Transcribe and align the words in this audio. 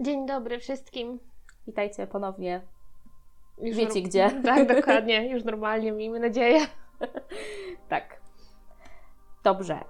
Dzień 0.00 0.26
dobry 0.26 0.58
wszystkim. 0.58 1.18
Witajcie 1.66 2.06
ponownie. 2.06 2.60
Już 3.58 3.76
Wiecie 3.76 4.02
gdzie. 4.02 4.30
Tak, 4.44 4.76
dokładnie. 4.76 5.26
Już 5.32 5.44
normalnie, 5.44 5.92
miejmy 5.92 6.20
nadzieję. 6.20 6.60
Tak. 7.88 8.20
Dobrze. 9.44 9.84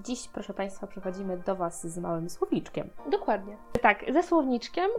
Dziś, 0.00 0.28
proszę 0.28 0.54
Państwa, 0.54 0.86
przechodzimy 0.86 1.38
do 1.38 1.56
Was 1.56 1.86
z 1.86 1.98
małym 1.98 2.30
słowniczkiem. 2.30 2.90
Dokładnie. 3.10 3.56
Tak, 3.82 4.04
ze 4.12 4.22
słowniczkiem 4.22 4.90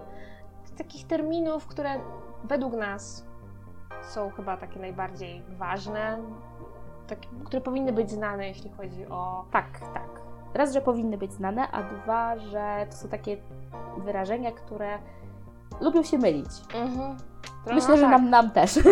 z 0.63 0.77
takich 0.77 1.07
terminów, 1.07 1.67
które 1.67 1.99
według 2.43 2.73
nas 2.73 3.25
są 4.01 4.29
chyba 4.29 4.57
takie 4.57 4.79
najbardziej 4.79 5.43
ważne, 5.57 6.17
takie, 7.07 7.27
które 7.45 7.61
powinny 7.61 7.93
być 7.93 8.11
znane, 8.11 8.47
jeśli 8.47 8.69
chodzi 8.69 9.05
o... 9.05 9.45
Tak, 9.51 9.79
tak. 9.93 10.21
Raz, 10.53 10.73
że 10.73 10.81
powinny 10.81 11.17
być 11.17 11.33
znane, 11.33 11.67
a 11.71 11.83
dwa, 11.83 12.37
że 12.37 12.87
to 12.89 12.95
są 12.95 13.09
takie 13.09 13.37
wyrażenia, 13.97 14.51
które 14.51 14.99
lubią 15.81 16.03
się 16.03 16.17
mylić. 16.17 16.51
Mhm. 16.73 17.17
Myślę, 17.65 17.97
że 17.97 18.01
tak. 18.03 18.11
nam, 18.11 18.29
nam 18.29 18.51
też. 18.51 18.79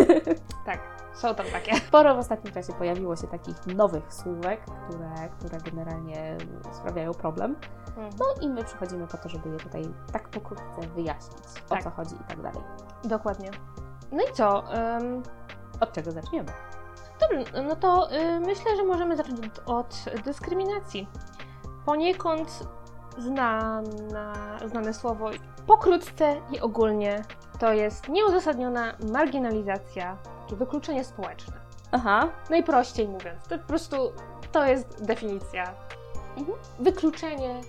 Tak, 0.66 0.80
są 1.14 1.34
tam 1.34 1.46
takie. 1.52 1.76
Sporo 1.76 2.14
w 2.14 2.18
ostatnim 2.18 2.54
czasie 2.54 2.72
pojawiło 2.72 3.16
się 3.16 3.26
takich 3.26 3.66
nowych 3.66 4.14
słówek, 4.14 4.60
które, 4.64 5.28
które 5.38 5.58
generalnie 5.58 6.36
sprawiają 6.72 7.14
problem. 7.14 7.56
Mhm. 7.88 8.10
No 8.18 8.26
i 8.46 8.48
my 8.48 8.64
przychodzimy 8.64 9.06
po 9.06 9.16
to, 9.16 9.28
żeby 9.28 9.48
je 9.48 9.56
tutaj 9.56 9.82
tak 10.12 10.28
pokrótce 10.28 10.80
wyjaśnić, 10.94 11.42
Tak. 11.68 11.80
o 11.80 11.82
co 11.82 11.90
chodzi 11.90 12.14
i 12.14 12.24
tak 12.28 12.42
dalej. 12.42 12.62
Dokładnie. 13.04 13.50
No 14.12 14.22
i 14.30 14.32
co? 14.32 14.64
Ym, 15.00 15.22
Od 15.80 15.92
czego 15.92 16.10
zaczniemy? 16.12 16.52
Dobrze, 17.20 17.62
no 17.62 17.76
to 17.76 18.12
y, 18.12 18.40
myślę, 18.40 18.76
że 18.76 18.84
możemy 18.84 19.16
zacząć 19.16 19.38
od 19.66 20.04
dyskryminacji. 20.24 21.08
Poniekąd 21.86 22.68
znana, 23.18 24.32
znane 24.66 24.94
słowo, 24.94 25.30
pokrótce 25.66 26.40
i 26.50 26.60
ogólnie, 26.60 27.24
to 27.58 27.72
jest 27.72 28.08
nieuzasadniona 28.08 28.92
marginalizacja, 29.12 30.16
takie 30.42 30.56
wykluczenie 30.56 31.04
społeczne. 31.04 31.54
Aha. 31.92 32.28
Najprościej 32.50 33.08
mówiąc, 33.08 33.46
to 33.48 33.58
po 33.58 33.64
prostu 33.64 33.96
to 34.52 34.66
jest 34.66 35.04
definicja. 35.04 35.74
Mhm. 36.36 36.58
Wykluczenie 36.78 37.60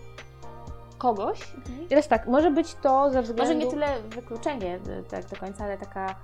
kogoś. 0.97 1.39
I 1.85 1.87
teraz 1.87 2.07
tak, 2.07 2.27
może 2.27 2.51
być 2.51 2.75
to 2.75 3.11
ze 3.11 3.21
względu... 3.21 3.53
Może 3.53 3.65
nie 3.65 3.71
tyle 3.71 4.01
wykluczenie 4.01 4.75
y, 4.75 5.03
tak 5.09 5.25
do 5.25 5.35
końca, 5.35 5.63
ale 5.63 5.77
taka 5.77 6.15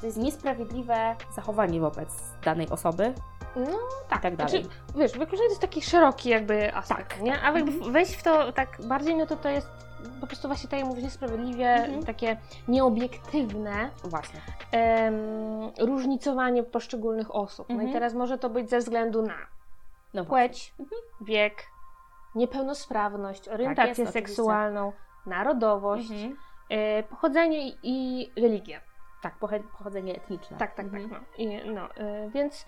to 0.00 0.06
jest 0.06 0.18
niesprawiedliwe 0.18 1.16
zachowanie 1.34 1.80
wobec 1.80 2.08
danej 2.44 2.68
osoby 2.68 3.14
No 3.58 3.78
i 4.06 4.20
tak 4.20 4.36
dalej. 4.36 4.36
Znaczy, 4.62 4.68
wiesz, 4.96 5.12
wykluczenie 5.12 5.48
to 5.48 5.52
jest 5.52 5.60
taki 5.60 5.82
szeroki 5.82 6.28
jakby 6.28 6.74
aspekt, 6.74 7.08
Tak. 7.08 7.20
nie? 7.20 7.42
A 7.42 7.50
jakby 7.58 7.90
wejść 7.90 8.14
w 8.16 8.22
to 8.22 8.52
tak 8.52 8.68
bardziej, 8.84 9.16
no 9.16 9.26
to 9.26 9.36
to 9.36 9.48
jest 9.48 9.68
po 10.20 10.26
prostu 10.26 10.48
właśnie 10.48 10.68
tak 10.70 10.78
jak 10.78 10.88
mówisz, 10.88 11.04
niesprawiedliwie, 11.04 11.68
Mhm. 11.70 12.04
takie 12.04 12.36
nieobiektywne 12.68 13.90
Właśnie. 14.04 14.40
em, 14.72 15.14
różnicowanie 15.78 16.62
poszczególnych 16.62 17.34
osób. 17.34 17.68
No 17.68 17.74
i 17.74 17.78
Mhm. 17.78 17.92
teraz 17.92 18.14
może 18.14 18.38
to 18.38 18.50
być 18.50 18.70
ze 18.70 18.78
względu 18.78 19.22
na 19.22 19.34
No 20.14 20.24
płeć, 20.24 20.74
Mhm. 20.80 21.00
wiek, 21.20 21.62
niepełnosprawność, 22.34 23.48
orientację 23.48 23.88
jest, 23.88 24.00
oczywiście. 24.00 24.26
seksualną, 24.28 24.92
narodowość, 25.26 26.10
Mhm. 26.10 26.36
e, 26.70 27.02
pochodzenie 27.02 27.68
i 27.82 28.30
religię. 28.36 28.80
Tak, 29.22 29.34
pochodzenie 29.78 30.14
etniczne. 30.16 30.56
Tak, 30.58 30.74
tak, 30.74 30.86
Mhm. 30.86 31.10
tak. 31.10 31.20
No. 31.20 31.26
I, 31.44 31.70
no, 31.70 31.86
y, 31.86 32.30
więc 32.34 32.66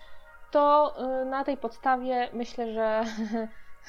to 0.51 0.95
y, 1.21 1.25
na 1.25 1.43
tej 1.43 1.57
podstawie 1.57 2.29
myślę, 2.33 2.73
że 2.73 3.03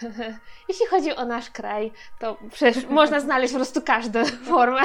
jeśli 0.68 0.86
chodzi 0.86 1.16
o 1.16 1.24
nasz 1.24 1.50
kraj, 1.50 1.92
to 2.18 2.36
przecież 2.52 2.86
można 2.86 3.20
znaleźć 3.20 3.52
po 3.52 3.58
prostu 3.58 3.82
każdą 3.82 4.24
formę. 4.24 4.80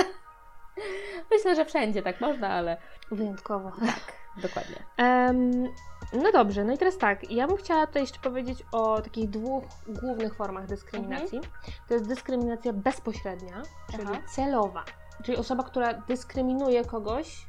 Myślę, 1.32 1.56
że 1.56 1.66
wszędzie 1.66 2.02
tak 2.02 2.22
można, 2.22 2.50
ale 2.50 2.78
Wyjątkowo. 3.12 3.72
tak, 3.72 4.14
dokładnie. 4.42 4.76
Em, 4.98 5.68
no 6.14 6.32
dobrze, 6.32 6.64
no 6.64 6.74
i 6.74 6.78
teraz 6.78 6.98
tak, 6.98 7.32
ja 7.32 7.48
bym 7.48 7.58
chciała 7.58 7.88
tutaj 7.88 8.02
jeszcze 8.02 8.20
powiedzieć 8.20 8.64
o 8.72 9.02
takich 9.02 9.30
dwóch 9.30 9.64
głównych 9.88 10.36
formach 10.36 10.66
dyskryminacji. 10.66 11.42
To 11.88 11.94
jest 11.94 12.08
dyskryminacja 12.08 12.74
bezpośrednia, 12.74 13.62
czyli 13.92 14.04
Aha. 14.08 14.22
celowa. 14.36 14.84
Czyli 15.24 15.38
osoba, 15.38 15.64
która 15.64 15.94
dyskryminuje 15.94 16.86
kogoś, 16.86 17.47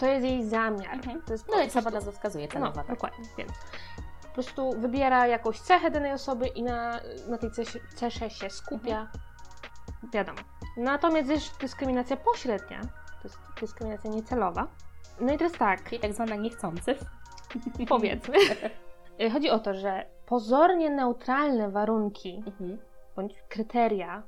to 0.00 0.06
jest 0.06 0.24
jej 0.24 0.44
zamiar. 0.44 0.94
Mhm. 0.94 1.22
To 1.22 1.32
jest 1.32 1.48
No 1.48 1.60
i 1.62 1.70
sama 1.70 1.90
nazwa 1.90 2.12
wskazuje 2.12 2.46
No, 2.46 2.52
celowa. 2.52 2.72
tak. 2.72 2.86
dokładnie, 2.86 3.24
więc 3.38 3.52
po 4.22 4.28
prostu 4.34 4.70
wybiera 4.80 5.26
jakąś 5.26 5.60
cechę 5.60 5.90
danej 5.90 6.12
osoby 6.12 6.46
i 6.46 6.62
na, 6.62 7.00
na 7.28 7.38
tej 7.38 7.50
cesie, 7.50 7.80
cesze 7.94 8.30
się 8.30 8.50
skupia. 8.50 9.08
Wiadomo. 10.12 10.38
Natomiast 10.76 11.28
jest 11.28 11.58
dyskryminacja 11.60 12.16
pośrednia, 12.16 12.80
to 13.22 13.28
jest 13.28 13.38
dyskryminacja 13.60 14.10
niecelowa. 14.10 14.66
No 15.20 15.32
i 15.32 15.38
teraz 15.38 15.52
tak, 15.52 15.84
Czyli 15.88 16.00
tak 16.00 16.12
zwana 16.14 16.36
niechcący. 16.36 16.94
powiedzmy. 17.88 18.34
Chodzi 19.32 19.50
o 19.50 19.58
to, 19.58 19.74
że 19.74 20.06
pozornie 20.26 20.90
neutralne 20.90 21.70
warunki 21.70 22.42
Mhm. 22.46 22.78
bądź 23.16 23.34
kryteria 23.48 24.22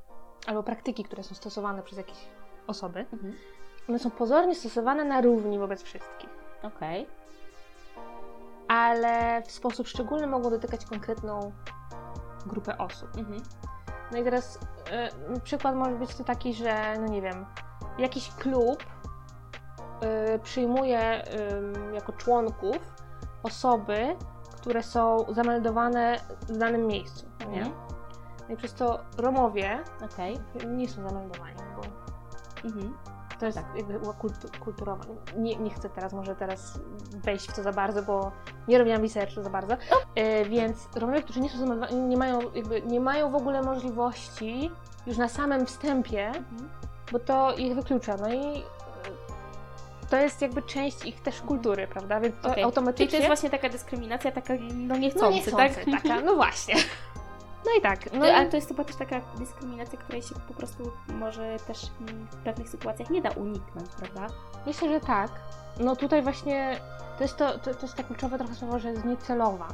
albo 0.46 0.62
praktyki, 0.62 1.04
które 1.04 1.22
są 1.22 1.34
stosowane 1.34 1.82
przez 1.82 1.98
jakieś 1.98 2.18
osoby, 2.66 3.06
Mhm. 3.12 3.34
One 3.88 3.98
są 3.98 4.10
pozornie 4.10 4.54
stosowane 4.54 5.04
na 5.04 5.20
równi 5.20 5.58
wobec 5.58 5.82
wszystkich. 5.82 6.30
Okej. 6.62 7.06
ale 8.68 9.42
w 9.42 9.52
sposób 9.52 9.86
szczególny 9.88 10.26
mogą 10.26 10.50
dotykać 10.50 10.86
konkretną 10.86 11.52
grupę 12.46 12.78
osób. 12.78 13.16
Mhm. 13.16 13.42
No 14.12 14.18
i 14.18 14.24
teraz 14.24 14.58
y, 15.36 15.40
przykład 15.40 15.74
może 15.74 15.94
być 15.96 16.14
to 16.14 16.24
taki, 16.24 16.54
że 16.54 16.94
no 17.00 17.06
nie 17.06 17.22
wiem, 17.22 17.46
jakiś 17.98 18.30
klub 18.30 18.82
y, 20.34 20.38
przyjmuje 20.38 21.24
ym, 21.52 21.94
jako 21.94 22.12
członków 22.12 22.76
osoby, 23.42 24.16
które 24.56 24.82
są 24.82 25.16
zameldowane 25.28 26.16
w 26.48 26.56
danym 26.56 26.86
miejscu, 26.86 27.26
no 27.40 27.46
nie? 27.50 27.62
Mhm. 27.62 27.76
No 28.48 28.54
i 28.54 28.56
przez 28.56 28.74
to 28.74 29.00
Romowie 29.18 29.78
Okej. 30.04 30.38
nie 30.66 30.88
są 30.88 31.08
zameldowani, 31.08 31.56
bo 31.76 31.82
Mhm. 32.68 32.98
To 33.42 33.46
jest 33.46 33.58
Tak. 33.58 33.76
jakby 33.76 33.98
była 33.98 34.12
kultu, 34.14 34.48
kulturowa. 34.60 35.04
Nie, 35.36 35.56
nie 35.56 35.70
chcę 35.70 35.88
teraz 35.90 36.12
może 36.12 36.36
teraz 36.36 36.80
wejść 37.10 37.48
w 37.48 37.52
to 37.56 37.62
za 37.62 37.72
bardzo, 37.72 38.02
bo 38.02 38.32
nie 38.68 38.78
robiłam 38.78 39.02
researchu 39.02 39.42
za 39.42 39.50
bardzo. 39.50 39.76
E, 40.14 40.44
więc 40.44 40.88
Romowie, 40.96 41.22
którzy 41.22 41.40
nie 41.40 41.50
są 41.50 41.80
nie 42.08 42.16
mają, 42.16 42.40
jakby, 42.54 42.82
nie 42.82 43.00
mają 43.00 43.30
w 43.30 43.34
ogóle 43.34 43.62
możliwości 43.62 44.70
już 45.06 45.16
na 45.16 45.28
samym 45.28 45.66
wstępie, 45.66 46.26
Mhm. 46.26 46.70
bo 47.12 47.18
to 47.18 47.54
ich 47.54 47.74
wyklucza. 47.74 48.16
No 48.16 48.32
i 48.32 48.58
e, 48.58 48.62
to 50.10 50.16
jest 50.16 50.42
jakby 50.42 50.62
część 50.62 51.04
ich 51.04 51.20
też 51.22 51.40
kultury, 51.40 51.86
prawda? 51.86 52.20
Więc 52.20 52.34
to. 52.42 52.50
Czyli 52.50 52.62
automatycznie... 52.62 53.08
to 53.08 53.16
jest 53.16 53.26
właśnie 53.26 53.50
taka 53.50 53.68
dyskryminacja, 53.68 54.32
taka 54.32 54.54
no 54.54 54.74
no 54.74 54.96
niechcący, 54.96 55.34
niechcący, 55.34 55.56
tak? 55.90 56.02
taka, 56.02 56.20
no 56.20 56.34
właśnie. 56.34 56.74
No 57.64 57.70
i 57.78 57.82
tak. 57.82 58.12
No 58.12 58.26
ale 58.26 58.46
to 58.46 58.56
jest 58.56 58.68
chyba 58.68 58.84
też 58.84 58.96
taka 58.96 59.20
dyskryminacja, 59.38 59.98
której 59.98 60.22
się 60.22 60.34
po 60.48 60.54
prostu 60.54 60.92
może 61.08 61.56
też 61.66 61.90
mm, 62.00 62.26
w 62.30 62.36
pewnych 62.36 62.68
sytuacjach 62.68 63.10
nie 63.10 63.22
da 63.22 63.30
uniknąć, 63.30 63.90
prawda? 63.98 64.34
Myślę, 64.66 64.88
że 64.88 65.00
tak. 65.00 65.30
No 65.80 65.96
tutaj 65.96 66.22
właśnie 66.22 66.80
to 67.18 67.24
jest, 67.24 67.36
to, 67.36 67.58
to, 67.58 67.74
to 67.74 67.82
jest 67.82 67.94
ta 67.94 68.02
kluczowe 68.02 68.38
trochę 68.38 68.54
słowo, 68.54 68.78
że 68.78 68.90
jest 68.90 69.04
niecelowa. 69.04 69.68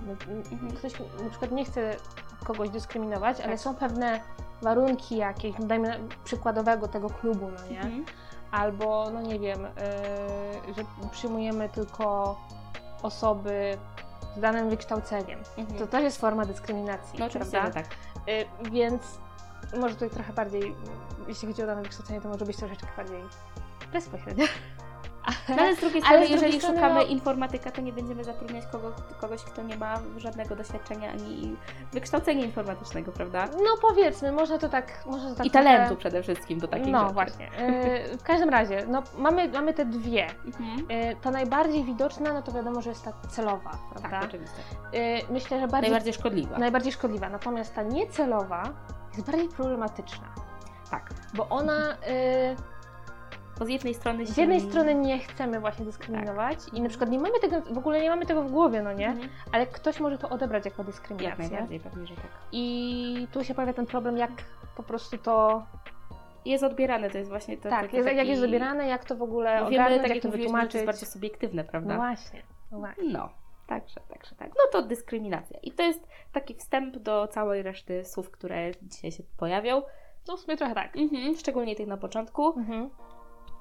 Mhm. 0.51 0.73
Ktoś 0.77 0.93
na 1.23 1.31
przykład 1.31 1.53
nie 1.53 1.65
chce 1.65 1.97
kogoś 2.45 2.71
dyskryminować, 2.71 3.41
ale 3.41 3.51
Tak. 3.53 3.61
są 3.61 3.75
pewne 3.75 4.21
warunki 4.63 5.17
jakieś, 5.17 5.59
no 5.59 5.67
dajmy 5.67 6.01
przykładowego 6.25 6.89
tego 6.89 7.11
klubu, 7.11 7.51
no 7.51 7.69
nie? 7.71 7.81
Mhm. 7.81 8.05
Albo, 8.51 9.11
no 9.11 9.23
nie 9.23 9.39
wiem, 9.39 9.63
yy, 10.67 10.75
że 10.75 10.85
przyjmujemy 11.11 11.69
tylko 11.69 12.37
osoby 13.03 13.79
z 14.39 14.41
danym 14.41 14.71
wykształceniem. 14.71 15.41
Mhm. 15.59 15.79
To 15.79 15.87
też 15.87 16.03
jest 16.03 16.21
forma 16.21 16.45
dyskryminacji, 16.45 17.19
No 17.19 17.27
oczywiście, 17.27 17.61
prawda? 17.61 17.83
tak. 17.83 17.87
Y, 18.29 18.71
więc 18.71 19.03
może 19.81 19.95
tutaj 19.95 20.11
trochę 20.11 20.33
bardziej, 20.33 20.75
jeśli 21.29 21.49
chodzi 21.49 21.63
o 21.63 21.67
dane 21.67 21.83
wykształcenie, 21.83 22.21
to 22.21 22.29
może 22.29 22.45
być 22.45 22.57
troszeczkę 22.57 22.87
bardziej 22.97 23.23
bezpośrednio. 23.93 24.45
No, 25.49 25.55
ale 25.59 25.77
z 25.77 25.81
drugiej 25.81 26.03
strony, 26.03 26.19
z 26.27 26.29
drugiej 26.29 26.33
jeżeli 26.45 26.59
strony, 26.61 26.77
szukamy 26.77 26.95
no- 26.95 27.07
informatyka, 27.07 27.71
to 27.71 27.81
nie 27.81 27.93
będziemy 27.93 28.25
zatrudniać 28.25 28.65
kogo, 28.73 28.93
kogoś, 29.21 29.43
kto 29.43 29.63
nie 29.63 29.77
ma 29.77 29.95
żadnego 30.17 30.57
doświadczenia 30.57 31.11
ani 31.13 31.57
wykształcenia 31.93 32.45
informatycznego, 32.45 33.13
prawda? 33.13 33.47
No 33.57 33.71
powiedzmy, 33.83 34.33
można 34.33 34.59
to 34.59 34.69
tak, 34.69 35.07
można 35.07 35.29
to 35.31 35.35
tak 35.37 35.47
I 35.47 35.51
talentu 35.51 35.87
trochę- 35.87 35.97
przede 36.01 36.23
wszystkim 36.23 36.59
do 36.59 36.69
takich 36.69 36.93
No 36.93 37.01
rzeczy. 37.01 37.15
właśnie. 37.15 37.47
Y, 38.13 38.19
w 38.19 38.23
każdym 38.23 38.49
razie, 38.49 38.85
no, 38.89 39.03
mamy, 39.19 39.49
mamy 39.49 39.75
te 39.75 39.85
dwie. 39.85 40.27
Mhm. 40.45 40.91
Y, 41.11 41.17
ta 41.23 41.31
najbardziej 41.31 41.85
widoczna, 41.85 42.33
no 42.33 42.43
to 42.43 42.53
wiadomo, 42.53 42.83
że 42.83 42.91
jest 42.91 43.05
ta 43.05 43.13
celowa, 43.29 43.71
prawda? 43.91 44.11
Tak, 44.11 44.25
oczywiście. 44.25 44.57
Y, 44.95 45.33
myślę, 45.33 45.61
że 45.61 45.69
bardziej, 45.69 45.91
Najbardziej 45.91 46.13
szkodliwa. 46.13 46.59
najbardziej 46.59 46.93
szkodliwa. 46.93 47.29
Natomiast 47.29 47.75
ta 47.75 47.83
niecelowa 47.83 48.63
jest 49.15 49.27
bardziej 49.31 49.49
problematyczna. 49.49 50.27
Tak. 50.91 51.11
Bo 51.35 51.49
ona 51.49 51.97
Bo 53.59 53.65
z 53.65 53.69
jednej 53.69 53.95
strony 53.95 54.27
z 54.27 54.35
się... 54.35 54.41
jednej 54.41 54.61
strony 54.61 54.95
nie 54.95 55.19
chcemy 55.19 55.61
właśnie 55.61 55.85
dyskryminować 55.85 56.59
i 56.73 56.81
na 56.81 56.89
przykład 56.89 57.11
nie 57.11 57.19
mamy 57.19 57.41
tego, 57.41 57.61
w 57.75 57.79
ogóle 57.79 58.03
nie 58.03 58.11
mamy 58.11 58.27
tego 58.27 58.43
w 58.43 58.51
głowie, 58.51 58.83
no 58.83 58.93
nie? 58.93 59.09
Mhm. 59.09 59.29
Ale 59.53 59.67
ktoś 59.67 60.01
może 60.01 60.19
to 60.19 60.29
odebrać 60.29 60.65
jako 60.65 60.83
Jak 60.83 60.87
dyskryminację. 60.87 61.49
najbardziej, 61.49 61.81
pewnie, 61.81 62.07
że 62.07 62.15
tak. 62.15 62.25
I 62.53 63.29
tu 63.33 63.45
się 63.45 63.55
pojawia 63.55 63.73
ten 63.73 63.87
problem, 63.87 64.17
jak 64.17 64.31
po 64.77 64.83
prostu 64.83 65.19
to 65.19 65.67
jest 66.45 66.65
odbierane, 66.65 67.11
to 67.11 67.19
jest 67.19 67.31
właśnie 67.31 67.57
to. 67.57 67.69
tak, 67.69 67.93
jest, 67.93 68.05
taki... 68.05 68.17
jak 68.19 68.29
jest 68.29 68.41
zabierane, 68.41 68.89
jak 68.89 69.05
to 69.05 69.17
w 69.17 69.23
ogóle 69.23 69.61
Bo 69.61 69.71
wiemy, 69.71 69.85
ogarnąć, 69.85 70.03
tak 70.03 70.09
jak 70.09 70.17
jak 70.17 70.23
to 70.23 70.29
że 70.29 70.33
to 70.33 70.39
jest 70.39 70.53
wytłumaczyć. 70.53 70.87
bardziej 70.87 71.09
subiektywne, 71.09 71.65
prawda? 71.65 71.95
No 71.95 71.97
właśnie, 72.01 72.43
no 72.73 72.79
właśnie. 72.79 73.13
No, 73.13 73.29
także, 73.67 74.01
także 74.09 74.35
tak. 74.37 74.49
No 74.49 74.65
to 74.73 74.83
dyskryminacja. 74.83 75.59
I 75.63 75.73
to 75.73 75.83
jest 75.83 76.09
taki 76.33 76.55
wstęp 76.55 76.97
do 76.97 77.29
całej 77.29 77.63
reszty 77.63 78.05
słów, 78.05 78.31
które 78.31 78.71
dzisiaj 78.83 79.13
się 79.13 79.23
pojawią. 79.37 79.83
No 80.29 80.37
w 80.37 80.41
sumie 80.41 80.57
trochę 80.57 80.75
tak. 80.75 80.97
Mhm. 80.97 81.37
Szczególnie 81.37 81.77
tych 81.77 81.87
na 81.87 81.97
początku. 81.97 82.59
Mhm. 82.59 82.91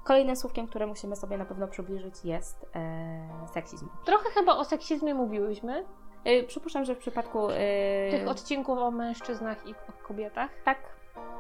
Kolejnym 0.08 0.36
słówkiem, 0.36 0.68
które 0.68 0.88
musimy 0.88 1.16
sobie 1.16 1.38
na 1.38 1.46
pewno 1.46 1.68
przybliżyć 1.68 2.26
jest 2.26 2.66
e, 2.76 3.48
seksizm. 3.54 3.88
Trochę 4.06 4.30
chyba 4.30 4.56
o 4.56 4.66
seksizmie 4.66 5.14
mówiłyśmy. 5.14 5.86
E, 6.26 6.44
przypuszczam, 6.44 6.86
że 6.86 6.96
w 6.96 6.98
przypadku... 6.98 7.50
E, 7.52 8.12
Tych 8.12 8.28
odcinków 8.28 8.80
o 8.80 8.92
mężczyznach 8.92 9.68
i 9.68 9.74
o 9.74 10.08
kobietach. 10.08 10.50
Tak, 10.66 10.78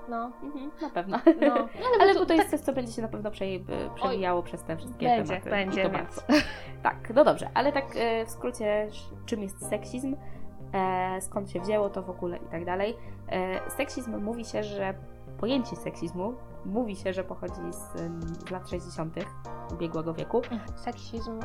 No, 0.09 0.31
mhm, 0.43 0.71
na 0.81 0.89
pewno. 0.89 1.19
no. 1.47 1.53
Ale 2.01 2.13
to- 2.13 2.19
bo 2.19 2.25
to 2.25 2.33
jest 2.33 2.49
coś, 2.49 2.59
co 2.59 2.73
będzie 2.73 2.91
się 2.91 3.01
na 3.01 3.07
pewno 3.07 3.31
prze, 3.31 3.45
przewijało 3.95 4.43
przez 4.43 4.63
te 4.63 4.77
wszystkie 4.77 5.05
Będzie, 5.05 5.33
tematy. 5.33 5.49
będzie, 5.49 5.81
więc- 5.81 5.93
bardzo. 5.93 6.21
Tak, 6.83 7.13
no 7.15 7.23
dobrze, 7.23 7.49
ale 7.53 7.71
tak 7.71 7.85
e, 7.95 8.25
w 8.25 8.29
skrócie, 8.29 8.87
czym 9.25 9.41
jest 9.43 9.69
seksizm, 9.69 10.15
e, 10.73 11.21
skąd 11.21 11.51
się 11.51 11.59
wzięło 11.59 11.89
to 11.89 12.01
w 12.03 12.09
ogóle 12.09 12.37
i 12.37 12.45
tak 12.51 12.65
dalej. 12.65 12.97
E, 13.29 13.69
seksizm 13.71 14.17
mówi 14.23 14.45
się, 14.45 14.63
że 14.63 14.93
pojęcie 15.39 15.75
seksizmu 15.75 16.33
mówi 16.65 16.95
się, 16.95 17.13
że 17.13 17.23
pochodzi 17.23 17.61
z, 17.71 17.91
z 18.47 18.51
lat 18.51 18.69
60. 18.69 19.15
ubiegłego 19.73 20.13
wieku. 20.13 20.41
Seksizm 20.75 21.39
y, 21.39 21.43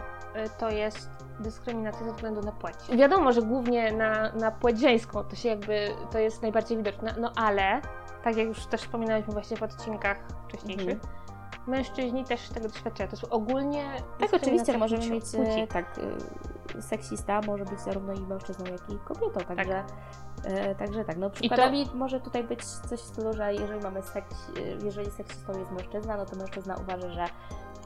to 0.59 0.71
jest 0.71 1.09
dyskryminacja 1.41 2.07
ze 2.07 2.13
względu 2.13 2.41
na 2.41 2.53
płeć. 2.53 2.75
Wiadomo, 2.97 3.33
że 3.33 3.43
głównie 3.43 3.93
na, 3.93 4.33
na 4.33 4.51
płeć 4.51 4.81
żeńską 4.81 5.25
to 5.25 5.37
się 5.37 5.49
jakby, 5.49 5.89
to 6.11 6.19
jest 6.19 6.43
najbardziej 6.43 6.77
widoczne, 6.79 7.15
no 7.21 7.33
ale, 7.37 7.81
tak 8.25 8.37
jak 8.37 8.47
już 8.47 8.67
też 8.67 8.81
wspominałyśmy 8.83 9.33
właśnie 9.33 9.57
w 9.57 9.63
odcinkach 9.63 10.17
wcześniejszych, 10.49 10.89
Mhm. 10.95 11.23
mężczyźni 11.67 12.25
też 12.25 12.49
tego 12.49 12.69
doświadczają. 12.69 13.09
To 13.11 13.17
jest 13.17 13.33
ogólnie 13.33 13.85
Tak, 14.21 14.35
oczywiście 14.35 14.79
możemy 14.79 15.03
płci- 15.03 15.11
mieć, 15.11 15.25
płci. 15.25 15.61
e, 15.61 15.67
tak, 15.67 15.99
e, 16.79 16.83
seksista 16.83 17.41
może 17.47 17.65
być 17.65 17.81
zarówno 17.81 18.13
i 18.13 18.21
mężczyzną, 18.21 18.65
jak 18.65 18.91
i 18.91 18.99
kobietą, 18.99 19.41
także, 19.41 19.85
e, 20.45 20.75
także 20.75 21.05
tak, 21.05 21.17
no 21.17 21.31
przykładami 21.31 21.89
może 21.95 22.21
tutaj 22.21 22.45
być 22.45 22.65
coś 22.65 23.01
w 23.01 23.05
stylu, 23.05 23.33
że 23.33 23.55
jeżeli 23.55 23.81
mamy 23.81 24.03
seks, 24.03 24.51
e, 24.57 24.85
jeżeli 24.85 25.11
seksistą 25.11 25.59
jest 25.59 25.71
mężczyzna, 25.71 26.17
no 26.17 26.27
to 26.27 26.37
mężczyzna 26.37 26.77
uważa, 26.77 27.11
że 27.11 27.25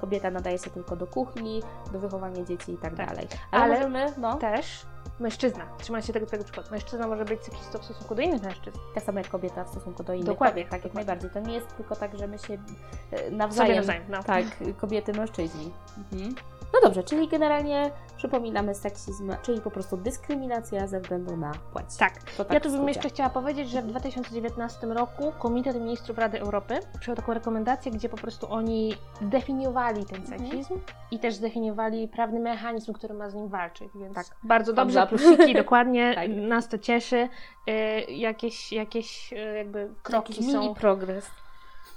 kobieta 0.00 0.30
nadaje 0.30 0.58
się 0.58 0.70
tylko 0.70 0.96
do 0.96 1.06
kuchni, 1.06 1.62
do 1.92 1.98
wychowania 1.98 2.44
dzieci 2.44 2.72
i 2.72 2.78
tak, 2.78 2.96
Tak. 2.96 3.08
dalej. 3.08 3.28
Ale, 3.50 3.64
Ale 3.64 3.74
możemy, 3.74 4.12
no, 4.18 4.36
Też 4.36 4.86
mężczyzna, 5.20 5.64
trzymając 5.78 6.06
się 6.06 6.12
tego 6.12 6.26
twojego 6.26 6.44
przykładu, 6.44 6.70
mężczyzna 6.70 7.06
może 7.06 7.24
być 7.24 7.42
seksistą 7.44 7.78
w 7.78 7.84
stosunku 7.84 8.14
do 8.14 8.22
innych 8.22 8.42
mężczyzn. 8.42 8.78
tak 8.94 9.04
samo 9.04 9.18
jak 9.18 9.28
kobieta 9.28 9.64
w 9.64 9.68
stosunku 9.68 10.02
do 10.02 10.12
innych 10.12 10.26
Dokładnie, 10.26 10.62
kobiet, 10.64 10.70
tak 10.70 10.84
jak 10.84 10.92
dokładnie. 10.92 11.06
najbardziej. 11.12 11.30
To 11.42 11.48
nie 11.48 11.54
jest 11.54 11.76
tylko 11.76 11.96
tak, 11.96 12.18
że 12.18 12.26
my 12.26 12.38
się 12.38 12.54
e, 12.54 13.18
Sobie 13.18 13.30
nawzajem, 13.30 13.76
nawzajem, 13.76 14.02
no. 14.08 14.22
tak, 14.22 14.44
kobiety, 14.76 15.12
mężczyźni. 15.12 15.72
Mhm. 16.12 16.34
No 16.74 16.80
dobrze, 16.82 17.02
czyli 17.02 17.28
generalnie 17.28 17.90
przypominamy 18.16 18.74
seksizm, 18.74 19.32
czyli 19.42 19.60
po 19.60 19.70
prostu 19.70 19.96
dyskryminacja 19.96 20.86
ze 20.86 21.00
względu 21.00 21.36
na 21.36 21.52
płeć. 21.72 21.96
Tak. 21.98 22.22
To 22.36 22.44
tak 22.44 22.54
Ja 22.54 22.60
tu 22.60 22.70
bym 22.70 22.88
jeszcze 22.88 23.08
chciała 23.08 23.30
powiedzieć, 23.30 23.68
że 23.70 23.82
w 23.82 23.86
2019 23.86 24.86
roku 24.86 25.32
Komitet 25.38 25.76
Ministrów 25.76 26.18
Rady 26.18 26.40
Europy 26.40 26.78
przyjął 27.00 27.16
taką 27.16 27.34
rekomendację, 27.34 27.92
gdzie 27.92 28.08
po 28.08 28.16
prostu 28.16 28.52
oni 28.52 28.94
zdefiniowali 29.22 30.04
ten 30.04 30.20
Mhm. 30.20 30.40
seksizm 30.40 30.74
i 31.10 31.18
też 31.18 31.34
zdefiniowali 31.34 32.08
prawny 32.08 32.40
mechanizm, 32.40 32.92
który 32.92 33.14
ma 33.14 33.30
z 33.30 33.34
nim 33.34 33.48
walczyć. 33.48 33.88
Więc 33.94 34.14
Tak. 34.14 34.26
bardzo 34.42 34.72
dobrze, 34.72 34.95
up. 34.96 35.08
plusiki, 35.16 35.54
dokładnie, 35.54 36.12
Tak. 36.14 36.28
nas 36.30 36.68
to 36.68 36.78
cieszy. 36.78 37.28
Y, 37.68 38.12
jakieś, 38.12 38.72
jakieś 38.72 39.32
y, 39.32 39.36
jakby 39.36 39.88
kroki 40.02 40.32
Jakiś 40.32 40.52
są. 40.52 40.74
progres. 40.74 41.30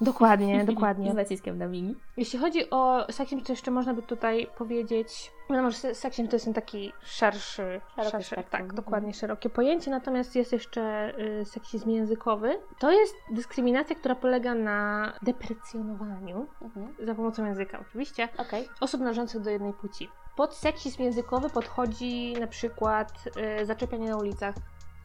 Dokładnie, 0.11 0.63
Z 0.63 0.65
dokładnie. 0.65 1.13
naciskiem 1.13 1.57
na 1.57 1.67
mini. 1.67 1.95
Jeśli 2.17 2.39
chodzi 2.39 2.69
o 2.69 3.05
seksizm, 3.11 3.41
to 3.41 3.53
jeszcze 3.53 3.71
można 3.71 3.93
by 3.93 4.01
tutaj 4.01 4.47
powiedzieć, 4.57 5.31
wiadomo, 5.49 5.71
że 5.71 5.77
se- 5.77 5.95
seksizm 5.95 6.27
to 6.27 6.35
jest 6.35 6.45
ten 6.45 6.53
taki 6.53 6.93
szerszy, 7.01 7.81
Szerokie 7.95 8.11
szerszy 8.11 8.27
spektrum. 8.35 8.67
tak, 8.67 8.73
dokładnie 8.73 9.13
szerokie 9.13 9.49
pojęcie, 9.49 9.91
natomiast 9.91 10.35
jest 10.35 10.51
jeszcze 10.51 11.13
y, 11.41 11.45
seksizm 11.45 11.89
językowy. 11.89 12.59
To 12.79 12.91
jest 12.91 13.15
dyskryminacja, 13.31 13.95
która 13.95 14.15
polega 14.15 14.55
na 14.55 15.13
deprecjonowaniu 15.21 16.47
Mhm. 16.61 16.95
za 17.05 17.15
pomocą 17.15 17.45
języka 17.45 17.79
oczywiście 17.89 18.29
Okej. 18.37 18.69
osób 18.81 19.01
należących 19.01 19.41
do 19.41 19.49
jednej 19.49 19.73
płci. 19.73 20.09
Pod 20.35 20.55
seksizm 20.55 21.03
językowy 21.03 21.49
podchodzi 21.49 22.33
na 22.39 22.47
przykład 22.47 23.13
y, 23.61 23.65
zaczepianie 23.65 24.09
na 24.09 24.17
ulicach, 24.17 24.55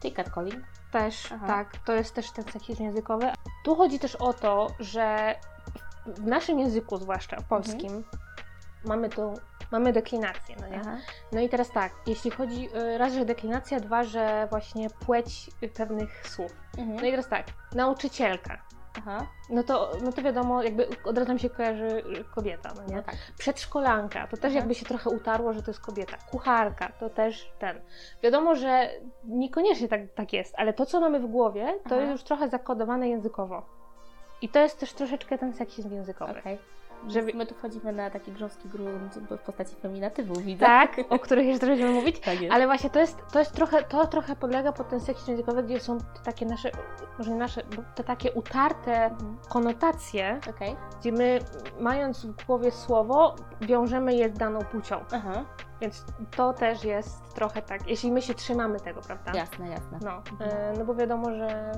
Czyli 0.05 0.15
catcalling. 0.15 0.63
też, 0.91 1.31
Aha. 1.31 1.47
tak, 1.47 1.77
to 1.77 1.93
jest 1.93 2.13
też 2.15 2.31
ten 2.31 2.43
seksizm 2.45 2.83
językowy. 2.83 3.31
Tu 3.63 3.75
chodzi 3.75 3.99
też 3.99 4.15
o 4.15 4.33
to, 4.33 4.67
że 4.79 5.35
w 6.05 6.27
naszym 6.27 6.59
języku, 6.59 6.97
zwłaszcza 6.97 7.37
w 7.37 7.43
polskim, 7.43 8.03
mamy 8.85 9.09
tą, 9.09 9.33
mamy 9.71 9.93
deklinację, 9.93 10.55
no 10.61 10.67
nie? 10.67 10.79
Aha. 10.81 10.97
No 11.31 11.39
i 11.39 11.49
teraz 11.49 11.71
tak, 11.71 11.91
jeśli 12.07 12.31
chodzi 12.31 12.69
y, 12.75 12.97
raz, 12.97 13.13
że 13.13 13.25
deklinacja, 13.25 13.79
dwa, 13.79 14.03
że 14.03 14.47
właśnie 14.49 14.89
płeć 14.89 15.49
pewnych 15.73 16.27
słów. 16.27 16.51
Mhm. 16.77 16.95
No 16.95 17.05
i 17.05 17.11
teraz 17.11 17.29
tak, 17.29 17.45
nauczycielka. 17.75 18.64
Aha. 18.97 19.27
No 19.49 19.63
to, 19.63 19.91
no 20.03 20.11
to 20.11 20.21
wiadomo, 20.21 20.63
jakby 20.63 20.87
od 21.03 21.17
razu 21.17 21.33
mi 21.33 21.39
się 21.39 21.49
kojarzy 21.49 22.03
kobieta, 22.35 22.73
no 22.75 22.83
nie? 22.87 22.95
No 22.95 23.03
tak. 23.03 23.15
Przedszkolanka, 23.37 24.27
to 24.27 24.37
też 24.37 24.45
Aha. 24.51 24.55
jakby 24.55 24.75
się 24.75 24.85
trochę 24.85 25.09
utarło, 25.09 25.53
że 25.53 25.63
to 25.63 25.71
jest 25.71 25.81
kobieta. 25.81 26.17
Kucharka, 26.31 26.91
to 26.99 27.09
też 27.09 27.51
ten. 27.59 27.81
Wiadomo, 28.23 28.55
że 28.55 28.89
niekoniecznie 29.23 29.87
tak, 29.87 30.01
tak 30.15 30.33
jest, 30.33 30.53
ale 30.57 30.73
to, 30.73 30.85
co 30.85 30.99
mamy 30.99 31.19
w 31.19 31.25
głowie, 31.25 31.79
to 31.83 31.95
Aha. 31.95 31.95
jest 31.95 32.11
już 32.11 32.23
trochę 32.23 32.49
zakodowane 32.49 33.09
językowo. 33.09 33.65
I 34.41 34.49
to 34.49 34.59
jest 34.59 34.79
też 34.79 34.93
troszeczkę 34.93 35.37
ten 35.37 35.53
seksizm 35.53 35.93
językowy. 35.93 36.39
Okej. 36.39 36.74
Żeby- 37.07 37.33
My 37.33 37.45
tu 37.45 37.55
wchodzimy 37.55 37.93
na 37.93 38.09
taki 38.09 38.31
grząski 38.31 38.69
grunt 38.69 39.13
w 39.15 39.37
postaci 39.37 39.75
feminatywu, 39.75 40.33
widzę. 40.41 40.65
Tak, 40.65 40.95
o 41.09 41.19
których 41.19 41.45
jeszcze 41.45 41.65
będziemy 41.67 41.91
mówić. 41.91 42.19
tak. 42.19 42.35
Ale 42.51 42.65
właśnie 42.65 42.89
to 42.89 42.99
jest, 42.99 43.17
to 43.33 43.39
jest 43.39 43.51
trochę, 43.51 43.83
to 43.83 44.07
trochę 44.07 44.35
podlega 44.35 44.71
pod 44.71 44.89
ten 44.89 44.99
seksizm 44.99 45.31
językowy, 45.31 45.63
gdzie 45.63 45.79
są 45.79 45.97
te 45.97 46.19
takie 46.23 46.45
nasze, 46.45 46.71
może 47.17 47.31
nie 47.31 47.37
nasze, 47.37 47.61
te 47.95 48.03
takie 48.03 48.31
utarte 48.31 49.03
Mhm. 49.05 49.37
konotacje, 49.49 50.39
Okej. 50.49 50.75
gdzie 50.99 51.11
my 51.11 51.39
mając 51.79 52.25
w 52.25 52.45
głowie 52.45 52.71
słowo, 52.71 53.35
wiążemy 53.61 54.15
je 54.15 54.29
z 54.29 54.33
daną 54.37 54.59
płcią. 54.59 54.99
Aha. 55.11 55.45
Więc 55.81 56.05
to 56.35 56.53
też 56.53 56.83
jest 56.83 57.33
trochę 57.33 57.61
tak, 57.61 57.87
jeśli 57.89 58.11
my 58.11 58.21
się 58.21 58.33
trzymamy 58.33 58.79
tego, 58.79 59.01
prawda? 59.01 59.31
Jasne, 59.35 59.69
jasne. 59.69 59.99
No, 60.01 60.11
Mhm. 60.31 60.51
e, 60.51 60.73
no 60.79 60.85
bo 60.85 60.95
wiadomo, 60.95 61.31
że 61.31 61.71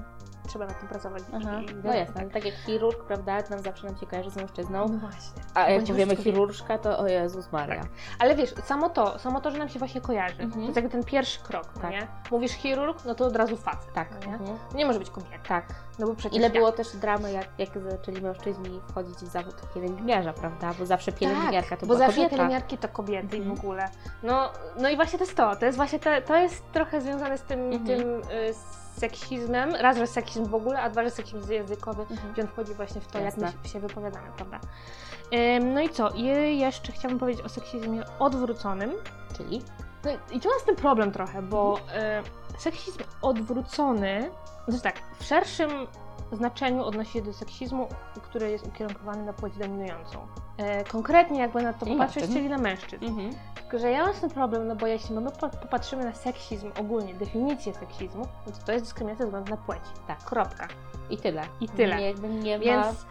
trzeba 0.48 0.66
nad 0.66 0.80
tym 0.80 0.88
pracować. 0.90 1.24
Aha. 1.34 1.62
I- 1.62 1.76
No 1.84 1.94
jasne, 1.94 2.30
tak 2.30 2.46
jak 2.46 2.56
chirurg, 2.56 3.04
prawda, 3.04 3.38
nam 3.50 3.60
zawsze 3.60 3.88
nam 3.88 3.98
się 3.98 4.06
kojarzy 4.08 4.30
z 4.32 4.36
mężczyzną. 4.36 4.80
No 4.90 4.98
właśnie. 4.98 5.42
A 5.54 5.70
jak 5.70 5.84
powiemy 5.86 6.16
chirurżka, 6.16 6.78
to 6.78 7.00
o 7.00 7.08
Jezus 7.08 7.52
Maria. 7.52 7.82
Tak. 7.82 7.90
Ale 8.20 8.36
wiesz, 8.36 8.54
samo 8.64 8.90
to, 8.90 9.20
samo 9.20 9.42
to, 9.42 9.52
że 9.52 9.58
nam 9.58 9.70
się 9.70 9.80
właśnie 9.80 10.02
kojarzy, 10.02 10.42
Mhm. 10.42 10.52
to 10.52 10.60
jest 10.60 10.76
jakby 10.76 10.92
ten 10.92 11.04
pierwszy 11.04 11.40
krok, 11.40 11.66
no 11.76 11.82
Tak. 11.82 11.92
nie? 11.92 12.08
Mówisz 12.32 12.52
chirurg, 12.52 13.06
no 13.06 13.16
to 13.16 13.26
od 13.26 13.36
razu 13.36 13.58
facet, 13.58 13.94
Tak. 13.94 14.10
no 14.12 14.28
nie? 14.28 14.34
Mhm. 14.34 14.58
Nie 14.76 14.86
może 14.86 15.00
być 15.00 15.10
kobieta, 15.10 15.38
Tak. 15.48 15.66
no 16.00 16.08
bo 16.08 16.16
przecież 16.16 16.38
Ile 16.38 16.44
jak? 16.48 16.54
było 16.54 16.72
też 16.72 16.96
dramy, 16.96 17.32
jak, 17.32 17.48
jak 17.58 17.70
zaczęli 17.92 18.22
mężczyźni 18.22 18.82
wchodzić 18.90 19.16
w 19.18 19.28
zawód 19.28 19.56
pielęgniarza, 19.76 20.34
prawda? 20.34 20.74
Bo 20.80 20.86
zawsze 20.86 21.12
pielęgniarka 21.12 21.70
tak, 21.70 21.80
to 21.80 21.86
bo 21.86 21.94
była 21.96 22.00
zawsze 22.08 22.16
kobieta. 22.18 22.36
pielęgniarki 22.36 22.78
to 22.78 22.88
kobiety 22.88 23.38
Mhm. 23.38 23.44
i 23.44 23.56
w 23.56 23.60
ogóle. 23.60 23.90
No, 24.24 24.50
no 24.80 24.90
i 24.90 24.96
właśnie 24.96 25.20
to 25.20 25.26
jest 25.26 25.38
to, 25.38 25.56
to 25.56 25.66
jest 25.66 25.76
właśnie 25.78 26.00
te, 26.00 26.22
to 26.22 26.36
jest 26.36 26.64
trochę 26.72 27.02
związane 27.02 27.38
z 27.38 27.42
tym, 27.42 27.60
Mhm. 27.60 27.86
tym 27.86 28.10
y, 28.32 28.54
seksizmem, 29.00 29.76
raz, 29.76 29.98
że 29.98 30.08
seksizm 30.08 30.46
w 30.46 30.56
ogóle, 30.56 30.80
a 30.82 30.90
dwa, 30.90 31.04
że 31.04 31.10
seksizm 31.10 31.52
językowy, 31.52 32.02
Mhm. 32.12 32.34
gdzie 32.34 32.42
on 32.42 32.48
wchodzi 32.48 32.74
właśnie 32.74 33.02
w 33.02 33.08
to, 33.08 33.20
jak 33.20 33.38
my 33.38 33.44
Jasne. 33.46 33.70
się, 33.70 33.80
wypowiadamy, 33.80 34.28
prawda? 34.36 34.60
Ym, 35.58 35.74
no 35.74 35.82
i 35.82 35.90
co? 35.90 36.10
I 36.10 36.24
jeszcze 36.60 36.92
chciałabym 36.92 37.20
powiedzieć 37.20 37.46
o 37.46 37.50
seksizmie 37.50 38.04
odwróconym. 38.20 38.92
Czyli? 39.38 39.62
No 40.06 40.12
i- 40.32 40.40
tu 40.40 40.50
jest 40.50 40.66
ten 40.66 40.76
problem 40.76 41.12
trochę, 41.12 41.42
bo 41.42 41.80
Mhm. 41.80 42.26
y, 42.26 42.60
seksizm 42.60 43.00
odwrócony, 43.22 44.32
jest 44.68 44.84
tak, 44.84 44.96
w 45.20 45.24
szerszym 45.24 45.70
znaczeniu 46.32 46.84
odnosi 46.84 47.12
się 47.12 47.22
do 47.22 47.34
seksizmu, 47.34 47.88
który 48.24 48.52
jest 48.52 48.68
ukierunkowany 48.68 49.26
na 49.26 49.34
płeć 49.34 49.58
dominującą. 49.58 50.28
E, 50.58 50.84
konkretnie 50.84 51.40
jakby 51.40 51.64
na 51.64 51.74
to 51.74 51.80
Czyli 51.86 51.92
popatrzeć, 51.92 52.22
mężczyzn. 52.24 52.38
czyli 52.40 52.50
na 52.50 52.58
mężczyzn. 52.58 53.06
Mhm. 53.06 53.30
Tylko, 53.56 53.80
że 53.80 53.92
ja 53.92 54.06
mam 54.06 54.14
tym 54.14 54.30
problem, 54.30 54.68
no 54.68 54.76
bo 54.76 54.88
jeśli 54.88 55.16
my 55.16 55.32
po- 55.32 55.50
popatrzymy 55.50 56.06
na 56.06 56.14
seksizm 56.14 56.72
ogólnie, 56.80 57.14
definicję 57.14 57.74
seksizmu, 57.74 58.28
no 58.46 58.52
to 58.52 58.66
to 58.66 58.72
jest 58.72 58.86
dyskryminacja 58.86 59.26
ze 59.26 59.28
względu 59.28 59.52
na 59.52 59.58
płeć. 59.58 59.82
Tak. 60.08 60.24
Kropka. 60.24 60.68
I 61.10 61.18
tyle. 61.18 61.42
I 61.62 61.70
tyle. 61.70 61.98
Nie, 61.98 62.14
nie 62.14 62.58
ma 62.58 62.64
Więc 62.64 63.06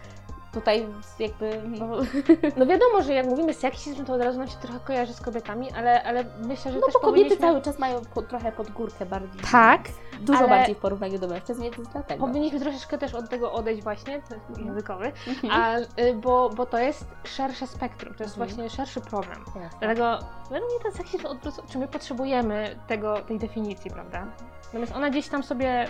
tutaj 0.57 0.87
jakby, 1.19 1.63
no, 1.79 1.87
no 2.59 2.67
wiadomo, 2.67 3.03
że 3.03 3.13
jak 3.15 3.27
mówimy 3.27 3.55
seksizm, 3.55 4.05
to 4.05 4.15
od 4.15 4.21
razu 4.23 4.39
nam 4.39 4.49
się 4.49 4.57
trochę 4.57 4.81
kojarzy 4.81 5.13
z 5.15 5.21
kobietami, 5.21 5.73
ale, 5.73 6.03
ale 6.03 6.25
myślę, 6.45 6.73
że 6.73 6.79
no 6.79 6.87
też 6.87 6.95
bo 6.95 7.01
kobiety 7.01 7.13
powinniśmy... 7.23 7.37
cały 7.37 7.63
czas 7.63 7.79
mają 7.79 8.01
po, 8.15 8.23
trochę 8.23 8.53
pod 8.53 8.71
górkę 8.71 9.07
bardziej. 9.07 9.41
Tak, 9.53 9.81
Dużo 10.21 10.39
ale- 10.39 10.49
bardziej 10.49 10.75
w 10.75 10.79
porównaniu 10.79 11.19
do 11.19 11.29
mężczyzn, 11.29 11.63
więc 11.63 11.77
dlatego. 11.93 12.27
Powinniśmy 12.27 12.61
troszeczkę 12.61 12.99
też 12.99 13.15
od 13.15 13.31
tego 13.31 13.53
odejść 13.53 13.83
właśnie, 13.83 14.23
to 14.29 14.35
jest 14.35 14.49
Mhm. 14.49 14.67
językowy, 14.67 15.13
a, 15.51 15.77
y, 15.79 15.85
bo, 16.15 16.51
bo 16.51 16.67
to 16.67 16.79
jest 16.79 17.05
szersze 17.25 17.67
spektrum, 17.67 18.15
to 18.15 18.25
jest 18.25 18.39
Mhm. 18.39 18.51
właśnie 18.51 18.71
szerszy 18.71 19.01
problem. 19.01 19.39
Jasne. 19.47 19.69
Dlatego 19.81 20.19
według 20.51 20.71
mnie 20.71 20.81
ten 20.83 20.93
seksizm 20.93 21.27
odwrócony, 21.27 21.69
czy 21.69 21.79
my 21.79 21.89
potrzebujemy 21.89 22.77
tego, 22.87 23.21
tej 23.21 23.39
definicji, 23.39 23.91
prawda? 23.91 24.27
Natomiast 24.67 24.93
ona 24.97 25.11
gdzieś 25.11 25.29
tam 25.29 25.43
sobie 25.43 25.87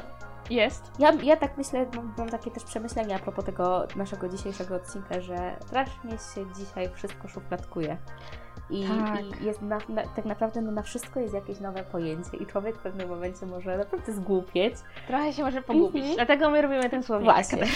Jest. 0.50 0.92
Ja, 0.98 1.12
ja 1.22 1.36
tak 1.36 1.56
myślę, 1.56 1.86
mam, 1.96 2.14
mam 2.18 2.28
takie 2.28 2.50
też 2.50 2.64
przemyślenia 2.64 3.16
a 3.16 3.18
propos 3.18 3.44
tego 3.44 3.86
naszego 3.96 4.28
dzisiejszego 4.28 4.74
odcinka, 4.74 5.20
że 5.20 5.56
strasznie 5.66 6.10
się 6.10 6.54
dzisiaj 6.56 6.88
wszystko 6.94 7.28
szufladkuje. 7.28 7.96
I, 8.70 8.84
Tak. 9.04 9.40
i 9.42 9.44
jest 9.44 9.62
na, 9.62 9.78
na, 9.88 10.02
tak 10.06 10.24
naprawdę 10.24 10.62
no, 10.62 10.70
na 10.72 10.82
wszystko 10.82 11.20
jest 11.20 11.34
jakieś 11.34 11.60
nowe 11.60 11.82
pojęcie 11.84 12.36
i 12.36 12.46
człowiek 12.46 12.76
w 12.76 12.82
pewnym 12.82 13.08
momencie 13.08 13.46
może 13.46 13.76
naprawdę 13.78 14.12
zgłupieć. 14.12 14.74
Trochę 15.06 15.32
się 15.32 15.42
może 15.42 15.62
pogubić. 15.62 15.96
Mhm. 16.02 16.14
Dlatego 16.16 16.50
my 16.50 16.62
robimy 16.62 16.90
ten 16.90 17.02
słownik. 17.02 17.32
Właśnie. 17.32 17.62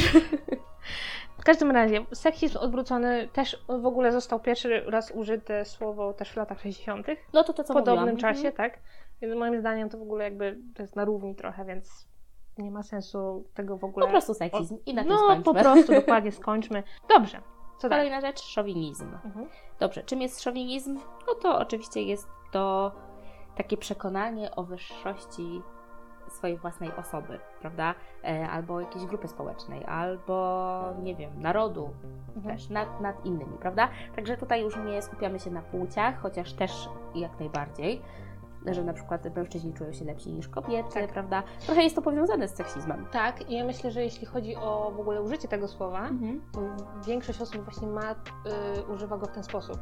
W 1.39 1.45
każdym 1.45 1.71
razie, 1.71 2.05
seksizm 2.15 2.59
odwrócony 2.59 3.29
też 3.33 3.65
w 3.69 3.87
ogóle 3.87 4.12
został 4.12 4.41
pierwszy 4.41 4.81
raz 4.81 5.11
użyte 5.11 5.65
słowo 5.65 6.12
też 6.12 6.33
w 6.33 6.37
latach 6.37 6.61
60. 6.61 7.07
No 7.33 7.45
to 7.45 7.53
to, 7.53 7.65
co 7.65 7.75
w 7.75 7.77
podobnym 7.77 8.15
mówiłam. 8.15 8.35
czasie, 8.35 8.49
Mhm. 8.49 8.55
tak? 8.71 8.79
Więc 9.23 9.35
moim 9.35 9.61
zdaniem 9.61 9.89
to 9.89 9.99
w 9.99 10.03
ogóle 10.03 10.25
jakby 10.25 10.59
to 10.75 10.83
jest 10.83 10.97
na 10.97 11.05
równi 11.05 11.35
trochę, 11.35 11.65
więc 11.65 12.09
nie 12.59 12.71
ma 12.71 12.83
sensu 12.83 13.45
tego 13.54 13.76
w 13.76 13.85
ogóle. 13.85 14.07
Po 14.07 14.11
prostu 14.12 14.35
seksizm 14.35 14.78
i 14.87 14.95
na 14.95 15.02
tym 15.02 15.11
no, 15.11 15.19
skończmy. 15.19 15.45
po 15.45 15.54
prostu 15.54 15.92
dokładnie 15.95 16.33
skończmy. 16.33 16.83
Dobrze. 17.09 17.40
Co? 17.78 17.88
Kolejna 17.88 18.21
rzecz, 18.21 18.40
szowinizm. 18.42 19.14
Mhm. 19.25 19.49
Dobrze, 19.80 20.02
czym 20.02 20.23
jest 20.23 20.42
szowinizm? 20.42 20.99
No 21.26 21.35
to 21.35 21.59
oczywiście 21.59 22.02
jest 22.02 22.28
to 22.52 22.92
takie 23.57 23.76
przekonanie 23.76 24.54
o 24.57 24.64
wyższości 24.64 25.62
swojej 26.28 26.59
własnej 26.59 26.92
osoby, 26.97 27.38
prawda? 27.61 27.95
E, 28.25 28.49
albo 28.50 28.80
jakiejś 28.80 29.04
grupy 29.07 29.28
społecznej, 29.28 29.85
albo 29.85 30.83
nie 31.02 31.14
wiem, 31.16 31.42
narodu 31.42 31.90
Mhm. 32.37 32.57
też 32.57 32.69
nad, 32.69 33.00
nad 33.00 33.26
innymi, 33.26 33.59
prawda? 33.59 33.88
Także 34.16 34.37
tutaj 34.37 34.62
już 34.62 34.76
nie 34.76 35.02
skupiamy 35.02 35.40
się 35.40 35.50
na 35.50 35.62
płciach, 35.62 36.21
chociaż 36.21 36.52
też 36.52 36.88
jak 37.14 37.40
najbardziej, 37.40 38.02
że 38.67 38.85
na 38.85 38.93
przykład 38.93 39.37
mężczyźni 39.37 39.73
czują 39.75 39.93
się 39.93 40.05
lepsi 40.05 40.33
niż 40.33 40.49
kobiety, 40.49 40.95
Tak. 40.95 41.12
prawda? 41.12 41.43
Trochę 41.67 41.83
jest 41.83 41.97
to 41.97 42.02
powiązane 42.02 42.49
z 42.49 42.55
seksizmem. 42.55 43.07
Tak, 43.12 43.50
i 43.50 43.57
ja 43.57 43.64
myślę, 43.64 43.90
że 43.90 44.02
jeśli 44.05 44.26
chodzi 44.26 44.57
o 44.57 44.93
w 44.97 45.00
ogóle 45.00 45.23
użycie 45.23 45.49
tego 45.49 45.69
słowa, 45.69 46.09
to 46.52 46.61
większość 47.07 47.40
osób 47.40 47.64
właśnie 47.64 47.88
ma, 47.88 48.12
y, 48.12 48.14
używa 48.95 49.19
go 49.19 49.26
w 49.26 49.31
ten 49.33 49.45
sposób. 49.45 49.79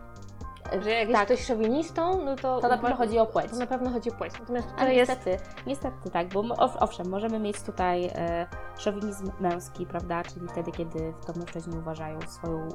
Że 0.81 0.91
jak 0.91 1.09
jest 1.09 1.13
tak, 1.13 1.25
ktoś 1.25 1.45
szowinistą, 1.47 2.25
no 2.25 2.37
to, 2.37 2.61
to 2.61 2.69
na 2.69 2.79
pewno 2.79 2.97
chodzi 2.97 3.19
o 3.19 3.27
płeć. 3.27 3.51
to 3.51 3.57
na 3.57 3.67
pewno 3.67 3.91
chodzi 3.91 4.11
o 4.11 4.15
płeć. 4.15 4.33
Natomiast 4.41 4.69
A 4.77 4.85
to 4.85 4.89
jest 4.91 5.11
niestety, 5.11 5.45
niestety 5.67 6.11
tak, 6.11 6.29
bo 6.29 6.45
owszem, 6.81 7.09
możemy 7.09 7.39
mieć 7.39 7.63
tutaj 7.63 8.07
e, 8.15 8.47
szowinizm 8.79 9.31
męski, 9.41 9.87
prawda, 9.87 10.23
czyli 10.23 10.49
wtedy, 10.49 10.73
kiedy 10.73 11.15
to 11.27 11.33
mężczyźni 11.33 11.79
uważają 11.79 12.19
swoją, 12.21 12.69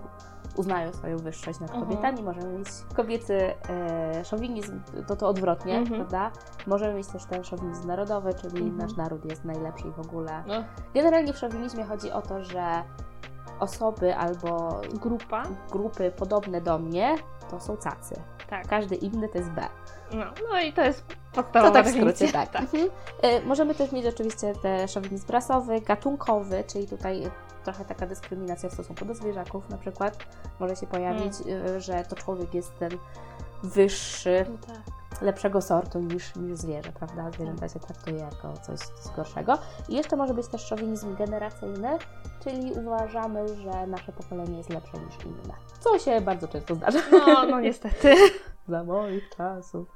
uznają 0.55 0.93
swoją 0.93 1.17
wyższość 1.17 1.59
nad 1.59 1.69
Mhm. 1.69 1.85
kobietami, 1.87 2.23
możemy 2.23 2.57
mieć 2.59 2.67
kobiecy 2.95 3.53
e, 3.69 4.25
szowinizm, 4.25 4.81
to 5.07 5.15
to 5.15 5.27
odwrotnie, 5.27 5.77
Mhm. 5.77 5.95
prawda, 5.99 6.31
możemy 6.67 6.93
mieć 6.93 7.07
też 7.07 7.25
ten 7.25 7.43
szowinizm 7.43 7.87
narodowy, 7.87 8.33
czyli 8.33 8.57
Mhm. 8.61 8.77
nasz 8.77 8.97
naród 8.97 9.25
jest 9.25 9.45
najlepszy 9.45 9.91
w 9.91 9.99
ogóle. 9.99 10.43
no, 10.47 10.53
Generalnie 10.93 11.33
w 11.33 11.37
szowinizmie 11.37 11.83
chodzi 11.85 12.11
o 12.11 12.21
to, 12.21 12.43
że 12.43 12.83
osoby 13.59 14.15
albo 14.15 14.81
grupa. 15.01 15.43
grupy 15.71 16.11
podobne 16.11 16.61
do 16.61 16.79
mnie 16.79 17.15
to 17.49 17.59
są 17.59 17.77
cacy. 17.77 18.15
Tak. 18.49 18.67
Każdy 18.67 18.95
inny 18.95 19.29
to 19.29 19.37
jest 19.37 19.49
B. 19.49 19.61
No, 20.13 20.25
no 20.51 20.59
i 20.59 20.73
to 20.73 20.81
jest 20.81 21.05
To 21.33 21.43
podstawowa 21.43 21.71
tak 21.73 21.85
w 21.85 21.89
skrócie, 21.89 22.05
definicja. 22.05 22.45
tak. 22.47 22.61
Mhm. 22.61 22.89
E, 23.21 23.41
Możemy 23.41 23.75
też 23.75 23.91
mieć 23.91 24.05
oczywiście 24.05 24.53
te 24.61 24.87
szowinizm 24.87 25.31
rasowy, 25.31 25.81
gatunkowy, 25.81 26.63
czyli 26.67 26.87
tutaj 26.87 27.23
trochę 27.63 27.85
taka 27.85 28.07
dyskryminacja 28.07 28.69
w 28.69 28.73
stosunku 28.73 29.05
do 29.05 29.13
zwierzaków 29.15 29.69
na 29.69 29.77
przykład 29.77 30.17
może 30.59 30.75
się 30.75 30.87
pojawić, 30.87 31.33
e, 31.49 31.81
że 31.81 32.03
to 32.03 32.15
człowiek 32.15 32.53
jest 32.53 32.79
ten 32.79 32.91
wyższy, 33.63 34.45
No 34.49 34.57
tak. 34.67 35.21
lepszego 35.21 35.61
sortu 35.61 35.99
niż, 35.99 36.35
niż 36.35 36.57
zwierzę, 36.57 36.91
prawda? 36.91 37.31
Zwierzęta 37.31 37.69
się 37.69 37.79
traktuje 37.79 38.17
jako 38.17 38.53
coś, 38.57 38.79
coś 38.79 39.15
gorszego. 39.15 39.57
I 39.89 39.95
jeszcze 39.95 40.15
może 40.15 40.33
być 40.33 40.47
też 40.47 40.61
szowinizm 40.65 41.15
generacyjny, 41.15 41.97
czyli 42.43 42.71
uważamy, 42.71 43.55
że 43.55 43.87
nasze 43.87 44.11
pokolenie 44.11 44.57
jest 44.57 44.69
lepsze 44.69 44.97
niż 44.97 45.25
inne. 45.25 45.53
Co 45.79 45.99
się 45.99 46.21
bardzo 46.21 46.47
często 46.47 46.75
zdarza. 46.75 46.99
No, 47.11 47.45
no 47.45 47.59
niestety. 47.59 48.15
Za 48.67 48.83
moich 48.83 49.29
czasów. 49.29 49.87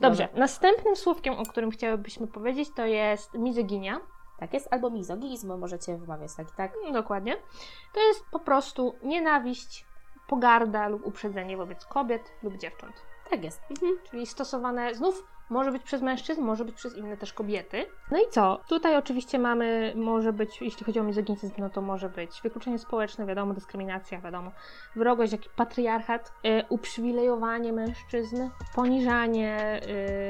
Dobrze, 0.00 0.28
następnym 0.34 0.96
słówkiem, 0.96 1.34
o 1.34 1.42
którym 1.42 1.70
chciałybyśmy 1.70 2.26
powiedzieć, 2.26 2.68
to 2.76 2.86
jest 2.86 3.34
mizoginia. 3.34 4.00
Tak 4.40 4.54
jest, 4.54 4.68
albo 4.70 4.90
mizoginizm 4.90 5.58
możecie 5.58 5.96
wymawiać 5.98 6.34
tak 6.34 6.48
i 6.48 6.52
tak. 6.56 6.72
Dokładnie. 6.92 7.36
To 7.94 8.00
jest 8.00 8.24
po 8.30 8.38
prostu 8.38 8.94
nienawiść, 9.02 9.86
pogarda 10.28 10.88
lub 10.88 11.06
uprzedzenie 11.06 11.56
wobec 11.56 11.84
kobiet 11.84 12.32
lub 12.42 12.56
dziewcząt. 12.56 12.94
Tak 13.30 13.44
jest. 13.44 13.62
Czyli 14.10 14.26
stosowane 14.26 14.94
znów 14.94 15.24
może 15.50 15.72
być 15.72 15.82
przez 15.82 16.02
mężczyzn, 16.02 16.42
może 16.42 16.64
być 16.64 16.74
przez 16.74 16.96
inne 16.96 17.16
też 17.16 17.32
kobiety. 17.32 17.86
No 18.10 18.18
i 18.18 18.30
co? 18.30 18.60
Tutaj 18.68 18.96
oczywiście 18.96 19.38
mamy, 19.38 19.92
może 19.96 20.32
być, 20.32 20.62
jeśli 20.62 20.86
chodzi 20.86 21.00
o 21.00 21.02
mizoginizm, 21.02 21.50
no 21.58 21.70
to 21.70 21.80
może 21.82 22.08
być 22.08 22.40
wykluczenie 22.42 22.78
społeczne, 22.78 23.26
wiadomo, 23.26 23.54
dyskryminacja, 23.54 24.20
wiadomo, 24.20 24.50
wrogość, 24.96 25.32
jak 25.32 25.40
patriarchat, 25.56 26.32
y, 26.46 26.64
uprzywilejowanie 26.68 27.72
mężczyzn, 27.72 28.48
poniżanie, 28.74 29.80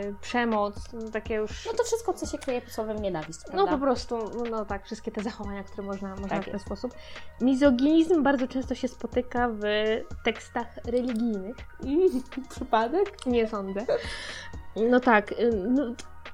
y, 0.08 0.14
przemoc, 0.20 0.92
no 0.92 1.10
takie 1.10 1.34
już... 1.34 1.66
No 1.66 1.72
to 1.72 1.84
wszystko, 1.84 2.12
co 2.12 2.26
się 2.26 2.38
kryje 2.38 2.60
pod 2.60 2.72
słowem 2.72 3.02
nienawiść, 3.02 3.38
No 3.46 3.52
prawda? 3.52 3.72
po 3.72 3.78
prostu, 3.78 4.18
no 4.50 4.64
tak, 4.64 4.84
wszystkie 4.84 5.10
te 5.12 5.22
zachowania, 5.22 5.64
które 5.64 5.82
można, 5.82 6.08
można 6.10 6.28
Tak 6.28 6.42
w 6.42 6.44
ten 6.44 6.54
jest. 6.54 6.66
sposób. 6.66 6.94
Mizoginizm 7.40 8.22
bardzo 8.22 8.48
często 8.48 8.74
się 8.74 8.88
spotyka 8.88 9.48
w 9.48 9.62
tekstach 10.24 10.66
religijnych. 10.84 11.56
Przypadek? 12.50 13.26
Nie 13.26 13.48
sądzę. 13.48 13.86
No 14.76 15.00
tak, 15.00 15.32
y, 15.32 15.50
no, 15.68 15.82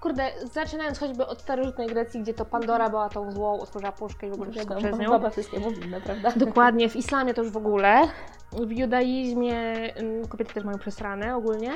kurde, 0.01 0.31
zaczynając 0.45 0.99
choćby 0.99 1.27
od 1.27 1.41
starożytnej 1.41 1.87
Grecji, 1.89 2.21
gdzie 2.21 2.35
to 2.35 2.45
Pandora 2.45 2.91
była 2.91 3.09
tą 3.09 3.33
złą, 3.33 3.61
otworzyła 3.61 3.93
puszkę 3.93 4.27
i 4.27 4.31
w 4.31 4.33
ogóle 4.33 4.51
wszystko 4.51 4.75
przez 4.77 4.99
nią. 4.99 5.11
baba 5.11 5.31
wszystkiemu 5.31 5.71
winna, 5.71 6.01
prawda? 6.01 6.33
Dokładnie, 6.37 6.89
w 6.89 6.97
islamie 6.97 7.35
to 7.35 7.43
już 7.43 7.53
w 7.53 7.57
ogóle. 7.57 8.09
W 8.53 8.73
judaizmie 8.73 9.87
y, 10.25 10.29
kobiety 10.29 10.55
też 10.55 10.65
mają 10.65 10.79
przesrane 10.79 11.37
ogólnie. 11.37 11.73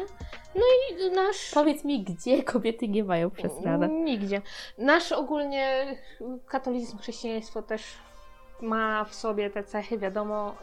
No 0.54 0.62
i 0.90 1.10
nasz... 1.10 1.50
Powiedz 1.54 1.84
mi, 1.84 2.04
gdzie 2.04 2.42
kobiety 2.42 2.88
nie 2.88 3.04
mają 3.04 3.30
przesrane? 3.30 3.88
Nigdzie. 3.88 4.42
Nasz 4.78 5.12
ogólnie 5.12 5.96
katolicyzm, 6.46 6.98
chrześcijaństwo 6.98 7.62
też 7.62 7.82
ma 8.62 9.04
w 9.04 9.14
sobie 9.14 9.50
te 9.50 9.64
cechy, 9.64 9.98
wiadomo. 9.98 10.54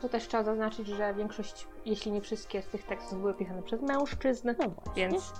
To 0.00 0.08
też 0.08 0.28
trzeba 0.28 0.42
zaznaczyć, 0.44 0.86
że 0.86 1.14
większość, 1.14 1.68
jeśli 1.84 2.12
nie 2.12 2.20
wszystkie 2.20 2.62
z 2.62 2.66
tych 2.68 2.82
tekstów 2.86 3.18
były 3.20 3.34
pisane 3.34 3.62
przez 3.62 3.82
mężczyzn, 3.82 4.48
No 4.58 4.70
więc 4.96 5.32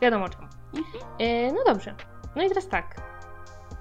wiadomo 0.00 0.28
czemu. 0.28 0.46
Yy, 1.18 1.52
no 1.52 1.64
dobrze. 1.66 1.94
No 2.36 2.42
i 2.42 2.48
teraz 2.48 2.68
tak. 2.68 2.96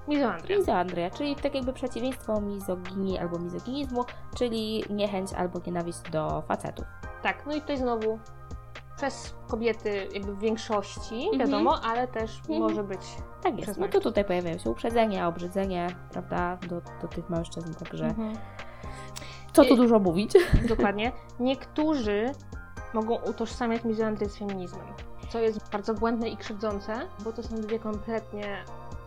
Mizoandria. 0.08 0.58
Mizoandria, 0.58 1.10
czyli 1.10 1.36
tak 1.36 1.56
jakby 1.56 1.74
przeciwieństwo 1.74 2.42
mizoginii 2.42 3.18
albo 3.18 3.39
mizoginizmu, 3.39 4.06
czyli 4.38 4.84
niechęć 4.89 5.34
albo 5.34 5.60
nienawiść 5.68 6.01
do 6.01 6.44
facetów. 6.48 6.86
Tak, 7.22 7.46
no 7.46 7.56
i 7.56 7.62
tutaj 7.62 7.77
znowu 7.77 8.20
przez 8.98 9.36
kobiety 9.48 10.08
jakby 10.13 10.36
w 10.36 10.39
większości, 10.39 11.15
Mhm. 11.15 11.39
wiadomo, 11.39 11.82
ale 11.84 12.08
też 12.08 12.39
Mhm. 12.39 12.60
może 12.62 12.84
być 12.84 13.01
Tak 13.44 13.60
jest. 13.60 13.77
No 13.80 13.88
to 13.88 14.00
tutaj 14.00 14.25
pojawiają 14.25 14.58
się 14.58 14.70
uprzedzenia, 14.70 15.27
obrzydzenie, 15.27 15.88
prawda, 16.12 16.58
do, 16.70 16.82
do 17.01 17.08
tych 17.08 17.30
mężczyzn, 17.30 17.74
także 17.74 18.06
Mhm. 18.06 18.34
Co 19.55 19.65
tu 19.65 19.74
I- 19.74 19.77
dużo 19.77 20.00
mówić. 20.00 20.33
Dokładnie. 20.69 21.12
Niektórzy 21.39 22.31
mogą 22.93 23.15
utożsamiać 23.15 23.83
mizoandrię 23.83 24.29
z 24.29 24.38
feminizmem, 24.38 24.85
co 25.29 25.39
jest 25.39 25.69
bardzo 25.71 25.93
błędne 25.93 26.29
i 26.29 26.38
krzywdzące, 26.38 26.93
bo 27.19 27.33
to 27.33 27.43
są 27.43 27.55
dwie 27.55 27.79
kompletnie, 27.79 28.57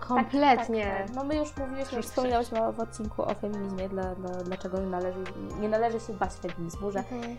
kompletnie... 0.01 0.85
Tak, 0.87 1.07
tak. 1.07 1.17
No 1.17 1.25
my 1.25 1.37
już 1.37 1.57
mówiliśmy, 1.57 1.97
już 1.97 2.07
wspominałyśmy 2.07 2.73
w 2.73 2.81
odcinku 2.81 3.23
o 3.23 3.35
feminizmie, 3.35 3.89
dla, 3.89 4.15
dla, 4.15 4.29
dlaczego 4.31 4.79
nie 4.79 4.87
należy, 4.87 5.19
nie 5.61 5.69
należy 5.69 6.01
się 6.01 6.13
bać 6.13 6.33
feminizmu, 6.33 6.91
że 6.91 6.99
Mhm. 6.99 7.37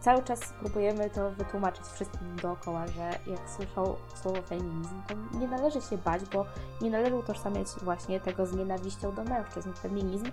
cały 0.00 0.22
czas 0.22 0.40
próbujemy 0.60 1.10
to 1.10 1.30
wytłumaczyć 1.30 1.84
wszystkim 1.86 2.36
dookoła, 2.42 2.86
że 2.86 3.10
jak 3.26 3.50
słyszą 3.56 3.94
słowo 4.22 4.42
feminizm, 4.42 5.02
to 5.08 5.38
nie 5.38 5.48
należy 5.48 5.80
się 5.80 5.98
bać, 5.98 6.22
bo 6.24 6.44
nie 6.80 6.90
należy 6.90 7.14
utożsamiać 7.16 7.66
właśnie 7.82 8.20
tego 8.20 8.46
z 8.46 8.52
nienawiścią 8.56 9.12
do 9.14 9.24
mężczyzn. 9.24 9.72
Feminizm, 9.72 10.26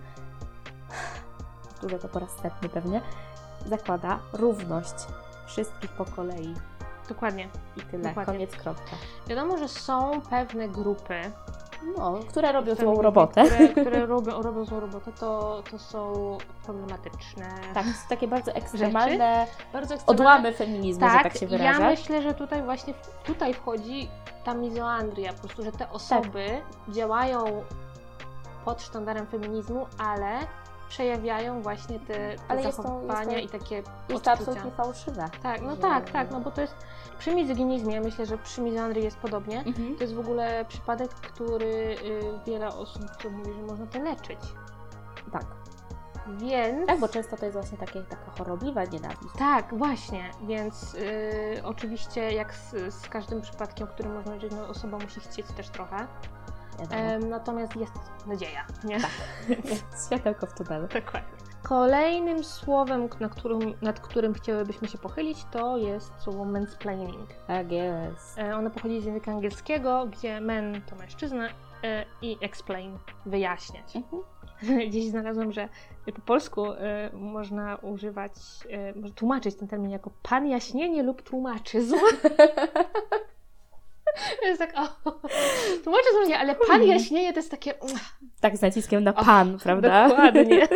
powtórzę 1.82 2.00
to 2.00 2.08
po 2.08 2.20
raz 2.20 2.30
setny 2.42 2.70
pewnie, 2.70 3.02
zakłada 3.66 4.20
równość 4.34 4.94
wszystkich 5.48 5.92
po 5.92 6.06
kolei 6.06 6.54
Dokładnie. 7.10 7.50
i 7.78 7.82
tyle, 7.82 8.04
Dokładnie. 8.10 8.34
koniec, 8.34 8.52
kropka. 8.56 8.92
Wiadomo, 9.28 9.58
że 9.58 9.68
są 9.68 10.22
pewne 10.30 10.68
grupy, 10.70 11.22
No, 11.98 12.20
które 12.30 12.52
robią 12.52 12.76
złą 12.76 13.02
robotę. 13.02 13.44
które, 13.46 13.68
które 13.86 14.06
robią, 14.06 14.42
robią 14.42 14.66
złą 14.66 14.80
robotę, 14.80 15.12
to, 15.20 15.64
to 15.72 15.80
są 15.80 16.38
problematyczne. 16.66 17.50
Tak, 17.74 17.86
są 17.86 18.10
takie 18.10 18.28
bardzo 18.28 18.52
ekstremalne 18.52 19.48
Bardzo 19.74 19.94
ekstremalne. 19.96 20.06
odłamy 20.06 20.54
feminizmu, 20.54 21.08
że 21.08 21.14
Tak, 21.14 21.24
tak 21.24 21.38
się 21.38 21.46
ja 21.46 21.50
wyrażę. 21.58 21.80
myślę, 21.90 22.22
że 22.22 22.34
tutaj 22.34 22.64
właśnie 22.64 22.94
tutaj 23.26 23.54
wchodzi 23.54 24.10
ta 24.44 24.54
mizoandria, 24.54 25.34
po 25.34 25.40
prostu, 25.40 25.64
że 25.64 25.72
te 25.72 25.90
osoby 25.90 26.46
działają 26.90 27.64
pod 28.66 28.82
sztandarem 28.82 29.28
feminizmu, 29.28 29.86
ale 29.98 30.40
przejawiają 30.92 31.62
właśnie 31.62 32.00
te, 32.00 32.36
te 32.48 32.58
to- 32.58 32.72
zachowania 32.72 33.38
jest 33.40 33.56
i 33.56 33.60
takie 33.60 33.84
Jest 34.10 34.24
to 34.24 34.32
absolutnie 34.32 34.72
fałszywe. 34.72 35.30
Tak, 35.44 35.62
no 35.62 35.76
że- 35.76 35.82
tak, 35.82 36.10
tak, 36.10 36.32
no 36.32 36.40
bo 36.40 36.52
to 36.52 36.62
jest 36.62 36.76
przy 37.20 37.36
mizoginizmie, 37.36 38.02
myślę, 38.02 38.26
że 38.26 38.38
przy 38.38 38.62
mizandrii 38.62 39.04
jest 39.04 39.18
podobnie. 39.18 39.60
Mhm. 39.60 39.96
To 39.96 40.04
jest 40.04 40.14
w 40.16 40.20
ogóle 40.20 40.66
przypadek, 40.68 41.10
który 41.12 41.66
y, 41.66 42.22
wiele 42.46 42.68
osób 42.68 43.04
to 43.24 43.30
mówi, 43.30 43.54
że 43.54 43.62
można 43.62 43.88
to 43.88 44.00
leczyć. 44.00 44.40
Tak. 45.32 45.46
Więc. 46.28 46.88
Tak, 46.88 47.00
bo 47.00 47.08
często 47.08 47.38
to 47.38 47.46
jest 47.46 47.58
właśnie 47.58 47.78
takie, 47.78 48.02
taka 48.04 48.32
chorobliwa 48.38 48.84
nienawiść. 48.84 49.34
Tak, 49.38 49.78
właśnie, 49.78 50.32
więc 50.44 50.94
y, 50.94 51.62
oczywiście 51.64 52.32
jak 52.32 52.54
z, 52.54 52.94
z 52.94 53.10
każdym 53.10 53.42
przypadkiem, 53.42 53.88
który 53.88 54.10
można 54.10 54.36
leczyć, 54.36 54.52
no, 54.52 54.68
osoba 54.68 54.98
musi 54.98 55.20
chcieć 55.20 55.48
też 55.48 55.70
trochę. 55.70 56.08
Wiadomo. 56.82 57.30
Natomiast 57.30 57.76
jest 57.76 57.94
nadzieja, 58.28 58.66
nie? 58.84 59.00
Światełko 60.06 60.48
w 60.48 60.54
tunelu. 60.54 60.88
Dokładnie. 60.88 61.42
Kolejnym 61.64 62.44
słowem, 62.44 63.10
na 63.20 63.30
którym, 63.30 63.60
nad 63.82 64.00
którym 64.00 64.34
chciałybyśmy 64.34 64.88
się 64.88 64.98
pochylić, 64.98 65.46
to 65.52 65.78
jest 65.78 66.14
słowo 66.20 66.46
mansplaining. 66.46 67.30
Tak 67.48 67.72
jest. 67.72 68.38
E, 68.38 68.56
ono 68.56 68.70
pochodzi 68.70 69.02
z 69.02 69.06
języka 69.06 69.32
angielskiego, 69.32 70.06
gdzie 70.06 70.42
men 70.42 70.82
to 70.90 70.96
mężczyzna 70.96 71.50
e, 71.84 72.06
i 72.22 72.38
explain, 72.42 72.98
wyjaśniać. 73.26 73.96
Mhm. 73.96 74.24
Gdzieś 74.90 75.06
znalazłam, 75.10 75.52
że 75.52 75.70
po 76.16 76.22
polsku 76.22 76.72
e, 76.72 77.10
można 77.14 77.76
używać, 77.76 78.34
można 78.96 79.16
tłumaczyć 79.16 79.56
ten 79.56 79.68
termin 79.68 79.92
jako 79.92 80.12
pan 80.24 80.48
jaśnienie 80.48 81.04
lub 81.04 81.22
tłumaczyzm. 81.22 81.96
To 84.42 84.46
jest 84.48 84.60
tak, 84.60 84.74
o, 84.78 85.12
tłumaczyzm 85.84 86.18
różnie, 86.20 86.40
ale 86.40 86.56
pan 86.56 86.84
jaśnienie 86.84 87.34
to 87.34 87.40
jest 87.40 87.52
takie, 87.52 87.74
Tak 88.42 88.58
z 88.58 88.62
naciskiem 88.62 89.04
na 89.04 89.16
O, 89.16 89.26
pan, 89.26 89.58
prawda? 89.64 90.10
dokładnie. 90.10 90.68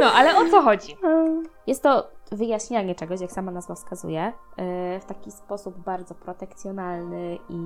No, 0.00 0.12
ale 0.12 0.36
o 0.36 0.50
co 0.50 0.62
chodzi? 0.62 0.96
Jest 1.66 1.82
to 1.82 2.10
wyjaśnianie 2.32 2.94
czegoś, 2.94 3.20
jak 3.20 3.32
sama 3.32 3.52
nazwa 3.52 3.74
wskazuje, 3.74 4.20
e, 4.56 5.00
w 5.00 5.04
taki 5.04 5.30
sposób 5.30 5.78
bardzo 5.78 6.14
protekcjonalny 6.14 7.38
i 7.48 7.58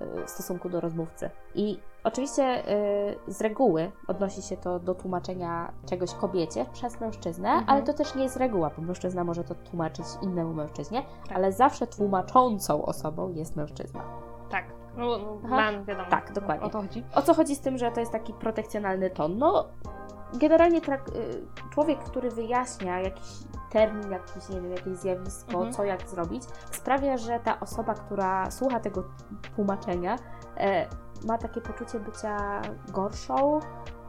e, 0.00 0.24
w 0.26 0.30
stosunku 0.30 0.68
do 0.68 0.80
rozmówcy. 0.80 1.30
I 1.54 1.78
oczywiście 2.08 2.42
e, 2.42 2.64
z 3.26 3.40
reguły 3.40 3.92
odnosi 4.08 4.42
się 4.42 4.56
to 4.56 4.78
do 4.78 4.94
tłumaczenia 4.94 5.72
czegoś 5.86 6.14
kobiecie 6.14 6.66
przez 6.72 7.00
mężczyznę, 7.00 7.48
Mhm. 7.48 7.64
ale 7.70 7.82
to 7.82 7.92
też 7.92 8.14
nie 8.14 8.22
jest 8.22 8.36
reguła, 8.36 8.70
bo 8.76 8.82
mężczyzna 8.82 9.24
może 9.24 9.44
to 9.44 9.54
tłumaczyć 9.54 10.06
innemu 10.22 10.54
mężczyźnie, 10.54 11.02
Tak. 11.28 11.36
ale 11.36 11.52
zawsze 11.52 11.86
tłumaczącą 11.86 12.84
osobą 12.84 13.32
jest 13.32 13.56
mężczyzna. 13.56 14.00
Tak, 14.50 14.64
no, 14.96 15.18
no 15.18 15.48
man, 15.48 15.84
wiadomo. 15.84 16.08
Tak, 16.10 16.32
dokładnie. 16.32 16.66
O 16.66 16.70
to 16.70 16.80
chodzi. 16.82 17.04
O 17.14 17.22
co 17.22 17.34
chodzi 17.34 17.56
z 17.56 17.60
tym, 17.60 17.78
że 17.78 17.90
to 17.92 18.00
jest 18.00 18.12
taki 18.12 18.32
protekcjonalny 18.32 19.10
ton? 19.10 19.38
No, 19.38 19.64
generalnie 20.34 20.80
trak- 20.80 21.16
y, 21.16 21.46
człowiek, 21.70 21.98
który 21.98 22.30
wyjaśnia 22.30 23.00
jakiś 23.00 23.26
termin, 23.70 24.10
jakiś, 24.10 24.48
nie 24.48 24.60
wiem, 24.60 24.70
jakieś 24.70 24.96
zjawisko, 24.96 25.52
Mhm. 25.52 25.72
co 25.72 25.84
jak 25.84 26.08
zrobić, 26.08 26.42
sprawia, 26.70 27.16
że 27.16 27.40
ta 27.40 27.60
osoba, 27.60 27.94
która 27.94 28.50
słucha 28.50 28.80
tego 28.80 29.02
tłumaczenia, 29.56 30.16
e, 30.56 30.86
ma 31.26 31.38
takie 31.38 31.60
poczucie 31.60 32.00
bycia 32.00 32.62
gorszą, 32.88 33.60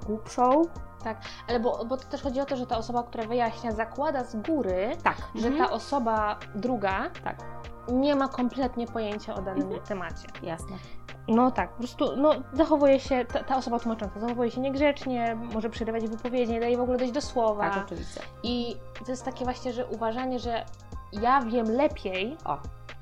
głupszą. 0.05 0.61
Ale 1.47 1.59
bo, 1.59 1.85
bo 1.85 1.97
to 1.97 2.03
też 2.07 2.21
chodzi 2.21 2.41
o 2.41 2.45
to, 2.45 2.55
że 2.55 2.67
ta 2.67 2.77
osoba, 2.77 3.03
która 3.03 3.23
wyjaśnia, 3.23 3.71
zakłada 3.71 4.23
z 4.23 4.35
góry, 4.35 4.89
Tak, 5.03 5.15
że 5.35 5.51
ta 5.51 5.69
osoba 5.71 6.39
druga 6.55 7.09
Tak, 7.23 7.35
nie 7.91 8.15
ma 8.15 8.27
kompletnie 8.27 8.87
pojęcia 8.87 9.35
o 9.35 9.41
danym 9.41 9.63
Mhm. 9.63 9.81
temacie. 9.81 10.27
jasne. 10.43 10.75
No 11.27 11.51
tak, 11.51 11.69
po 11.71 11.77
prostu 11.77 12.15
no, 12.17 12.31
zachowuje 12.53 12.99
się, 12.99 13.25
ta, 13.25 13.43
ta 13.43 13.55
osoba 13.57 13.79
tłumacząca 13.79 14.19
zachowuje 14.19 14.51
się 14.51 14.61
niegrzecznie, 14.61 15.35
może 15.53 15.69
przerywać 15.69 16.07
wypowiedzi, 16.07 16.51
nie 16.53 16.59
daje 16.59 16.77
w 16.77 16.81
ogóle 16.81 16.97
dojść 16.97 17.13
do 17.13 17.21
słowa. 17.21 17.69
Tak, 17.69 17.83
oczywiście. 17.85 18.21
I 18.43 18.75
to 19.05 19.11
jest 19.11 19.25
takie 19.25 19.45
właśnie, 19.45 19.73
że 19.73 19.85
uważanie, 19.85 20.39
że 20.39 20.65
ja 21.11 21.41
wiem 21.41 21.71
lepiej, 21.71 22.37
O, 22.45 22.57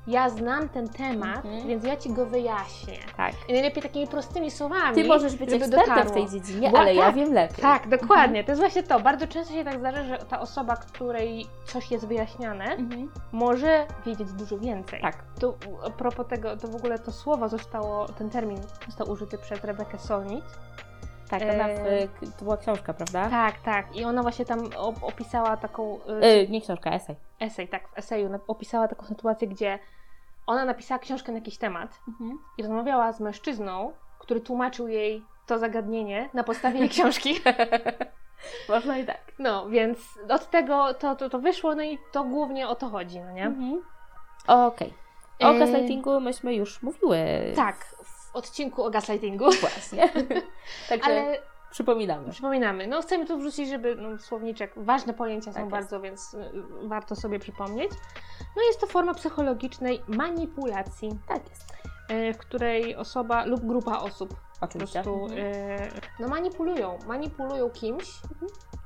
ja 0.08 0.28
znam 0.30 0.68
ten 0.68 0.88
temat, 0.88 1.44
Mhm. 1.44 1.66
więc 1.68 1.84
ja 1.84 1.96
ci 1.96 2.10
go 2.12 2.26
wyjaśnię. 2.26 2.98
tak. 3.16 3.32
I 3.48 3.52
najlepiej 3.52 3.82
takimi 3.82 4.06
prostymi 4.06 4.50
słowami. 4.50 4.94
Ty 4.94 5.04
możesz 5.04 5.36
być 5.36 5.52
ekspertem 5.52 6.08
w 6.08 6.10
tej 6.10 6.28
dziedzinie, 6.28 6.70
Bo- 6.70 6.78
ale 6.78 6.94
ja 6.94 7.02
tak, 7.06 7.14
wiem 7.14 7.32
lepiej. 7.32 7.56
Tak, 7.62 7.88
dokładnie. 7.88 8.44
To 8.44 8.50
jest 8.50 8.60
właśnie 8.60 8.82
to. 8.82 9.00
Bardzo 9.00 9.26
często 9.26 9.54
się 9.54 9.64
tak 9.64 9.78
zdarza, 9.78 10.04
że 10.04 10.18
ta 10.18 10.40
osoba, 10.40 10.76
której 10.76 11.46
coś 11.64 11.90
jest 11.90 12.06
wyjaśniane, 12.06 12.64
Mhm. 12.64 13.10
może 13.32 13.86
wiedzieć 14.06 14.32
dużo 14.32 14.58
więcej. 14.58 15.00
Tak. 15.02 15.16
Tu, 15.40 15.54
a 15.86 15.90
propos 15.90 16.26
tego, 16.26 16.56
to 16.56 16.68
w 16.68 16.76
ogóle 16.76 16.98
to 16.98 17.12
słowo 17.12 17.48
zostało, 17.48 18.06
ten 18.06 18.30
termin 18.30 18.58
został 18.86 19.10
użyty 19.10 19.38
przez 19.38 19.64
Rebekę 19.64 19.98
Solnit. 19.98 20.44
Tak, 21.30 21.42
ona 21.42 21.64
w, 21.68 21.70
E, 21.70 22.08
to 22.38 22.44
była 22.44 22.56
książka, 22.56 22.94
prawda? 22.94 23.30
Tak, 23.30 23.60
tak. 23.60 23.96
I 23.96 24.04
ona 24.04 24.22
właśnie 24.22 24.44
tam 24.44 24.58
op- 24.60 25.04
opisała 25.04 25.56
taką. 25.56 25.98
y, 26.22 26.24
E, 26.24 26.46
nie 26.48 26.60
książka, 26.60 26.90
esej. 26.90 27.16
Esej, 27.40 27.68
tak, 27.68 27.88
w 27.88 27.98
eseju 27.98 28.30
opisała 28.46 28.88
taką 28.88 29.06
sytuację, 29.06 29.48
gdzie 29.48 29.78
ona 30.48 30.64
napisała 30.64 30.98
książkę 30.98 31.32
na 31.32 31.38
jakiś 31.38 31.58
temat 31.58 32.00
Mhm. 32.08 32.38
i 32.58 32.62
rozmawiała 32.62 33.12
z 33.12 33.20
mężczyzną, 33.20 33.92
który 34.18 34.40
tłumaczył 34.40 34.88
jej 34.88 35.24
to 35.46 35.58
zagadnienie 35.58 36.28
na 36.34 36.44
podstawie 36.44 36.80
jej 36.80 36.88
książki. 36.88 37.34
Można 38.68 38.98
i 38.98 39.06
tak. 39.06 39.32
No, 39.38 39.68
więc 39.68 39.98
od 40.28 40.50
tego 40.50 40.94
to, 40.94 41.16
to, 41.16 41.30
to 41.30 41.38
wyszło, 41.38 41.74
no 41.74 41.82
i 41.82 41.98
to 42.12 42.24
głównie 42.24 42.68
o 42.68 42.74
to 42.74 42.88
chodzi, 42.88 43.20
no 43.20 43.32
nie? 43.32 43.44
Mhm. 43.46 43.82
Okej. 44.46 44.94
O 45.40 45.50
E, 45.54 45.58
gaslightingu 45.58 46.20
myśmy 46.20 46.54
już 46.54 46.82
mówiły. 46.82 47.18
Tak, 47.56 47.76
w 48.04 48.36
odcinku 48.36 48.84
o 48.84 48.90
gaslightingu. 48.90 49.44
Właśnie. 49.60 50.08
Także 50.88 51.10
Ale 51.10 51.38
przypominamy. 51.70 52.30
przypominamy, 52.30 52.86
no 52.86 53.02
chcemy 53.02 53.26
tu 53.26 53.38
wrzucić, 53.38 53.68
żeby 53.68 53.96
no, 53.96 54.18
słowniczek, 54.18 54.72
ważne 54.76 55.14
pojęcia 55.14 55.44
Tak 55.52 55.54
są 55.54 55.60
jest. 55.60 55.70
bardzo, 55.70 56.00
więc 56.00 56.34
y, 56.34 56.50
warto 56.82 57.16
sobie 57.16 57.38
przypomnieć. 57.38 57.90
No 58.56 58.62
jest 58.62 58.80
to 58.80 58.86
forma 58.86 59.14
psychologicznej 59.14 60.02
manipulacji, 60.08 61.18
Tak 61.28 61.48
jest. 61.48 61.72
y, 62.10 62.34
w 62.34 62.38
której 62.38 62.96
osoba 62.96 63.44
lub 63.44 63.66
grupa 63.66 63.98
osób 63.98 64.28
po 64.60 64.66
Oczywiście. 64.66 65.02
prostu 65.02 65.24
Mhm. 65.24 65.38
y, 65.40 65.90
no 66.20 66.28
manipulują, 66.28 66.98
manipulują 67.06 67.70
kimś. 67.70 68.20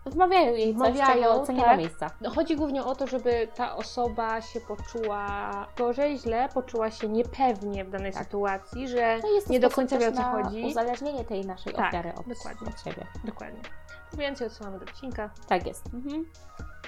Wmawiają 0.06 0.54
jej 0.54 0.76
coś, 0.76 0.92
Wmawiają, 0.92 1.46
co 1.46 1.52
nie 1.52 1.58
tak. 1.60 1.68
ma 1.68 1.76
miejsca. 1.76 2.10
No, 2.20 2.30
chodzi 2.30 2.56
głównie 2.56 2.84
o 2.84 2.94
to, 2.94 3.06
żeby 3.06 3.48
ta 3.54 3.76
osoba 3.76 4.40
się 4.40 4.60
poczuła 4.60 5.50
gorzej, 5.78 6.18
źle, 6.18 6.48
poczuła 6.54 6.90
się 6.90 7.08
niepewnie 7.08 7.84
w 7.84 7.90
danej 7.90 8.12
Tak. 8.12 8.24
sytuacji, 8.24 8.88
że 8.88 9.18
No 9.22 9.30
jest 9.30 9.50
nie 9.50 9.60
do 9.60 9.70
końca 9.70 9.98
wie 9.98 10.08
o 10.08 10.12
co 10.12 10.22
chodzi. 10.22 10.64
uzależnienie 10.64 11.24
tej 11.24 11.46
naszej 11.46 11.74
Tak, 11.74 11.88
ofiary 11.88 12.12
od, 12.14 12.28
dokładnie. 12.28 12.68
od 12.68 12.80
siebie. 12.80 13.06
Dokładnie. 13.24 13.60
Więcej 14.12 14.46
odsyłamy 14.46 14.78
do 14.78 14.84
odcinka. 14.84 15.30
Tak 15.48 15.66
jest. 15.66 15.86
Mhm. 15.94 16.26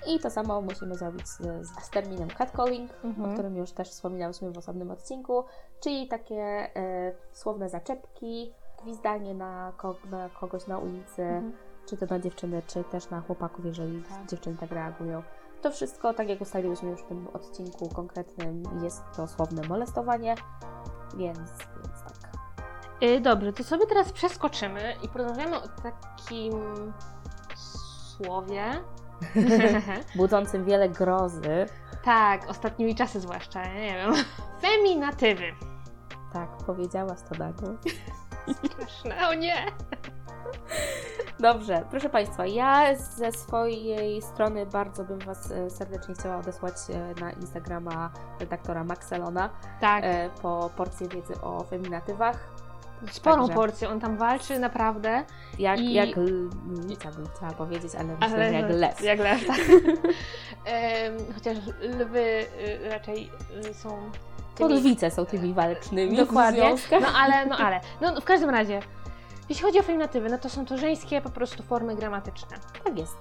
I 0.06 0.18
to 0.20 0.30
samo 0.30 0.60
musimy 0.60 0.94
zrobić 0.94 1.28
z, 1.28 1.38
z, 1.82 1.90
terminem 1.90 2.28
catcalling, 2.28 2.90
Mhm. 3.04 3.30
o 3.30 3.32
którym 3.32 3.56
już 3.56 3.72
też 3.72 3.90
wspominałyśmy 3.90 4.50
w 4.50 4.58
osobnym 4.58 4.90
odcinku, 4.90 5.44
czyli 5.80 6.08
takie 6.08 6.36
e, 6.76 7.12
słowne 7.32 7.68
zaczepki, 7.68 8.52
gwizdanie 8.82 9.34
na, 9.34 9.72
ko- 9.76 9.96
na 10.10 10.28
kogoś 10.28 10.66
na 10.66 10.78
ulicy, 10.78 11.22
Mhm. 11.22 11.52
Czy 11.86 11.96
to 11.96 12.06
na 12.06 12.18
dziewczyny, 12.18 12.62
czy 12.66 12.84
też 12.84 13.10
na 13.10 13.20
chłopaków, 13.20 13.64
jeżeli 13.64 14.02
Tak. 14.02 14.26
dziewczyny 14.26 14.56
tak 14.56 14.70
reagują. 14.70 15.22
To 15.62 15.70
wszystko, 15.70 16.14
tak 16.14 16.28
jak 16.28 16.40
ustaliłyśmy 16.40 16.90
już 16.90 17.00
w 17.00 17.06
tym 17.06 17.28
odcinku 17.32 17.88
konkretnym, 17.88 18.62
jest 18.82 19.02
to 19.16 19.26
słowne 19.26 19.68
molestowanie, 19.68 20.34
więc, 21.16 21.38
więc 21.38 22.02
tak. 22.22 22.32
Y, 23.02 23.20
Dobrze, 23.20 23.52
to 23.52 23.64
sobie 23.64 23.86
teraz 23.86 24.12
przeskoczymy 24.12 24.94
i 25.02 25.08
porozmawiamy 25.08 25.56
o 25.56 25.68
takim 25.68 26.52
słowie. 28.16 28.64
Budzącym 30.16 30.64
wiele 30.64 30.88
grozy. 30.88 31.66
tak, 32.04 32.50
ostatnimi 32.50 32.94
czasy 32.94 33.20
zwłaszcza, 33.20 33.60
ja 33.62 33.74
nie 33.74 33.94
wiem. 33.94 34.12
Feminatywy. 34.62 35.44
Tak, 36.32 36.56
powiedziałaś 36.66 37.18
to 37.28 37.34
głos. 37.34 37.76
Straszne, 38.56 39.28
o 39.28 39.34
nie! 39.34 39.54
Dobrze, 41.40 41.84
proszę 41.90 42.08
Państwa, 42.08 42.46
ja 42.46 42.96
ze 42.96 43.32
swojej 43.32 44.22
strony 44.22 44.66
bardzo 44.66 45.04
bym 45.04 45.18
Was 45.18 45.50
e, 45.50 45.70
serdecznie 45.70 46.14
chciała 46.14 46.36
odesłać 46.36 46.74
e, 46.90 47.20
na 47.20 47.32
Instagrama 47.32 48.10
redaktora 48.40 48.84
Maxelona 48.84 49.50
Tak, 49.80 50.04
e, 50.04 50.30
po 50.42 50.70
porcję 50.76 51.08
wiedzy 51.08 51.40
o 51.42 51.64
feminatywach. 51.64 52.38
sporą 53.10 53.36
także- 53.36 53.54
porcję, 53.54 53.88
on 53.88 54.00
tam 54.00 54.16
walczy 54.16 54.58
naprawdę. 54.58 55.24
Jak, 55.58 55.80
I- 55.80 55.92
jak 55.92 56.08
lwica 56.16 57.10
bym 57.10 57.26
chciała 57.36 57.52
powiedzieć, 57.52 57.94
ale 57.94 58.04
myślę, 58.04 58.34
Ale 58.34 58.52
jak 58.52 58.70
lew. 58.70 59.02
Jak 59.02 59.18
lew, 59.18 59.46
tak. 59.46 59.60
Chociaż 61.34 61.56
lwy 61.82 62.20
y, 62.20 62.88
raczej 62.90 63.30
y, 63.70 63.74
są. 63.74 64.10
To 64.56 64.68
tymi- 64.68 64.80
lwice 64.80 65.10
są 65.10 65.26
tymi 65.26 65.54
walecznymi 65.54 66.16
w 66.16 66.18
Dokładnie. 66.18 66.74
No 67.00 67.06
ale, 67.16 67.46
no 67.46 67.56
ale. 67.56 67.80
No 68.00 68.20
w 68.20 68.24
każdym 68.24 68.50
razie. 68.50 68.80
Jeśli 69.48 69.64
chodzi 69.64 69.78
o 69.80 69.82
feminatywy, 69.82 70.28
no 70.30 70.38
to 70.38 70.48
są 70.48 70.66
to 70.66 70.78
żeńskie 70.78 71.20
po 71.20 71.30
prostu 71.30 71.62
formy 71.62 71.96
gramatyczne. 71.96 72.56
Tak 72.84 72.98
jest. 72.98 73.16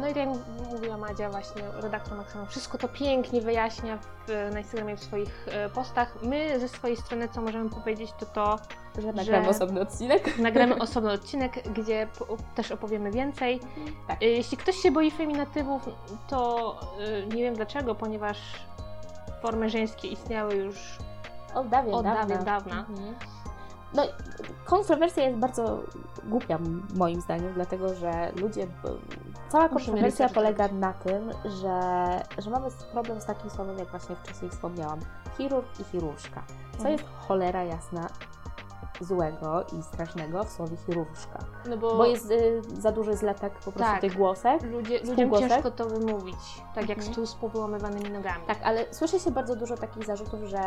No 0.00 0.08
i 0.08 0.14
tak 0.14 0.16
jak 0.16 0.28
mówiła 0.72 0.96
Madzia 0.98 1.30
właśnie, 1.30 1.62
redaktor 1.74 2.18
Maksima, 2.18 2.46
wszystko 2.46 2.78
to 2.78 2.88
pięknie 2.88 3.40
wyjaśnia 3.40 3.98
w, 4.26 4.52
na 4.52 4.58
Instagramie 4.58 4.96
w 4.96 5.02
swoich 5.02 5.48
e, 5.50 5.68
postach. 5.68 6.14
My 6.22 6.60
ze 6.60 6.68
swojej 6.68 6.96
strony, 6.96 7.28
co 7.28 7.42
możemy 7.42 7.70
powiedzieć, 7.70 8.10
to 8.18 8.26
to, 8.26 8.58
Że 9.02 9.12
nagramy 9.12 9.48
osobny 9.48 9.80
odcinek. 9.80 10.38
nagramy 10.38 10.78
osobny 10.86 11.12
odcinek, 11.12 11.72
gdzie 11.72 12.08
po, 12.18 12.36
też 12.54 12.72
opowiemy 12.72 13.10
więcej. 13.10 13.60
Tak. 14.08 14.22
E, 14.22 14.26
Jeśli 14.26 14.56
ktoś 14.56 14.76
się 14.76 14.90
boi 14.90 15.10
feminatywów, 15.10 15.88
to 16.28 16.72
e, 16.98 17.26
nie 17.26 17.42
wiem 17.42 17.54
dlaczego, 17.54 17.94
ponieważ 17.94 18.38
formy 19.42 19.70
żeńskie 19.70 20.08
istniały 20.08 20.54
już 20.54 20.76
Od 21.54 21.68
dawien 21.68 21.94
od 21.94 22.04
dawna. 22.04 22.22
dawien 22.26 22.44
dawna. 22.44 22.78
Mhm. 22.88 23.14
No, 23.94 24.02
kontrowersja 24.64 25.24
jest 25.24 25.38
bardzo 25.38 25.82
głupia 26.24 26.58
moim 26.94 27.20
zdaniem, 27.20 27.52
dlatego 27.54 27.94
że 27.94 28.32
ludzie. 28.36 28.66
Cała 29.48 29.68
kontrowersja 29.68 30.28
polega 30.28 30.68
na 30.68 30.92
tym, 30.92 31.30
że, 31.44 31.80
że 32.38 32.50
mamy 32.50 32.68
problem 32.92 33.20
z 33.20 33.24
takim 33.24 33.50
słowem, 33.50 33.78
jak 33.78 33.88
właśnie 33.88 34.16
wcześniej 34.16 34.50
wspomniałam: 34.50 35.00
chirurg 35.38 35.80
i 35.80 35.84
chirurżka. 35.84 36.42
Co 36.72 36.76
Mhm. 36.78 36.92
jest 36.92 37.04
cholera 37.28 37.64
jasna 37.64 38.08
złego 39.00 39.64
i 39.78 39.82
strasznego 39.82 40.44
w 40.44 40.50
słowie 40.50 40.76
chirurżka? 40.76 41.38
No 41.68 41.76
bo, 41.76 41.96
Bo 41.96 42.06
jest 42.06 42.30
y, 42.30 42.62
za 42.80 42.92
duży 42.92 43.16
zlepek 43.16 43.52
po 43.52 43.72
prostu 43.72 43.92
Tak. 43.92 44.00
tych 44.00 44.16
głosek. 44.16 44.62
ludzie, 44.62 45.00
ludziom 45.04 45.32
ciężko 45.48 45.70
to 45.70 45.84
wymówić, 45.84 46.36
tak 46.74 46.88
jak 46.88 46.98
Mhm. 46.98 47.12
stół 47.12 47.26
z 47.26 47.34
powyłamywanymi 47.34 48.10
nogami. 48.10 48.46
Tak, 48.46 48.58
ale 48.64 48.94
słyszy 48.94 49.20
się 49.20 49.30
bardzo 49.30 49.56
dużo 49.56 49.76
takich 49.76 50.04
zarzutów, 50.04 50.40
że, 50.44 50.58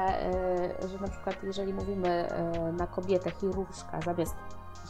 y, 0.84 0.88
że 0.88 0.98
na 1.02 1.08
przykład 1.08 1.44
jeżeli 1.44 1.74
mówimy 1.74 2.28
y, 2.70 2.74
na 2.74 2.88
kobietę 2.88 3.32
chirurżka 3.32 4.02
zamiast 4.06 4.36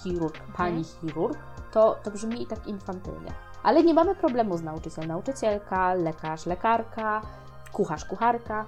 chirurg, 0.04 0.40
pani 0.58 0.84
chirurg, 0.84 1.38
to, 1.72 1.96
to 2.04 2.12
brzmi 2.12 2.48
tak 2.48 2.68
infantylnie. 2.68 3.32
Ale 3.64 3.84
nie 3.84 3.94
mamy 3.94 4.16
problemu 4.16 4.58
z 4.58 4.62
nauczyciel, 4.64 5.08
nauczycielka, 5.08 5.94
lekarz, 5.94 6.46
lekarka, 6.46 7.22
kucharz, 7.72 8.06
kucharka. 8.06 8.66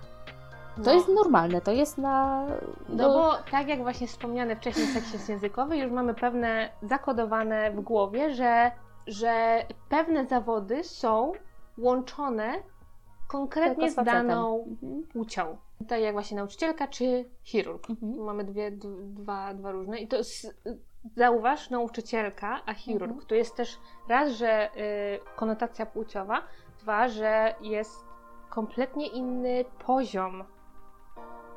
To 0.75 0.81
No. 0.81 0.93
jest 0.93 1.07
normalne, 1.07 1.61
to 1.61 1.71
jest 1.71 1.97
na... 1.97 2.45
No 2.89 3.09
bo 3.09 3.31
tak 3.51 3.67
jak 3.67 3.81
właśnie 3.81 4.07
wspomniane 4.07 4.55
wcześniej 4.55 4.87
seksizm 4.87 5.31
językowy, 5.31 5.77
już 5.77 5.91
mamy 5.91 6.13
pewne 6.13 6.69
zakodowane 6.81 7.71
w 7.71 7.81
głowie, 7.81 8.33
że, 8.33 8.71
że 9.07 9.65
pewne 9.89 10.25
zawody 10.25 10.83
są 10.83 11.31
łączone 11.77 12.53
konkretnie 13.27 13.85
Tylko 13.87 14.01
z 14.01 14.05
daną 14.05 14.65
płcią. 15.13 15.57
Tak 15.87 16.01
jak 16.01 16.13
właśnie 16.13 16.37
nauczycielka 16.37 16.87
czy 16.87 17.25
chirurg. 17.43 17.89
Mhm. 17.89 18.15
Mamy 18.23 18.43
dwie, 18.43 18.71
dwa, 18.71 19.53
dwa 19.53 19.71
różne. 19.71 19.99
I 19.99 20.07
to 20.07 20.17
jest, 20.17 20.61
zauważ, 21.15 21.69
nauczycielka, 21.69 22.61
a 22.65 22.73
chirurg. 22.73 23.11
Mhm. 23.11 23.27
To 23.27 23.35
jest 23.35 23.55
też 23.55 23.77
raz, 24.09 24.31
że 24.31 24.69
y, 24.75 25.19
konotacja 25.35 25.85
płciowa, 25.85 26.41
dwa, 26.79 27.07
że 27.07 27.55
jest 27.61 28.05
kompletnie 28.49 29.07
inny 29.07 29.65
poziom 29.85 30.43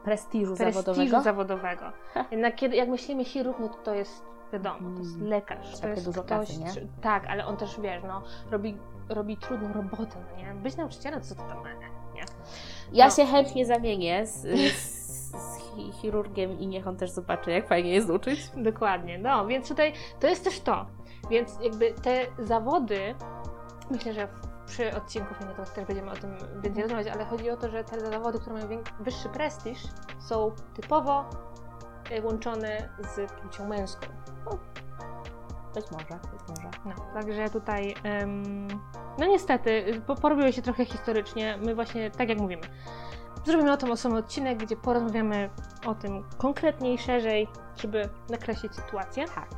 Prestiżu, 0.04 0.54
prestiżu 0.56 0.82
zawodowego. 0.82 1.20
zawodowego. 1.22 1.84
Jednak 2.30 2.54
kiedy, 2.54 2.76
jak 2.76 2.88
myślimy 2.88 3.24
chirurg, 3.24 3.58
no 3.58 3.68
to 3.68 3.94
jest 3.94 4.24
wiadomo, 4.52 4.90
to 4.96 4.98
jest 5.02 5.16
Mm. 5.16 5.28
lekarz, 5.28 5.80
to 5.80 5.88
jest 5.88 6.08
ktoś, 6.08 6.48
tr- 6.48 6.86
tak, 7.02 7.26
ale 7.26 7.46
on 7.46 7.56
też, 7.56 7.80
wiesz, 7.80 8.02
no, 8.08 8.22
robi, 8.50 8.76
robi 9.08 9.36
trudną 9.36 9.72
robotę, 9.72 10.16
no 10.30 10.36
nie? 10.36 10.54
Być 10.54 10.76
nauczycielem, 10.76 11.20
co 11.22 11.34
to 11.34 11.42
tam, 11.42 11.58
nie? 12.14 12.22
Ja 12.92 13.04
No. 13.04 13.10
się 13.10 13.26
chętnie 13.26 13.66
zamienię 13.66 14.26
z, 14.26 14.42
z, 14.72 15.30
z 15.30 15.58
chi- 15.58 15.92
chirurgiem 15.92 16.58
i 16.60 16.66
niech 16.66 16.86
on 16.88 16.96
też 16.96 17.10
zobaczy, 17.10 17.50
jak 17.50 17.68
fajnie 17.68 17.90
jest 17.90 18.10
uczyć. 18.10 18.50
Dokładnie, 18.56 19.18
no, 19.18 19.46
więc 19.46 19.68
tutaj 19.68 19.92
to 20.20 20.26
jest 20.26 20.44
też 20.44 20.60
to. 20.60 20.86
Więc 21.30 21.58
jakby 21.62 21.92
te 21.92 22.26
zawody, 22.38 23.14
myślę, 23.90 24.12
że 24.12 24.28
przy 24.66 24.96
odcinku 24.96 25.34
filmowym 25.34 25.64
też 25.64 25.84
będziemy 25.84 26.10
o 26.10 26.14
tym 26.14 26.36
więcej 26.62 26.82
rozmawiać, 26.82 27.08
ale 27.08 27.24
chodzi 27.24 27.50
o 27.50 27.56
to, 27.56 27.70
że 27.70 27.84
te 27.84 28.00
zawody, 28.00 28.38
które 28.38 28.54
mają 28.54 28.82
wyższy 29.00 29.28
prestiż, 29.28 29.78
są 30.18 30.52
typowo 30.74 31.30
y, 32.18 32.22
łączone 32.22 32.88
z 33.14 33.32
płcią 33.32 33.68
męską. 33.68 34.06
Być 35.74 35.90
może, 35.90 36.04
być 36.06 36.48
może. 36.48 36.70
No, 36.84 36.92
także 37.14 37.50
tutaj, 37.50 37.94
no 39.18 39.26
niestety, 39.26 40.02
po, 40.06 40.14
porobiło 40.14 40.52
się 40.52 40.62
trochę 40.62 40.84
historycznie. 40.84 41.58
My 41.64 41.74
właśnie, 41.74 42.10
tak 42.10 42.28
jak 42.28 42.38
mówimy, 42.38 42.62
zrobimy 43.44 43.72
o 43.72 43.76
tym 43.76 43.90
osobny 43.90 44.18
odcinek, 44.18 44.58
gdzie 44.58 44.76
porozmawiamy 44.76 45.50
o 45.86 45.94
tym 45.94 46.24
konkretniej, 46.38 46.98
szerzej, 46.98 47.48
żeby 47.76 48.08
nakreślić 48.30 48.74
sytuację. 48.74 49.24
Tak. 49.28 49.48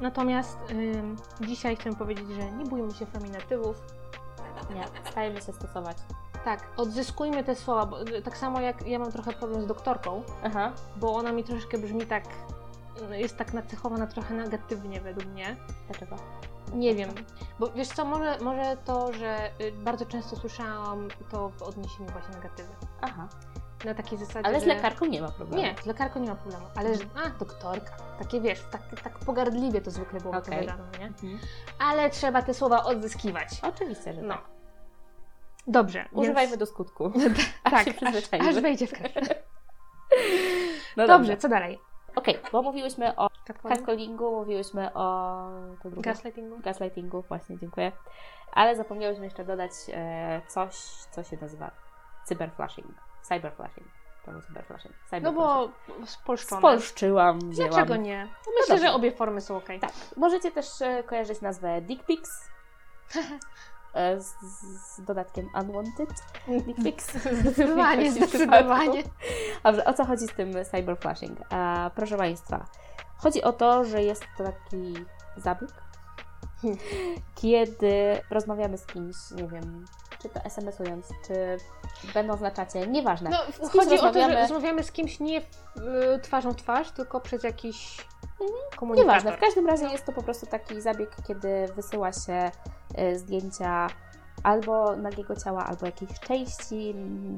Natomiast 0.00 0.58
ym, 0.70 1.16
dzisiaj 1.40 1.76
chcę 1.76 1.92
powiedzieć, 1.92 2.28
że 2.28 2.52
nie 2.52 2.64
bójmy 2.64 2.94
się 2.94 3.06
feminatywów. 3.06 3.82
Nie, 4.70 5.10
stajemy 5.10 5.40
się 5.40 5.52
stosować. 5.52 5.96
Tak, 6.44 6.60
odzyskujmy 6.76 7.44
te 7.44 7.54
słowa, 7.54 7.86
bo, 7.86 8.02
y, 8.02 8.22
tak 8.22 8.36
samo 8.36 8.60
jak 8.60 8.86
ja 8.86 8.98
mam 8.98 9.12
trochę 9.12 9.32
problem 9.32 9.62
z 9.62 9.66
doktorką, 9.66 10.22
Aha. 10.44 10.72
bo 10.96 11.14
ona 11.14 11.32
mi 11.32 11.44
troszeczkę 11.44 11.78
brzmi 11.78 12.06
tak, 12.06 12.24
y, 13.12 13.18
jest 13.18 13.36
tak 13.36 13.52
nacechowana 13.52 14.06
trochę 14.06 14.34
negatywnie 14.34 15.00
według 15.00 15.26
mnie. 15.26 15.56
Dlaczego? 15.88 16.16
Nie 16.74 16.94
wiem, 16.94 17.10
bo 17.58 17.70
wiesz 17.70 17.88
co, 17.88 18.04
może, 18.04 18.38
może 18.40 18.76
to, 18.84 19.12
że 19.12 19.50
y, 19.60 19.72
bardzo 19.72 20.06
często 20.06 20.36
słyszałam 20.36 21.08
to 21.30 21.48
w 21.48 21.62
odniesieniu 21.62 22.10
właśnie 22.10 22.34
negatywy. 22.34 22.68
Aha. 23.00 23.28
Na 23.84 23.94
takiej 23.94 24.18
zasadzie, 24.18 24.46
Ale 24.46 24.60
z 24.60 24.62
że... 24.62 24.68
lekarką 24.68 25.06
nie 25.06 25.22
ma 25.22 25.28
problemu. 25.28 25.62
Nie, 25.62 25.74
z 25.82 25.86
lekarką 25.86 26.20
nie 26.20 26.28
ma 26.28 26.34
problemu, 26.36 26.66
ale 26.76 26.94
że, 26.94 27.04
a, 27.24 27.30
doktorka, 27.38 27.92
takie 28.18 28.40
wiesz, 28.40 28.62
tak, 28.70 29.00
tak 29.02 29.18
pogardliwie 29.18 29.80
to 29.80 29.90
zwykle 29.90 30.20
było 30.20 30.36
Okej. 30.36 30.54
opowiadane, 30.58 30.98
nie? 30.98 31.06
Mhm. 31.06 31.38
Ale 31.78 32.10
trzeba 32.10 32.42
te 32.42 32.54
słowa 32.54 32.84
odzyskiwać. 32.84 33.48
Oczywiście, 33.62 34.14
że 34.14 34.22
No. 34.22 34.34
tak. 34.34 34.53
Dobrze, 35.66 36.08
Używajmy 36.12 36.48
więc... 36.50 36.58
do 36.58 36.66
skutku. 36.66 37.12
tak, 37.70 37.84
się 37.84 38.06
aż, 38.06 38.48
aż 38.48 38.60
wejdzie 38.60 38.86
w 38.86 38.92
krew. 38.92 39.12
No 40.96 41.06
Dobrze, 41.06 41.36
co 41.36 41.48
dalej? 41.48 41.78
Okej, 42.14 42.38
bo 42.52 42.62
mówiłyśmy 42.62 43.16
o 43.16 43.28
Catcalling? 43.46 43.78
catcallingu, 43.78 44.30
mówiłyśmy 44.30 44.94
o... 44.94 45.48
To? 45.82 45.90
Gaslightingu? 45.96 46.58
gaslightingu, 46.58 47.22
właśnie, 47.28 47.58
dziękuję. 47.58 47.92
Ale 48.52 48.76
zapomniałyśmy 48.76 49.24
jeszcze 49.24 49.44
dodać 49.44 49.70
e, 49.92 50.40
coś, 50.48 50.74
co 51.10 51.22
się 51.22 51.36
nazywa 51.40 51.70
cyberflashing. 52.24 52.94
Cyberflashing. 53.22 53.86
Czemu 54.24 54.42
cyberflashing? 54.42 54.94
No 54.94 55.10
Cyberflashing. 55.10 55.36
bo 55.36 56.06
spolszczone. 56.06 56.60
Spolszczyłam, 56.60 57.38
wzięłam. 57.38 57.72
Dlaczego 57.72 57.96
nie? 57.96 58.24
No 58.24 58.52
myślę, 58.60 58.74
dobrze. 58.74 58.86
że 58.88 58.94
obie 58.94 59.12
formy 59.12 59.40
są 59.40 59.56
ok. 59.56 59.68
Tak. 59.80 59.92
Możecie 60.16 60.50
też 60.50 60.82
e, 60.82 61.02
kojarzyć 61.02 61.40
nazwę 61.40 61.80
dick 61.80 62.06
pics. 62.06 62.50
e, 63.94 64.20
Z, 64.20 64.34
z 64.86 65.00
dodatkiem 65.04 65.48
unwanted 65.60 66.08
pics. 66.84 67.12
Zdecydowanie, 67.40 68.12
zdecydowanie. 68.16 69.02
Dobrze, 69.64 69.84
o 69.84 69.94
co 69.94 70.04
chodzi 70.04 70.28
z 70.28 70.32
tym 70.34 70.52
cyberflashing? 70.72 71.38
E, 71.52 71.90
proszę 71.94 72.16
Państwa, 72.16 72.64
chodzi 73.16 73.42
o 73.42 73.52
to, 73.52 73.84
że 73.84 74.02
jest 74.02 74.24
to 74.38 74.44
taki 74.44 74.94
zabieg, 75.36 75.70
kiedy 77.42 78.20
rozmawiamy 78.30 78.78
z 78.78 78.86
kimś, 78.86 79.16
nie 79.30 79.48
wiem, 79.48 79.84
czy 80.22 80.28
to 80.28 80.40
SMS-ując, 80.40 81.08
czy 81.26 81.58
będąc 82.14 82.40
na 82.40 82.50
czacie, 82.50 82.86
nieważne. 82.86 83.30
No, 83.30 83.38
chodzi 83.68 83.94
o 84.00 84.12
to, 84.12 84.30
że 84.30 84.46
rozmawiamy- 84.48 84.82
z 84.82 84.92
kimś 84.92 85.20
nie 85.20 85.40
y, 85.40 85.44
twarzą 86.22 86.52
w 86.52 86.56
twarz, 86.56 86.90
tylko 86.90 87.20
przez 87.20 87.42
jakiś 87.42 88.06
komunikator. 88.76 89.14
Nieważne, 89.14 89.36
w 89.36 89.40
każdym 89.40 89.66
razie 89.66 89.86
jest 89.86 90.04
to 90.04 90.12
po 90.12 90.22
prostu 90.22 90.46
taki 90.46 90.80
zabieg, 90.80 91.16
kiedy 91.26 91.68
wysyła 91.76 92.12
się 92.12 92.50
zdjęcia 93.14 93.86
albo 94.42 94.96
nagiego 94.96 95.36
ciała, 95.36 95.64
albo 95.66 95.86
jakichś 95.86 96.20
części, 96.20 96.94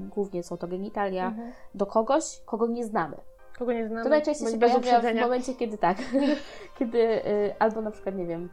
głównie 0.09 0.43
są 0.43 0.57
to 0.57 0.69
genitalia, 0.69 1.27
Mhm. 1.27 1.53
do 1.75 1.87
kogoś, 1.87 2.41
kogo 2.47 2.67
nie 2.67 2.85
znamy. 2.85 3.17
Kogo 3.59 3.73
nie 3.73 3.89
znamy, 3.89 4.03
To 4.05 4.09
najczęściej 4.11 4.49
się 4.53 4.59
pojawia 4.59 5.01
w 5.01 5.21
momencie, 5.21 5.55
kiedy 5.55 5.79
tak, 5.79 5.97
kiedy 6.79 6.99
y, 7.27 7.55
albo 7.59 7.81
na 7.81 7.91
przykład, 7.91 8.15
nie 8.15 8.27
wiem, 8.27 8.49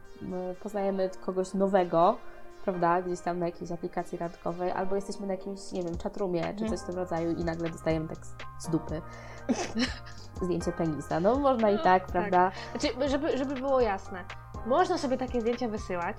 poznajemy 0.62 1.10
kogoś 1.26 1.54
nowego, 1.54 2.16
prawda, 2.64 3.02
gdzieś 3.02 3.20
tam 3.20 3.38
na 3.38 3.46
jakiejś 3.46 3.72
aplikacji 3.72 4.18
randkowej, 4.18 4.70
albo 4.70 4.94
jesteśmy 4.96 5.26
na 5.26 5.32
jakimś, 5.32 5.72
nie 5.72 5.82
wiem, 5.82 5.98
chatroomie 6.02 6.42
czy 6.42 6.48
Mhm. 6.48 6.70
coś 6.70 6.80
w 6.80 6.84
tym 6.86 6.96
rodzaju 6.96 7.30
i 7.36 7.44
nagle 7.44 7.70
dostajemy 7.70 8.08
tak 8.08 8.18
z, 8.58 8.68
dupy 8.70 9.02
zdjęcie 10.42 10.72
penisa. 10.72 11.20
No 11.20 11.38
można 11.38 11.70
i 11.70 11.76
No, 11.76 11.82
tak, 11.82 12.02
tak. 12.02 12.12
prawda? 12.12 12.50
Znaczy, 12.70 13.10
żeby, 13.10 13.38
żeby 13.38 13.54
było 13.54 13.80
jasne, 13.80 14.24
można 14.66 14.98
sobie 14.98 15.16
takie 15.16 15.40
zdjęcia 15.40 15.68
wysyłać, 15.68 16.16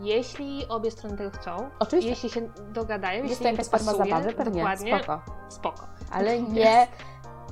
jeśli 0.00 0.68
obie 0.68 0.90
strony 0.90 1.16
tego 1.16 1.30
chcą, 1.30 1.70
Oczywiście. 1.78 2.10
jeśli 2.10 2.30
się 2.30 2.40
dogadają, 2.72 3.18
Jest 3.18 3.30
jeśli 3.30 3.44
to 3.44 3.50
jakaś 3.50 3.66
forma 3.66 3.92
zabawy, 3.92 4.32
pewnie, 4.32 4.60
dokładnie, 4.60 4.98
spoko. 4.98 5.20
spoko. 5.48 5.86
Ale 6.12 6.40
Natomiast- 6.40 6.52
nie 6.54 6.86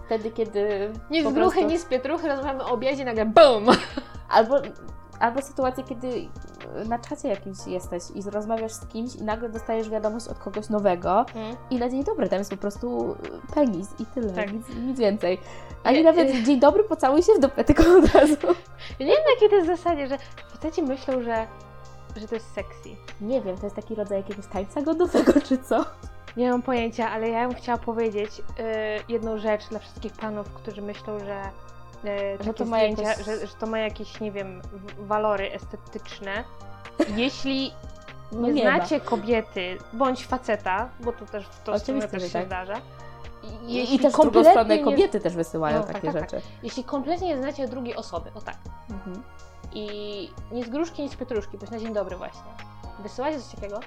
wtedy, 0.07 0.31
kiedy 0.31 0.93
Nie 1.11 1.21
z 1.23 1.25
gruchy, 1.33 1.41
prostu- 1.41 1.69
nie 1.71 1.79
z 1.79 1.85
pietruchy, 1.85 2.29
rozmawiamy 2.29 2.65
o 2.65 2.69
obiedzie, 2.71 3.05
nagle 3.05 3.27
BUM! 3.27 3.67
Albo, 4.31 4.55
albo 5.21 5.43
sytuacje, 5.43 5.85
kiedy 5.85 6.29
na 6.89 6.99
czacie 6.99 7.29
jakimś 7.29 7.67
jesteś 7.67 8.03
i 8.15 8.23
rozmawiasz 8.31 8.73
z 8.73 8.87
kimś 8.87 9.15
i 9.17 9.23
nagle 9.25 9.49
dostajesz 9.49 9.91
wiadomość 9.91 10.29
od 10.29 10.39
kogoś 10.39 10.69
nowego 10.69 11.27
Mm. 11.35 11.57
i 11.71 11.79
na 11.79 11.89
dzień 11.89 12.05
dobry 12.05 12.29
tam 12.29 12.39
jest 12.39 12.51
po 12.51 12.57
prostu 12.57 13.17
penis 13.55 13.89
i 13.99 14.07
tyle, 14.07 14.33
Tak. 14.33 14.53
nic, 14.53 14.67
nic 14.87 14.99
więcej. 14.99 15.39
Ani 15.85 15.99
Nie, 15.99 16.05
nawet 16.05 16.31
y- 16.31 16.43
dzień 16.43 16.61
dobry, 16.61 16.85
pocałuj 16.85 17.23
się 17.23 17.33
w 17.33 17.41
dupę, 17.41 17.65
tylko 17.65 17.83
od 17.99 18.15
razu. 18.15 18.37
Ja 18.99 19.07
nie 19.07 19.13
wiem, 19.13 19.25
na 19.25 19.31
jakiej 19.35 19.49
to 19.51 19.55
jest 19.55 19.67
zasadzie, 19.67 20.07
że 20.09 20.19
faceci 20.53 20.83
myślą, 20.83 21.23
że, 21.23 21.47
że 22.19 22.29
to 22.29 22.35
jest 22.35 22.53
sexy. 22.55 22.89
Nie 23.21 23.41
wiem, 23.43 23.57
to 23.59 23.67
jest 23.67 23.77
taki 23.77 23.95
rodzaj 23.95 24.19
jakiegoś 24.19 24.47
tańca 24.47 24.83
godowego, 24.83 25.33
czy 25.49 25.59
co? 25.59 25.85
Nie 26.37 26.51
mam 26.51 26.63
pojęcia, 26.63 27.11
ale 27.11 27.29
ja 27.29 27.49
bym 27.49 27.57
chciała 27.57 27.79
powiedzieć 27.79 28.39
y, 28.39 28.43
jedną 29.09 29.39
rzecz 29.39 29.69
dla 29.69 29.79
wszystkich 29.79 30.13
panów, 30.13 30.49
którzy 30.55 30.83
myślą, 30.83 31.19
że, 31.19 31.43
y, 32.41 32.45
Że 32.45 32.55
to 32.55 32.65
ma 32.65 32.77
zdjęcia, 32.77 33.03
jakoś- 33.03 33.25
że, 33.25 33.47
że 33.47 33.55
to 33.61 33.67
ma 33.67 33.79
jakieś, 33.79 34.21
nie 34.21 34.33
wiem, 34.33 34.63
walory 34.99 35.53
estetyczne. 35.53 36.45
Jeśli 37.17 37.73
No 38.33 38.47
nie, 38.49 38.53
nie 38.53 38.63
znacie 38.63 39.01
kobiety 39.01 39.79
bądź 39.93 40.27
faceta, 40.27 40.89
bo 41.01 41.13
to 41.13 41.27
też 41.27 41.47
w 41.47 41.63
tą 41.63 41.73
Oczywiście, 41.73 42.09
też 42.09 42.23
się 42.23 42.31
tak. 42.31 42.47
zdarza. 42.47 42.75
I, 43.67 43.75
jeśli 43.75 43.97
I 43.97 43.99
też 43.99 44.13
kompletnie 44.15 44.51
stronę 44.51 44.77
nie- 44.77 44.85
kobiety 44.85 45.21
też 45.21 45.35
wysyłają 45.37 45.79
No, 45.79 45.85
tak, 45.85 45.93
takie 45.95 46.13
tak, 46.13 46.21
tak. 46.21 46.31
rzeczy. 46.31 46.47
Jeśli 46.63 46.85
kompletnie 46.85 47.29
nie 47.29 47.37
znacie 47.39 47.69
drugiej 47.69 47.97
osoby, 47.97 48.31
o 48.35 48.41
tak, 48.41 48.57
Mhm. 48.91 49.23
I 49.73 50.31
nie 50.53 50.65
z 50.65 50.69
gruszki, 50.69 51.03
nie 51.03 51.09
z 51.09 51.17
pietruszki, 51.17 51.59
bądź 51.59 51.71
na 51.71 51.79
dzień 51.79 51.95
dobry 51.95 52.17
właśnie, 52.17 52.51
wysyłacie 52.99 53.41
coś 53.41 53.55
takiego, 53.55 53.81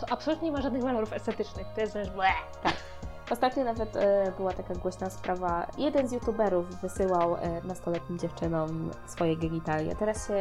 to 0.00 0.06
absolutnie 0.10 0.50
nie 0.50 0.56
ma 0.56 0.62
żadnych 0.62 0.82
walorów 0.82 1.12
estetycznych. 1.12 1.66
To 1.74 1.80
jest 1.80 1.92
wręcz 1.92 2.10
bleh. 2.10 2.34
Ostatnio 3.30 3.64
nawet 3.64 3.96
e, 3.96 4.32
była 4.36 4.52
taka 4.52 4.74
głośna 4.74 5.10
sprawa. 5.10 5.66
Jeden 5.78 6.08
z 6.08 6.12
youtuberów 6.12 6.66
wysyłał 6.80 7.36
e, 7.36 7.60
nastoletnim 7.64 8.18
dziewczynom 8.18 8.90
swoje 9.06 9.36
genitalia. 9.36 9.94
Teraz 9.94 10.28
się 10.28 10.34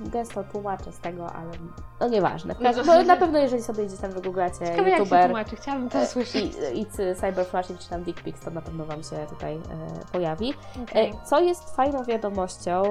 gęsto 0.00 0.44
tłumaczę 0.44 0.92
z 0.92 0.98
tego, 0.98 1.32
ale 1.32 1.50
no 2.00 2.08
nieważne. 2.08 2.54
No, 2.86 3.02
na 3.02 3.16
pewno 3.16 3.38
jeżeli 3.38 3.62
sobie 3.62 3.86
gdzieś 3.86 4.00
tam 4.00 4.10
wygooglacie 4.10 4.58
Ciekawe 4.58 4.76
jak 4.76 4.86
się 4.86 4.98
youtuber 4.98 5.24
tłumaczy, 5.24 5.56
chciałabym 5.56 5.90
to 5.90 5.98
e, 5.98 6.02
usłyszeć. 6.02 6.56
i, 6.74 6.80
i 6.80 6.86
cyberflashing 7.16 7.80
czy 7.80 7.88
tam 7.88 8.02
dick 8.02 8.22
pics, 8.22 8.40
to 8.40 8.50
na 8.50 8.62
pewno 8.62 8.84
Wam 8.84 9.02
się 9.02 9.26
tutaj 9.28 9.60
pojawi. 10.12 10.54
E, 10.94 11.24
Co 11.24 11.40
jest 11.40 11.76
fajną 11.76 12.04
wiadomością, 12.04 12.82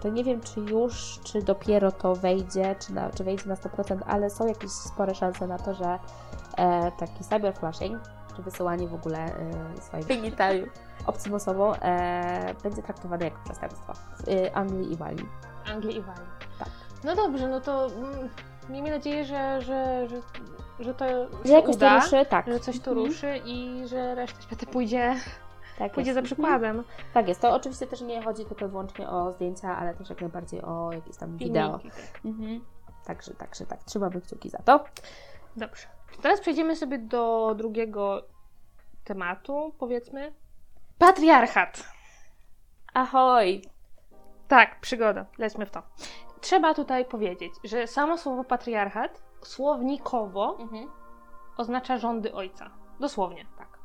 to 0.00 0.08
nie 0.08 0.24
wiem 0.24 0.40
czy 0.40 0.60
już, 0.60 1.20
czy 1.24 1.42
dopiero 1.42 1.92
to 1.92 2.14
wejdzie, 2.14 2.76
czy, 2.78 2.94
na, 2.94 3.10
czy 3.10 3.24
wejdzie 3.24 3.48
na 3.48 3.54
100%, 3.54 3.98
ale 4.06 4.30
są 4.30 4.46
jakieś 4.46 4.70
spore 4.70 5.14
szanse 5.14 5.46
na 5.46 5.58
to, 5.58 5.74
że 5.74 5.98
taki 6.98 7.24
cyberflashing, 7.24 8.00
czy 8.36 8.42
wysyłanie 8.42 8.88
w 8.88 8.94
ogóle 8.94 9.18
e, 9.18 9.80
swoich 9.80 10.06
genitaliów 10.06 10.68
obcym 11.06 11.34
osobom 11.34 11.74
e, 11.82 12.54
będzie 12.62 12.82
traktowane 12.82 13.24
jako 13.24 13.38
przestępstwo 13.44 13.92
w 13.94 14.28
e, 14.28 14.56
Anglii 14.56 14.92
i 14.92 14.96
Walii. 14.96 15.28
Anglii 15.72 15.96
i 15.96 16.00
Walii. 16.02 16.26
Tak. 16.58 16.68
No 17.04 17.14
dobrze, 17.16 17.48
no 17.48 17.60
to 17.60 17.86
mm, 17.86 18.28
miejmy 18.68 18.90
nadzieję, 18.90 19.24
że, 19.24 19.60
że, 19.62 20.08
że, 20.08 20.20
że 20.80 20.94
to 20.94 21.04
Że 21.44 21.52
jakoś 21.52 21.76
uda, 21.76 21.88
to 21.90 21.96
ruszy, 22.04 22.26
tak. 22.30 22.46
że 22.46 22.60
coś 22.60 22.80
tu 22.80 22.90
Mhm. 22.90 23.06
ruszy 23.06 23.40
i 23.44 23.82
że 23.88 24.14
reszta 24.14 24.42
świata 24.42 24.66
pójdzie, 24.66 25.14
Tak 25.78 25.92
pójdzie 25.92 26.10
jest. 26.10 26.14
za 26.16 26.20
Mhm. 26.20 26.24
przykładem. 26.24 26.84
Tak 27.14 27.28
jest. 27.28 27.40
To 27.40 27.54
oczywiście 27.54 27.86
też 27.86 28.00
nie 28.00 28.22
chodzi 28.22 28.44
tylko 28.44 28.64
i 28.66 28.68
wyłącznie 28.68 29.08
o 29.08 29.32
zdjęcia, 29.32 29.76
ale 29.76 29.94
też 29.94 30.10
jak 30.10 30.20
najbardziej 30.20 30.62
o 30.62 30.90
jakieś 30.92 31.16
tam 31.16 31.36
wideo. 31.36 31.78
Filmiki, 31.78 31.90
tak. 32.12 32.24
Mhm. 32.24 32.60
Także, 33.04 33.34
także 33.34 33.66
tak, 33.66 33.84
trzymamy 33.84 34.20
kciuki 34.20 34.50
za 34.50 34.58
to. 34.58 34.84
Dobrze. 35.56 35.86
Teraz 36.22 36.40
przejdziemy 36.40 36.76
sobie 36.76 36.98
do 36.98 37.54
drugiego 37.58 38.22
tematu, 39.04 39.74
powiedzmy. 39.78 40.32
Patriarchat. 40.98 41.84
Ahoj! 42.94 43.62
Tak, 44.48 44.80
przygoda. 44.80 45.26
Lećmy 45.38 45.66
w 45.66 45.70
to. 45.70 45.82
Trzeba 46.40 46.74
tutaj 46.74 47.04
powiedzieć, 47.04 47.52
że 47.64 47.86
samo 47.86 48.18
słowo 48.18 48.44
patriarchat 48.44 49.22
słownikowo 49.42 50.56
Mhm. 50.60 50.90
oznacza 51.56 51.98
rządy 51.98 52.34
ojca. 52.34 52.70
Dosłownie. 53.00 53.46
Tak. 53.58 53.78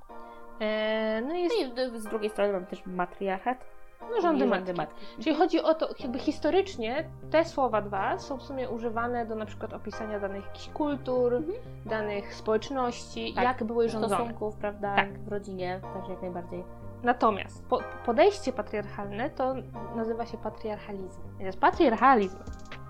E, 0.60 1.22
no 1.22 1.34
i 1.36 1.42
jest 1.44 1.56
No 1.76 1.84
i 1.84 2.00
z 2.00 2.04
drugiej 2.04 2.30
strony 2.30 2.54
mamy 2.54 2.66
też 2.66 2.86
matriarchat. 2.86 3.66
No, 4.10 4.22
rządy 4.22 4.46
matki. 4.46 4.74
matki. 4.74 5.06
Czyli 5.24 5.36
chodzi 5.36 5.62
o 5.62 5.74
to, 5.74 5.90
jakby 6.00 6.20
historycznie 6.20 7.10
te 7.32 7.46
słowa 7.46 7.82
dwa 7.82 8.20
są 8.20 8.38
w 8.38 8.44
sumie 8.44 8.70
używane 8.70 9.26
do 9.26 9.36
na 9.36 9.46
przykład 9.46 9.74
opisania 9.74 10.20
danych 10.20 10.46
kultur, 10.74 11.34
Mhm. 11.34 11.58
danych 11.86 12.36
społeczności, 12.36 13.34
Tak. 13.34 13.44
jak 13.44 13.64
były 13.64 13.90
rządzone. 13.90 14.16
Stosunków, 14.16 14.56
prawda? 14.56 14.96
Tak. 14.96 15.20
W 15.20 15.28
rodzinie 15.28 15.80
też 16.00 16.10
jak 16.10 16.22
najbardziej. 16.22 16.64
Natomiast 17.04 17.66
po, 17.66 17.80
podejście 18.06 18.54
patriarchalne 18.54 19.30
to 19.30 19.54
nazywa 19.96 20.26
się 20.26 20.38
patriarchalizm. 20.38 21.22
Więc 21.40 21.58
patriarchalizm 21.58 22.38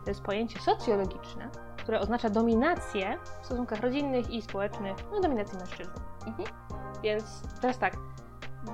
to 0.04 0.10
jest 0.12 0.22
pojęcie 0.22 0.60
socjologiczne, 0.60 1.50
które 1.78 2.00
oznacza 2.00 2.30
dominację 2.30 3.18
w 3.42 3.46
stosunkach 3.46 3.82
rodzinnych 3.82 4.30
i 4.30 4.42
społecznych, 4.42 4.96
no 5.12 5.20
dominację 5.22 5.60
mężczyzn. 5.60 5.92
Mhm. 6.28 6.48
Więc 7.04 7.44
teraz 7.62 7.78
tak, 7.80 7.94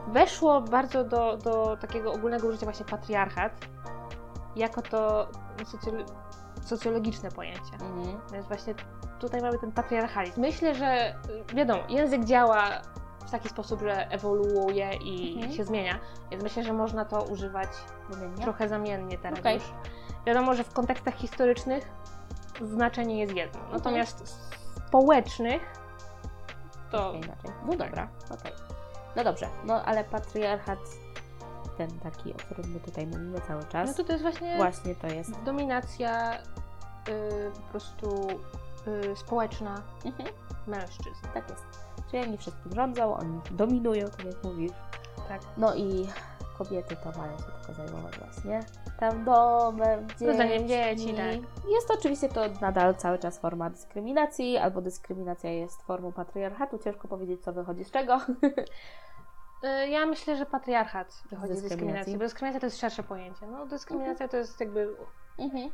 weszło 0.07 0.61
bardzo 0.61 1.03
do, 1.03 1.37
do 1.37 1.77
takiego 1.77 2.13
ogólnego 2.13 2.47
użycia 2.47 2.65
właśnie 2.65 2.85
patriarchat, 2.85 3.51
jako 4.55 4.81
to 4.81 5.27
socjolo- 5.63 6.05
socjologiczne 6.65 7.31
pojęcie. 7.31 7.73
Mhm. 7.73 8.17
Więc 8.33 8.47
właśnie 8.47 8.73
tutaj 9.19 9.41
mamy 9.41 9.59
ten 9.59 9.71
patriarchalizm. 9.71 10.41
Myślę, 10.41 10.75
że 10.75 11.15
y, 11.51 11.55
wiadomo, 11.55 11.83
język 11.89 12.25
działa 12.25 12.63
w 13.27 13.31
taki 13.31 13.49
sposób, 13.49 13.81
że 13.81 14.11
ewoluuje 14.11 14.93
i 14.93 15.33
Mhm. 15.35 15.53
się 15.53 15.63
zmienia, 15.63 15.99
więc 16.31 16.43
myślę, 16.43 16.63
że 16.63 16.73
można 16.73 17.05
to 17.05 17.23
używać 17.23 17.69
Wymiennie? 18.09 18.43
trochę 18.43 18.67
zamiennie 18.69 19.17
teraz 19.17 19.39
Okej. 19.39 19.55
już. 19.55 19.63
Wiadomo, 20.25 20.53
że 20.53 20.63
w 20.63 20.73
kontekstach 20.73 21.13
historycznych 21.15 21.89
znaczenie 22.61 23.19
jest 23.19 23.35
jedno, 23.35 23.59
Mhm. 23.59 23.77
natomiast 23.77 24.47
społecznych 24.87 25.61
to 26.91 27.13
inaczej. 27.13 27.51
No 27.65 27.71
dobra, 27.75 28.07
okej. 28.39 28.51
No 29.17 29.23
dobrze, 29.23 29.47
no 29.65 29.83
ale 29.83 30.03
patriarchat, 30.03 30.79
ten 31.77 31.99
taki, 31.99 32.33
o 32.33 32.37
którym 32.37 32.71
my 32.71 32.79
tutaj 32.79 33.07
mówimy 33.07 33.41
cały 33.47 33.63
czas, 33.65 33.89
no 33.89 33.93
to, 33.95 34.03
to 34.03 34.11
jest 34.11 34.21
właśnie 34.23 34.57
właśnie 34.57 34.95
to 34.95 35.07
jest. 35.07 35.31
dominacja 35.45 36.33
y, 36.35 36.41
po 37.55 37.61
prostu 37.71 38.27
y, 38.87 39.15
społeczna 39.15 39.81
Mhm. 40.05 40.29
mężczyzn. 40.67 41.27
Tak 41.33 41.49
jest. 41.49 41.63
Czyli 42.11 42.23
oni 42.23 42.37
wszystkim 42.37 42.73
rządzą, 42.75 43.17
oni 43.17 43.39
dominują, 43.51 44.07
tak 44.07 44.25
jak 44.25 44.43
mówisz. 44.43 44.71
Tak. 45.27 45.41
No 45.57 45.75
i 45.75 46.07
kobiety 46.57 46.95
to 46.95 47.19
mają 47.19 47.37
się 47.37 47.43
tylko 47.43 47.73
zajmować 47.73 48.17
właśnie 48.19 48.59
tam 48.99 49.23
domem, 49.25 50.07
dziećmi. 50.19 50.67
dzieci, 50.67 51.13
tak. 51.13 51.65
Jest 51.69 51.87
to 51.87 51.93
oczywiście 51.93 52.29
to 52.29 52.41
nadal 52.61 52.95
cały 52.95 53.19
czas 53.19 53.39
forma 53.39 53.69
dyskryminacji, 53.69 54.57
albo 54.57 54.81
dyskryminacja 54.81 55.49
jest 55.51 55.81
formą 55.83 56.11
patriarchatu. 56.11 56.77
Ciężko 56.77 57.07
powiedzieć, 57.07 57.43
co 57.43 57.53
wychodzi 57.53 57.83
z 57.83 57.91
czego. 57.91 58.17
Y, 59.63 59.89
Ja 59.89 60.05
myślę, 60.05 60.35
że 60.37 60.45
patriarchat 60.45 61.23
wychodzi 61.29 61.53
z 61.53 61.61
dyskryminacji. 61.61 61.69
dyskryminacji, 61.69 62.13
bo 62.17 62.19
dyskryminacja 62.23 62.59
to 62.59 62.65
jest 62.65 62.79
szersze 62.79 63.03
pojęcie. 63.03 63.47
No, 63.47 63.65
dyskryminacja 63.65 64.27
to 64.27 64.37
jest 64.37 64.59
jakby 64.59 64.95
Mhm. 65.39 65.69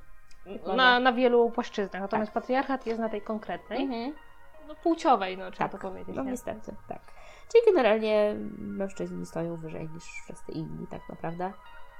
na, 0.77 0.99
na 0.99 1.13
wielu 1.13 1.51
płaszczyznach, 1.51 2.01
natomiast 2.01 2.31
patriarchat 2.31 2.85
jest 2.85 2.99
na 2.99 3.09
tej 3.09 3.21
konkretnej, 3.21 3.83
Mhm. 3.83 4.13
no, 4.67 4.75
płciowej, 4.75 5.37
no 5.37 5.51
trzeba 5.51 5.69
Tak, 5.69 5.81
to 5.81 5.87
powiedzieć. 5.87 6.15
No 6.15 6.23
nie? 6.23 6.31
niestety, 6.31 6.75
tak. 6.87 6.99
Czyli 7.51 7.63
generalnie 7.75 8.35
mężczyźni 8.57 9.25
stoją 9.25 9.55
wyżej 9.55 9.89
niż 9.93 10.03
wszyscy 10.03 10.51
inni, 10.51 10.87
tak 10.87 11.01
naprawdę. 11.09 11.53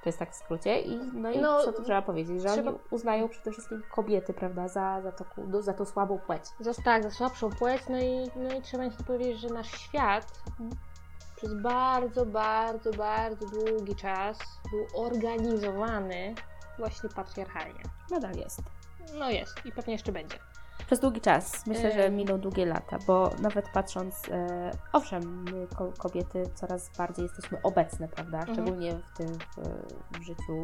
To 0.03 0.09
jest 0.09 0.19
tak 0.19 0.31
w 0.31 0.35
skrócie. 0.35 0.81
I 0.81 0.97
no 1.13 1.31
i 1.31 1.39
No, 1.41 1.63
co 1.63 1.73
tu 1.73 1.83
trzeba 1.83 2.01
powiedzieć, 2.01 2.41
że 2.41 2.49
trzeba- 2.49 2.69
oni 2.71 2.79
uznają 2.91 3.29
przede 3.29 3.51
wszystkim 3.51 3.83
kobiety, 3.95 4.33
prawda, 4.33 4.67
za, 4.67 5.01
za, 5.01 5.11
to, 5.11 5.25
no, 5.47 5.61
za 5.61 5.73
tą 5.73 5.85
słabą 5.85 6.19
płeć. 6.19 6.43
Za, 6.59 6.73
tak, 6.83 7.03
za 7.03 7.11
słabszą 7.11 7.49
płeć, 7.49 7.81
no 7.89 7.97
i, 7.99 8.29
no 8.35 8.53
i 8.57 8.61
trzeba 8.61 8.83
niestety 8.83 9.03
powiedzieć, 9.07 9.39
że 9.39 9.47
nasz 9.49 9.71
świat 9.71 10.25
Mhm. 10.49 10.71
Przez 11.43 11.53
bardzo, 11.61 12.25
bardzo, 12.25 12.91
bardzo 12.91 13.45
długi 13.45 13.95
czas 13.95 14.37
był 14.71 15.05
organizowany 15.05 16.35
właśnie 16.77 17.09
patriarchalnie. 17.09 17.83
Nadal 18.11 18.35
jest. 18.35 18.61
No 19.19 19.29
jest 19.29 19.65
i 19.65 19.71
pewnie 19.71 19.93
jeszcze 19.93 20.11
będzie. 20.11 20.37
Przez 20.85 20.99
długi 20.99 21.21
czas. 21.21 21.67
Myślę, 21.67 21.91
że 21.91 22.05
Ym. 22.05 22.15
miną 22.15 22.39
długie 22.39 22.65
lata, 22.65 22.97
bo 23.07 23.29
nawet 23.39 23.69
patrząc, 23.73 24.29
e, 24.29 24.71
owszem, 24.93 25.43
my 25.43 25.67
ko- 25.77 25.93
kobiety 25.97 26.43
coraz 26.55 26.89
bardziej 26.97 27.23
jesteśmy 27.23 27.61
obecne, 27.63 28.07
prawda? 28.07 28.39
Mhm. 28.39 28.55
Szczególnie 28.55 28.91
w 28.91 29.17
tym 29.17 29.27
w, 29.27 30.19
w 30.19 30.23
życiu 30.23 30.61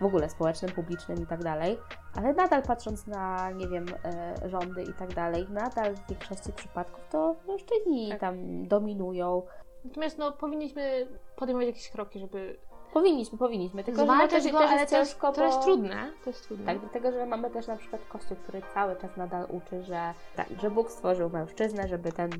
w 0.00 0.04
ogóle 0.04 0.30
społecznym, 0.30 0.72
publicznym 0.72 1.22
i 1.22 1.26
tak 1.26 1.44
dalej, 1.44 1.78
ale 2.14 2.32
nadal 2.32 2.62
patrząc 2.62 3.06
na, 3.06 3.50
nie 3.50 3.68
wiem, 3.68 3.86
e, 4.04 4.34
rządy 4.50 4.82
i 4.82 4.94
tak 4.94 5.14
dalej, 5.14 5.46
nadal 5.50 5.96
w 5.96 6.08
większości 6.08 6.52
przypadków 6.52 7.08
to 7.10 7.36
mężczyźni 7.48 8.08
Tak. 8.10 8.20
tam 8.20 8.68
dominują. 8.68 9.42
Natomiast 9.84 10.18
no, 10.18 10.32
powinniśmy 10.32 11.08
podejmować 11.36 11.66
jakieś 11.66 11.90
kroki, 11.90 12.20
żeby 12.20 12.56
Powinniśmy, 12.92 13.38
powinniśmy, 13.38 13.84
tylko 13.84 14.00
że 14.00 14.04
zwalczać 14.06 14.42
też, 14.42 14.52
go, 14.52 14.58
ale 14.58 14.68
to 14.68 14.80
jest, 14.80 14.90
ciężko, 14.92 15.32
to 15.32 15.44
jest 15.44 15.58
bo- 15.58 15.64
trudne. 15.64 16.12
To 16.24 16.30
jest 16.30 16.44
trudne. 16.44 16.66
Tak, 16.66 16.78
dlatego, 16.80 17.12
że 17.12 17.26
mamy 17.26 17.50
też 17.50 17.66
na 17.66 17.76
przykład 17.76 18.02
Kościół, 18.08 18.36
który 18.36 18.62
cały 18.74 18.96
czas 18.96 19.16
nadal 19.16 19.46
uczy, 19.48 19.82
że 19.82 20.14
tak, 20.36 20.46
że 20.60 20.70
Bóg 20.70 20.90
stworzył 20.90 21.30
mężczyznę, 21.30 21.88
żeby 21.88 22.12
ten 22.12 22.30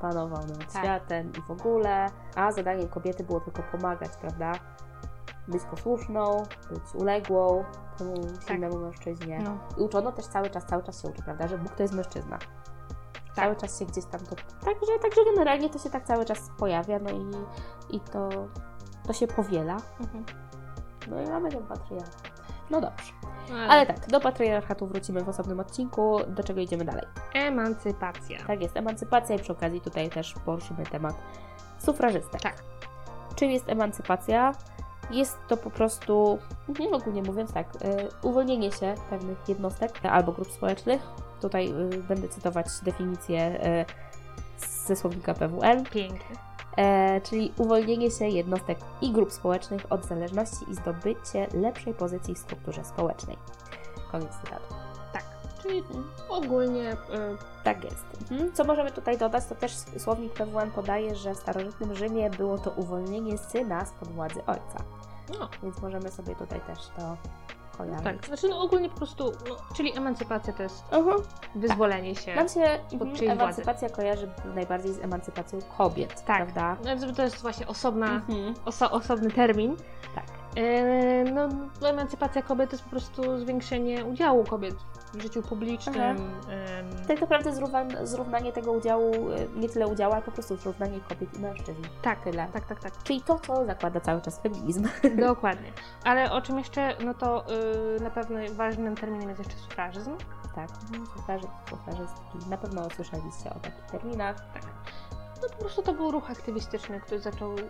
panował 0.00 0.46
nad 0.46 0.72
Tak. 0.72 0.82
światem 0.82 1.32
i 1.38 1.42
w 1.42 1.50
ogóle, 1.50 2.06
a 2.34 2.52
zadaniem 2.52 2.88
kobiety 2.88 3.24
było 3.24 3.40
tylko 3.40 3.62
pomagać, 3.62 4.10
prawda? 4.20 4.52
być 5.48 5.62
posłuszną, 5.62 6.42
być 6.70 6.94
uległą 6.94 7.64
temu 7.98 8.14
silnemu 8.48 8.78
mężczyźnie. 8.78 9.38
No. 9.44 9.58
I 9.78 9.82
uczono 9.82 10.12
też 10.12 10.26
cały 10.26 10.50
czas, 10.50 10.66
cały 10.66 10.82
czas 10.82 11.02
się 11.02 11.08
uczy, 11.08 11.22
prawda, 11.22 11.48
że 11.48 11.58
Bóg 11.58 11.74
to 11.74 11.82
jest 11.82 11.94
mężczyzna. 11.94 12.38
Cały 13.36 13.56
czas 13.56 13.78
się 13.78 13.86
gdzieś 13.86 14.04
tam 14.04 14.20
to... 14.20 14.36
Także, 14.64 14.92
także 15.02 15.20
generalnie 15.24 15.70
to 15.70 15.78
się 15.78 15.90
tak 15.90 16.04
cały 16.04 16.24
czas 16.24 16.50
pojawia, 16.58 16.98
no 16.98 17.10
i, 17.10 17.26
i 17.96 18.00
to, 18.00 18.28
to 19.06 19.12
się 19.12 19.26
powiela. 19.26 19.76
Mhm. 20.00 20.24
No 21.10 21.22
i 21.22 21.26
mamy 21.26 21.50
ten 21.50 21.66
patriarchat. 21.66 22.42
No 22.70 22.80
dobrze. 22.80 23.12
Ale, 23.52 23.68
Ale 23.68 23.86
tak, 23.86 24.06
do 24.06 24.20
patriarchatu 24.20 24.86
wrócimy 24.86 25.24
w 25.24 25.28
osobnym 25.28 25.60
odcinku, 25.60 26.18
do 26.28 26.44
czego 26.44 26.60
idziemy 26.60 26.84
dalej. 26.84 27.06
Emancypacja. 27.34 28.38
Tak 28.46 28.62
jest, 28.62 28.76
emancypacja 28.76 29.36
i 29.36 29.38
przy 29.38 29.52
okazji 29.52 29.80
tutaj 29.80 30.10
też 30.10 30.34
poruszymy 30.44 30.86
temat 30.86 31.14
sufrażystek. 31.78 32.40
Tak. 32.40 32.62
Czym 33.34 33.50
jest 33.50 33.68
emancypacja? 33.68 34.52
Jest 35.10 35.38
to 35.48 35.56
po 35.56 35.70
prostu, 35.70 36.38
mhm, 36.68 36.94
ogólnie 36.94 37.22
mówiąc 37.22 37.52
tak, 37.52 37.76
y, 37.76 37.78
uwolnienie 38.22 38.72
się 38.72 38.94
pewnych 39.10 39.48
jednostek 39.48 40.00
albo 40.02 40.32
grup 40.32 40.52
społecznych. 40.52 41.25
Tutaj 41.40 41.72
y, 41.94 42.02
będę 42.02 42.28
cytować 42.28 42.66
definicję 42.82 43.66
y, 43.82 43.84
ze 44.86 44.96
słownika 44.96 45.34
PWN, 45.34 45.84
Pięknie. 45.84 46.36
e, 46.76 47.20
czyli 47.20 47.52
uwolnienie 47.58 48.10
się 48.10 48.24
jednostek 48.28 48.78
i 49.00 49.12
grup 49.12 49.32
społecznych 49.32 49.86
od 49.92 50.04
zależności 50.04 50.70
i 50.70 50.74
zdobycie 50.74 51.46
lepszej 51.54 51.94
pozycji 51.94 52.34
w 52.34 52.38
strukturze 52.38 52.84
społecznej. 52.84 53.36
Koniec 54.12 54.30
cytatu. 54.44 54.74
Tak. 55.12 55.22
Czyli 55.62 55.82
ogólnie 56.28 56.92
y, 56.92 56.96
Tak 57.64 57.84
jest. 57.84 58.04
Mhm. 58.30 58.52
Co 58.52 58.64
możemy 58.64 58.90
tutaj 58.92 59.18
dodać, 59.18 59.44
to 59.46 59.54
też 59.54 59.72
słownik 59.98 60.32
PWN 60.32 60.70
podaje, 60.70 61.14
że 61.16 61.34
w 61.34 61.38
starożytnym 61.38 61.94
Rzymie 61.94 62.30
było 62.30 62.58
to 62.58 62.70
uwolnienie 62.70 63.38
syna 63.38 63.84
spod 63.84 64.08
władzy 64.08 64.44
ojca. 64.46 64.84
no, 65.38 65.48
Więc 65.62 65.82
możemy 65.82 66.10
sobie 66.10 66.34
tutaj 66.36 66.60
też 66.60 66.78
to 66.96 67.16
kojarzyć. 67.78 68.04
tak. 68.04 68.26
Znaczy 68.26 68.48
no, 68.48 68.60
ogólnie 68.62 68.88
po 68.88 68.96
prostu, 68.96 69.32
no, 69.48 69.56
czyli 69.76 69.96
emancypacja 69.96 70.52
to 70.52 70.62
jest 70.62 70.84
Mhm. 70.92 71.16
wyzwolenie 71.54 72.14
się. 72.14 72.34
Nam 72.34 72.48
się 72.48 72.60
mhm, 72.60 72.98
czyjej 73.16 73.26
władzy? 73.26 73.32
emancypacja 73.42 73.88
kojarzy 73.90 74.30
najbardziej 74.54 74.92
z 74.92 74.98
emancypacją 74.98 75.58
kobiet, 75.78 76.14
Tak. 76.24 76.36
prawda? 76.36 76.76
No, 77.06 77.12
to 77.12 77.22
jest 77.22 77.42
właśnie 77.42 77.66
osobna, 77.66 78.06
Mhm. 78.06 78.54
oso, 78.64 78.90
osobny 78.90 79.30
termin. 79.30 79.76
Tak. 80.14 80.24
E, 80.56 81.24
No, 81.32 81.48
emancypacja 81.88 82.42
kobiet 82.42 82.70
to 82.70 82.74
jest 82.76 82.84
po 82.84 82.90
prostu 82.90 83.38
zwiększenie 83.38 84.04
udziału 84.04 84.44
kobiet 84.44 84.74
w 85.14 85.22
życiu 85.22 85.42
publicznym. 85.42 85.96
Em, 86.50 87.06
Tak 87.08 87.20
naprawdę 87.20 87.52
zrówna- 87.52 88.06
zrównanie 88.06 88.52
tego 88.52 88.72
udziału, 88.72 89.12
y, 89.30 89.48
nie 89.56 89.68
tyle 89.68 89.86
udziału, 89.86 90.12
ale 90.12 90.22
po 90.22 90.30
prostu 90.32 90.56
zrównanie 90.56 91.00
kobiet 91.08 91.34
i 91.38 91.40
mężczyzn. 91.40 91.82
tak, 92.02 92.24
Tyle. 92.24 92.48
tak, 92.52 92.66
tak, 92.66 92.80
tak. 92.80 92.92
Czyli 93.02 93.20
to, 93.22 93.38
co 93.38 93.66
zakłada 93.66 94.00
cały 94.00 94.20
czas 94.20 94.40
feminizm. 94.40 94.88
Dokładnie. 95.28 95.72
Ale 96.04 96.32
o 96.32 96.40
czym 96.40 96.58
jeszcze, 96.58 96.96
no 97.04 97.14
to 97.14 97.44
y, 97.96 98.00
na 98.02 98.10
pewno 98.10 98.38
ważnym 98.52 98.96
terminem 98.96 99.28
jest 99.28 99.38
jeszcze 99.40 99.56
sufrażyzm. 99.58 100.16
tak, 100.54 100.68
sufraży, 101.16 101.46
sufrażystki. 101.70 102.38
Na 102.50 102.56
pewno 102.56 102.90
słyszeliście 102.90 103.50
o 103.50 103.54
takich 103.54 103.84
terminach. 103.90 104.36
Tak. 104.54 104.62
No 105.42 105.48
po 105.48 105.56
prostu 105.56 105.82
to 105.82 105.92
był 105.92 106.10
ruch 106.10 106.30
aktywistyczny, 106.30 107.00
który 107.00 107.20
zaczął, 107.20 107.58
y, 107.58 107.62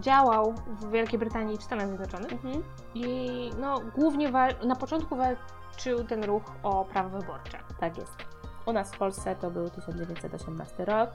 działał 0.00 0.54
w 0.80 0.90
Wielkiej 0.90 1.18
Brytanii 1.18 1.54
i 1.54 1.58
w 1.58 1.62
Stanach 1.62 1.88
Zjednoczonych. 1.88 2.32
Mhm. 2.32 2.62
I 2.94 3.50
no 3.58 3.80
głównie 3.96 4.32
na 4.64 4.76
początku 4.76 5.16
walczył 5.16 6.04
ten 6.04 6.24
ruch 6.24 6.42
o 6.62 6.84
prawa 6.84 7.18
wyborcze. 7.18 7.58
Tak 7.80 7.98
jest. 7.98 8.37
U 8.68 8.72
nas 8.72 8.94
w 8.94 8.98
Polsce 8.98 9.36
to 9.36 9.50
był 9.50 9.70
1918 9.70 10.84
rok, 10.84 11.10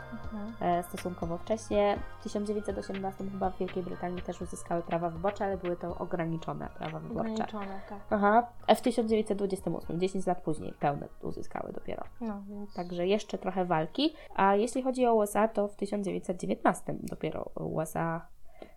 e, 0.61 0.83
stosunkowo 0.83 1.37
wcześnie. 1.37 1.99
W 2.19 2.23
1918 2.23 3.29
chyba 3.31 3.49
w 3.49 3.57
Wielkiej 3.57 3.83
Brytanii 3.83 4.21
też 4.21 4.41
uzyskały 4.41 4.81
prawa 4.81 5.09
wyborcze, 5.09 5.45
ale 5.45 5.57
były 5.57 5.75
to 5.75 5.97
ograniczone 5.97 6.69
prawa 6.77 6.99
wyborcze. 6.99 7.31
Ograniczone, 7.31 7.81
tak. 7.89 7.99
Aha. 8.09 8.47
A 8.67 8.75
w 8.75 8.81
1928, 8.81 9.99
10 9.99 10.25
lat 10.25 10.41
później, 10.41 10.73
pełne 10.79 11.07
uzyskały 11.21 11.73
dopiero. 11.73 12.03
No, 12.21 12.43
więc... 12.47 12.73
Także 12.73 13.07
jeszcze 13.07 13.37
trochę 13.37 13.65
walki. 13.65 14.13
A 14.35 14.55
jeśli 14.55 14.83
chodzi 14.83 15.05
o 15.05 15.13
USA, 15.13 15.47
to 15.47 15.67
w 15.67 15.75
1919 15.75 16.95
dopiero 17.03 17.51
USA 17.55 18.27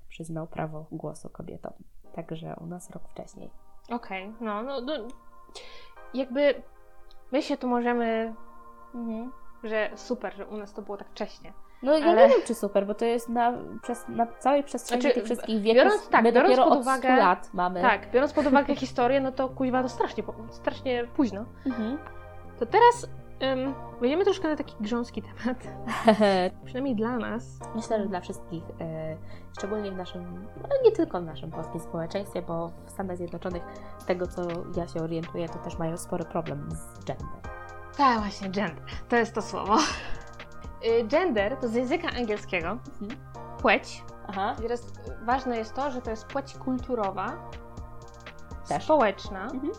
przyznał 0.09 0.47
prawo 0.47 0.87
głosu 0.93 1.29
kobietom. 1.29 1.73
Także 2.15 2.57
u 2.61 2.67
nas 2.67 2.91
rok 2.91 3.03
wcześniej. 3.09 3.51
Okej, 3.91 4.33
no, 4.41 4.63
no, 4.63 4.81
no, 4.81 4.93
jakby 6.15 6.63
my 7.33 7.43
się 7.43 7.57
tu 7.57 7.69
możemy, 7.69 8.35
Mhm. 8.97 9.33
że 9.65 9.91
super, 9.95 10.35
że 10.37 10.47
u 10.47 10.57
nas 10.57 10.73
to 10.73 10.83
było 10.83 10.97
tak 10.97 11.09
wcześnie. 11.09 11.53
No 11.83 11.99
ja 11.99 12.07
Ale- 12.07 12.23
nie 12.23 12.29
wiem, 12.29 12.41
czy 12.47 12.55
super, 12.55 12.87
bo 12.87 12.95
to 12.95 13.05
jest 13.05 13.29
na, 13.29 13.53
przez, 13.83 14.09
na 14.09 14.27
całej 14.27 14.63
przestrzeni 14.65 15.01
Znaczy, 15.03 15.15
tych 15.15 15.25
wszystkich 15.25 15.61
wieków. 15.63 15.83
biorąc- 15.85 16.09
tak, 16.09 16.23
my 16.25 16.33
biorąc 16.33 16.51
dopiero 16.51 16.69
pod 16.69 16.79
od 16.79 16.85
uwagę- 16.85 16.99
100 16.99 17.17
lat 17.17 17.51
mamy. 17.55 17.83
Tak, 17.83 18.11
biorąc 18.11 18.33
pod 18.33 18.47
uwagę 18.47 18.75
historię, 18.85 19.21
no 19.21 19.33
to 19.33 19.49
kuźwa 19.49 19.83
to 19.83 19.89
strasznie, 19.89 20.23
strasznie 20.51 21.05
późno. 21.17 21.45
Mhm. 21.67 21.99
To 22.59 22.67
teraz 22.67 23.09
um, 23.43 23.75
wejdziemy 24.01 24.25
troszkę 24.25 24.49
na 24.49 24.57
taki 24.57 24.75
grząski 24.81 25.23
temat, 25.23 25.59
przynajmniej 26.65 26.97
dla 26.97 27.17
nas. 27.17 27.45
Myślę, 27.75 28.03
że 28.03 28.07
dla 28.09 28.21
wszystkich, 28.21 28.63
e, 28.81 29.17
szczególnie 29.59 29.91
w 29.91 29.97
naszym, 29.97 30.47
no 30.63 30.69
nie 30.85 30.93
tylko 30.93 31.21
w 31.21 31.25
naszym 31.25 31.51
polskim 31.51 31.81
społeczeństwie, 31.81 32.43
bo 32.43 32.71
w 32.87 32.91
Stanach 32.91 33.17
Zjednoczonych, 33.17 33.63
z 33.99 34.05
tego 34.05 34.27
co 34.27 34.43
ja 34.77 34.87
się 34.89 35.01
orientuję, 35.01 35.49
to 35.49 35.59
też 35.59 35.79
mają 35.79 35.97
spory 35.97 36.25
problem 36.25 36.69
z 36.71 37.05
gender. 37.05 37.56
Tak, 37.97 38.19
właśnie, 38.21 38.51
gender. 38.51 38.85
To 39.09 39.17
jest 39.17 39.35
to 39.35 39.43
słowo. 39.43 39.77
Y, 40.87 41.05
Gender 41.09 41.57
to 41.57 41.69
z 41.69 41.75
języka 41.75 42.09
angielskiego 42.09 42.79
Mhm. 43.03 43.21
płeć. 43.61 44.05
Aha. 44.29 44.55
Teraz 44.63 44.83
ważne 45.25 45.57
jest 45.57 45.75
to, 45.75 45.91
że 45.91 46.03
to 46.03 46.11
jest 46.11 46.27
płeć 46.27 46.55
kulturowa, 46.59 47.33
Też. 48.69 48.85
społeczna. 48.85 49.43
Mhm. 49.43 49.73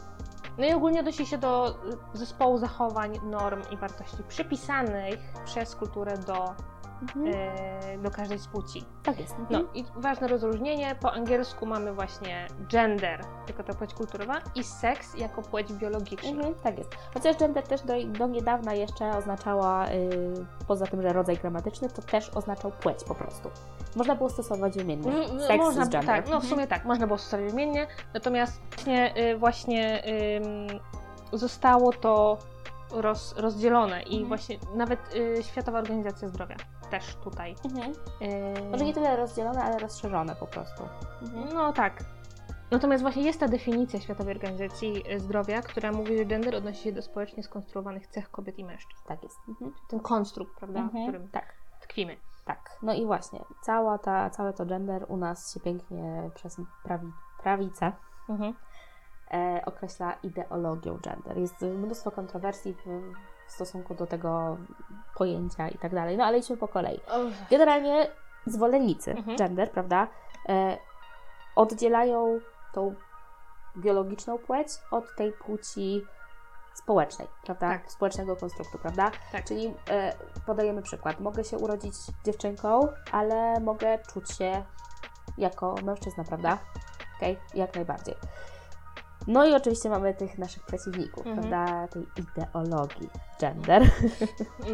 No 0.57 0.65
i 0.65 0.73
ogólnie 0.73 0.99
odnosi 0.99 1.25
się 1.25 1.37
do 1.37 1.77
zespołu 2.13 2.57
zachowań, 2.57 3.19
norm 3.23 3.61
i 3.71 3.77
wartości 3.77 4.23
przypisanych 4.27 5.19
przez 5.45 5.75
kulturę 5.75 6.17
do, 6.17 6.55
Mhm. 7.01 7.27
y, 7.27 7.97
do 8.03 8.11
każdej 8.11 8.39
z 8.39 8.47
płci. 8.47 8.83
Tak 9.03 9.19
jest. 9.19 9.35
No 9.49 9.57
Mhm. 9.59 9.67
i 9.75 9.85
ważne 9.95 10.27
rozróżnienie, 10.27 10.95
po 11.01 11.13
angielsku 11.13 11.65
mamy 11.65 11.93
właśnie 11.93 12.47
gender, 12.71 13.21
jako 13.47 13.63
ta 13.63 13.73
płeć 13.73 13.93
kulturowa, 13.93 14.35
i 14.55 14.63
seks 14.63 15.15
jako 15.17 15.41
płeć 15.41 15.73
biologiczna. 15.73 16.29
Mhm, 16.29 16.55
tak 16.55 16.77
jest. 16.77 16.89
Chociaż 17.13 17.37
gender 17.37 17.63
też 17.63 17.81
do, 17.81 17.93
do 18.19 18.27
niedawna 18.27 18.73
jeszcze 18.73 19.17
oznaczała, 19.17 19.87
y, 19.87 20.45
poza 20.67 20.85
tym, 20.87 21.01
że 21.01 21.13
rodzaj 21.13 21.37
gramatyczny, 21.37 21.89
to 21.89 22.01
też 22.01 22.29
oznaczał 22.29 22.71
płeć 22.71 23.03
po 23.03 23.15
prostu. 23.15 23.49
Można 23.95 24.15
było 24.15 24.29
stosować 24.29 24.77
wymiennie. 24.77 25.11
Mm, 25.11 25.39
Seks 25.39 25.57
można, 25.57 25.85
z 25.85 25.89
gender. 25.89 26.05
tak, 26.15 26.25
no 26.25 26.31
w 26.31 26.43
Mhm. 26.43 26.49
sumie 26.49 26.67
tak, 26.67 26.85
można 26.85 27.07
było 27.07 27.17
stosować 27.19 27.51
wymiennie, 27.51 27.87
natomiast 28.13 28.61
właśnie, 28.75 29.13
y, 29.31 29.37
właśnie 29.37 30.03
ym, 30.37 30.79
zostało 31.33 31.93
to 31.93 32.37
roz, 32.91 33.35
rozdzielone 33.37 34.01
i 34.01 34.11
Mhm. 34.13 34.27
właśnie 34.27 34.57
nawet 34.75 35.15
y, 35.15 35.43
Światowa 35.43 35.79
Organizacja 35.79 36.27
Zdrowia 36.27 36.55
też 36.91 37.15
tutaj. 37.15 37.55
Mhm. 37.65 37.91
y, 38.21 38.69
Może 38.71 38.85
nie 38.85 38.93
tyle 38.93 39.15
rozdzielone, 39.17 39.63
ale 39.63 39.79
rozszerzone 39.79 40.35
po 40.35 40.47
prostu. 40.47 40.83
Mhm. 41.21 41.49
No 41.53 41.73
tak. 41.73 42.03
Natomiast 42.71 43.01
właśnie 43.03 43.23
jest 43.23 43.39
ta 43.39 43.47
definicja 43.47 43.99
Światowej 43.99 44.33
Organizacji 44.35 45.03
Zdrowia, 45.17 45.61
która 45.61 45.91
mówi, 45.91 46.17
że 46.17 46.25
gender 46.25 46.55
odnosi 46.55 46.83
się 46.83 46.91
do 46.91 47.01
społecznie 47.01 47.43
skonstruowanych 47.43 48.07
cech 48.07 48.31
kobiet 48.31 48.59
i 48.59 48.65
mężczyzn. 48.65 49.03
Tak 49.07 49.23
jest. 49.23 49.37
Mhm. 49.49 49.73
Ten 49.89 49.99
konstrukt, 49.99 50.57
prawda, 50.57 50.79
w 50.79 50.83
Mhm. 50.83 51.03
którym 51.03 51.27
Tak. 51.29 51.53
tkwimy. 51.81 52.17
Tak, 52.45 52.77
no 52.81 52.93
i 52.93 53.05
właśnie, 53.05 53.39
cała 53.61 53.97
ta, 53.97 54.29
całe 54.29 54.53
to 54.53 54.65
gender 54.65 55.05
u 55.07 55.17
nas 55.17 55.53
się 55.53 55.59
pięknie 55.59 56.31
przez 56.35 56.57
prawi, 56.83 57.11
prawicę 57.43 57.91
e, 58.29 58.53
określa 59.65 60.13
ideologią 60.23 60.97
gender. 60.97 61.37
Jest 61.37 61.61
mnóstwo 61.61 62.11
kontrowersji 62.11 62.73
w, 62.73 62.85
w 63.47 63.51
stosunku 63.51 63.95
do 63.95 64.07
tego 64.07 64.57
pojęcia 65.15 65.69
i 65.69 65.77
tak 65.77 65.93
dalej, 65.95 66.17
no 66.17 66.25
ale 66.25 66.37
idźmy 66.37 66.57
po 66.57 66.67
kolei. 66.67 66.99
Generalnie 67.49 68.07
zwolennicy 68.45 69.11
Mhm. 69.11 69.37
gender, 69.37 69.71
prawda, 69.71 70.07
e, 70.49 70.77
oddzielają 71.55 72.39
tą 72.73 72.95
biologiczną 73.77 74.37
płeć 74.37 74.67
od 74.91 75.15
tej 75.15 75.31
płci 75.33 76.05
społecznej, 76.73 77.27
prawda, 77.43 77.69
Tak. 77.69 77.91
społecznego 77.91 78.35
konstruktu, 78.35 78.77
prawda? 78.77 79.11
Tak. 79.31 79.43
Czyli 79.45 79.73
e, 79.89 80.13
podajemy 80.45 80.81
przykład. 80.81 81.19
Mogę 81.19 81.43
się 81.43 81.57
urodzić 81.57 81.93
dziewczynką, 82.25 82.87
ale 83.11 83.59
mogę 83.59 83.99
czuć 84.13 84.31
się 84.37 84.63
jako 85.37 85.75
mężczyzna, 85.83 86.23
prawda? 86.23 86.57
Okej, 87.17 87.39
jak 87.53 87.75
najbardziej. 87.75 88.15
No 89.27 89.45
i 89.45 89.53
oczywiście 89.53 89.89
mamy 89.89 90.13
tych 90.13 90.37
naszych 90.37 90.63
przeciwników, 90.65 91.27
Mhm. 91.27 91.35
prawda? 91.49 91.87
Tej 91.87 92.07
ideologii 92.23 93.09
gender. 93.41 93.83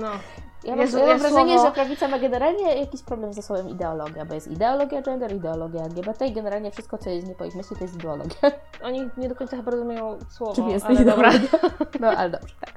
No, 0.01 0.07
Ja 0.63 0.69
mam, 0.71 0.79
Jezu, 0.79 0.97
ja 0.97 1.05
mam 1.05 1.11
ja 1.13 1.17
wrażenie, 1.17 1.55
słowo- 1.57 1.65
że 1.65 1.71
prawica 1.71 2.07
ma 2.07 2.19
generalnie 2.19 2.75
jakiś 2.75 3.01
problem 3.03 3.33
ze 3.33 3.41
słowem 3.41 3.69
ideologia, 3.69 4.25
bo 4.25 4.33
jest 4.33 4.47
ideologia 4.47 5.01
gender, 5.01 5.31
ideologia 5.35 5.81
LGBT 5.83 6.27
i 6.27 6.31
generalnie 6.31 6.71
wszystko, 6.71 6.97
co 6.97 7.09
jest 7.09 7.27
nie 7.27 7.35
po 7.35 7.45
ich 7.45 7.55
myśli, 7.55 7.75
to 7.77 7.83
jest 7.83 7.95
ideologia. 7.95 8.35
oni 8.83 9.09
nie 9.17 9.29
do 9.29 9.35
końca 9.35 9.57
chyba 9.57 9.71
rozumieją 9.71 10.19
słowo, 10.29 10.53
Czym 10.55 10.69
jest 10.69 10.85
ale 10.85 11.05
dobra. 11.05 11.31
No, 11.99 12.07
ale 12.07 12.29
dobrze, 12.29 12.55
tak. 12.61 12.73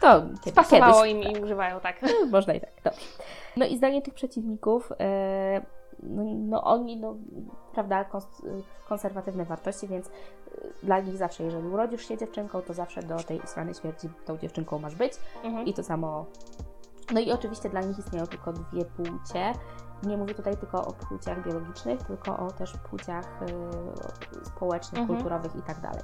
To 0.00 0.22
Spasowało 0.50 1.02
kiedyś, 1.04 1.26
im 1.26 1.36
i 1.36 1.40
używają, 1.44 1.80
tak. 1.80 2.00
Można 2.30 2.54
i 2.54 2.60
tak, 2.60 2.70
dobrze. 2.84 3.00
No 3.56 3.66
i 3.66 3.76
zdanie 3.76 4.02
tych 4.02 4.14
przeciwników 4.14 4.92
e, 5.00 5.62
no, 6.02 6.22
no 6.24 6.64
oni, 6.64 6.96
no, 6.96 7.16
prawda, 7.72 8.04
kons 8.04 8.42
konserwatywne 8.88 9.44
wartości, 9.44 9.88
więc 9.88 10.06
y, 10.06 10.10
dla 10.82 11.00
nich 11.00 11.16
zawsze, 11.16 11.44
jeżeli 11.44 11.68
urodzisz 11.68 12.08
się 12.08 12.16
dziewczynką, 12.16 12.62
to 12.62 12.74
zawsze 12.74 13.02
do 13.02 13.16
tej 13.16 13.40
strony 13.44 13.74
śmierci 13.74 14.08
tą 14.24 14.38
dziewczynką 14.38 14.78
masz 14.78 14.94
być. 14.94 15.12
Mhm. 15.44 15.66
I 15.66 15.74
to 15.74 15.82
samo. 15.82 16.26
No 17.14 17.20
i 17.20 17.32
oczywiście 17.32 17.68
dla 17.68 17.80
nich 17.80 17.98
istnieją 17.98 18.26
tylko 18.26 18.52
dwie 18.52 18.84
płcie. 18.84 19.52
Nie 20.02 20.16
mówię 20.16 20.34
tutaj 20.34 20.56
tylko 20.56 20.86
o 20.86 20.92
płciach 20.92 21.44
biologicznych, 21.46 22.02
tylko 22.02 22.36
o 22.38 22.50
też 22.50 22.72
płciach 22.90 23.42
y, 23.42 24.44
społecznych, 24.46 25.00
Mhm. 25.00 25.18
kulturowych 25.18 25.56
i 25.56 25.62
tak 25.62 25.80
dalej. 25.80 26.02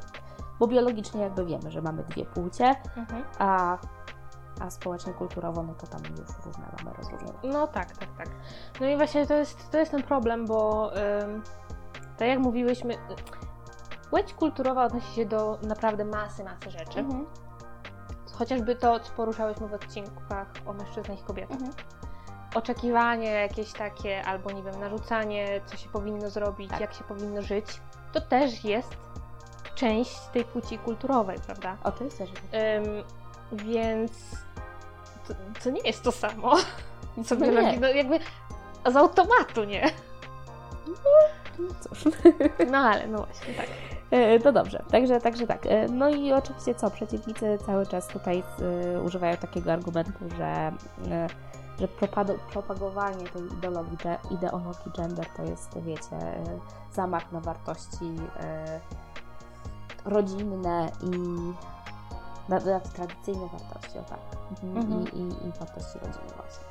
Bo 0.58 0.66
biologicznie 0.66 1.20
jakby 1.20 1.44
wiemy, 1.46 1.70
że 1.70 1.82
mamy 1.82 2.02
dwie 2.02 2.24
płcie, 2.24 2.74
Mhm. 2.96 3.24
a, 3.38 3.78
a 4.60 4.70
społecznie, 4.70 5.12
kulturowo, 5.12 5.62
no 5.62 5.74
to 5.74 5.86
tam 5.86 6.00
już 6.10 6.46
różne 6.46 6.64
mamy 6.78 6.96
rozróżnienia. 6.96 7.38
No 7.42 7.66
tak, 7.66 7.96
tak, 7.96 8.08
tak. 8.18 8.28
No 8.80 8.86
i 8.86 8.96
właśnie 8.96 9.26
to 9.26 9.34
jest, 9.34 9.70
to 9.70 9.78
jest 9.78 9.90
ten 9.90 10.02
problem, 10.02 10.46
bo 10.46 10.90
ym, 11.22 11.42
tak 12.16 12.28
jak 12.28 12.38
mówiłyśmy, 12.38 12.94
płeć 14.10 14.34
kulturowa 14.34 14.84
odnosi 14.84 15.14
się 15.14 15.26
do 15.26 15.58
naprawdę 15.62 16.04
masy, 16.04 16.44
masy 16.44 16.70
rzeczy. 16.70 16.98
Mhm. 16.98 17.26
Chociażby 18.32 18.76
to, 18.76 19.00
co 19.00 19.12
poruszałyśmy 19.12 19.68
w 19.68 19.74
odcinkach 19.74 20.46
o 20.66 20.72
mężczyznach 20.72 21.20
i 21.20 21.22
kobietach. 21.22 21.56
Mhm. 21.56 21.72
Oczekiwanie 22.54 23.30
jakieś 23.30 23.72
takie, 23.72 24.24
albo 24.24 24.50
nie 24.50 24.62
wiem, 24.62 24.80
narzucanie, 24.80 25.60
co 25.66 25.76
się 25.76 25.88
powinno 25.88 26.30
zrobić, 26.30 26.70
Tak. 26.70 26.80
jak 26.80 26.94
się 26.94 27.04
powinno 27.04 27.42
żyć, 27.42 27.80
to 28.12 28.20
też 28.20 28.64
jest 28.64 28.96
część 29.74 30.20
tej 30.20 30.44
płci 30.44 30.78
kulturowej, 30.78 31.38
prawda? 31.46 31.76
Oczywiście, 31.84 32.26
że 32.26 32.32
tak. 32.32 32.42
Ym, 32.54 33.04
więc 33.52 34.12
to, 35.34 35.60
to 35.64 35.70
nie 35.70 35.80
jest 35.80 36.02
to 36.02 36.12
samo, 36.12 36.56
co 37.26 37.34
No 37.34 37.40
biologii. 37.46 37.70
nie. 37.72 37.80
No 37.80 37.88
jakby 37.88 38.18
z 38.92 38.96
automatu, 38.96 39.64
nie? 39.64 39.90
No 41.58 41.68
cóż. 41.80 42.04
No 42.70 42.78
ale, 42.78 43.06
no 43.06 43.18
właśnie, 43.18 43.54
tak. 43.54 43.66
No 44.44 44.52
dobrze, 44.52 44.82
także, 44.90 45.20
także 45.20 45.46
tak. 45.46 45.66
E, 45.66 45.88
No 45.88 46.08
i 46.08 46.32
oczywiście 46.32 46.74
co, 46.74 46.90
przeciwnicy 46.90 47.58
cały 47.66 47.86
czas 47.86 48.08
tutaj 48.08 48.42
e, 48.94 49.00
używają 49.02 49.36
takiego 49.36 49.72
argumentu, 49.72 50.18
że, 50.38 50.72
że 51.08 51.88
propagowanie 52.52 53.26
tej 53.28 53.42
ideologii, 53.58 53.98
ideologii 54.30 54.92
gender 54.96 55.26
to 55.36 55.42
jest, 55.42 55.78
wiecie, 55.78 56.42
zamach 56.92 57.32
na 57.32 57.40
wartości 57.40 58.16
rodzinne 60.04 60.90
i 61.02 61.10
tradycyjne 62.94 63.46
wartości, 63.46 63.98
o 63.98 64.02
tak. 64.02 64.18
Mhm. 64.64 64.76
Mhm. 64.76 65.02
I, 65.14 65.18
i, 65.18 65.48
I 65.48 65.52
wartości 65.52 65.98
rodziny 65.98 66.34
właśnie. 66.36 66.64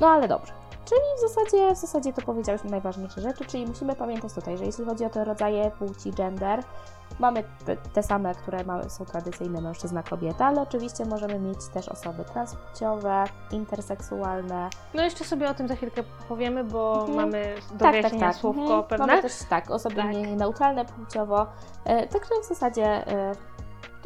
No 0.00 0.06
ale 0.06 0.28
dobrze. 0.28 0.52
Czyli 0.84 1.00
w 1.16 1.20
zasadzie, 1.20 1.74
w 1.74 1.78
zasadzie 1.78 2.12
to 2.12 2.22
powiedziałyśmy 2.22 2.70
najważniejsze 2.70 3.20
rzeczy, 3.20 3.44
czyli 3.44 3.66
musimy 3.66 3.96
pamiętać 3.96 4.32
tutaj, 4.32 4.58
że 4.58 4.64
jeśli 4.64 4.84
chodzi 4.84 5.04
o 5.04 5.10
te 5.10 5.24
rodzaje 5.24 5.70
płci, 5.70 6.12
gender, 6.12 6.62
mamy 7.18 7.44
te, 7.94 8.02
same, 8.02 8.34
które 8.34 8.64
są 8.88 9.04
tradycyjne 9.04 9.60
mężczyzna, 9.60 10.02
kobieta, 10.02 10.46
ale 10.46 10.62
oczywiście 10.62 11.04
możemy 11.04 11.38
mieć 11.38 11.58
też 11.74 11.88
osoby 11.88 12.24
transpłciowe, 12.24 13.24
interseksualne. 13.50 14.70
No 14.94 15.02
jeszcze 15.02 15.24
sobie 15.24 15.50
o 15.50 15.54
tym 15.54 15.68
za 15.68 15.76
chwilkę 15.76 16.02
powiemy, 16.28 16.64
bo 16.64 16.94
Mhm. 17.00 17.16
mamy 17.16 17.54
do 17.72 17.90
wyjaśnienia 17.90 18.32
słówko 18.32 18.62
Mhm. 18.62 18.84
pewne. 18.84 19.06
Mamy 19.06 19.22
też 19.22 19.32
tak, 19.50 19.70
osoby 19.70 19.96
Tak. 19.96 20.06
neutralne 20.36 20.84
płciowo, 20.84 21.46
e, 21.84 22.06
także 22.06 22.30
w 22.42 22.46
zasadzie 22.48 22.84
e, 22.86 23.32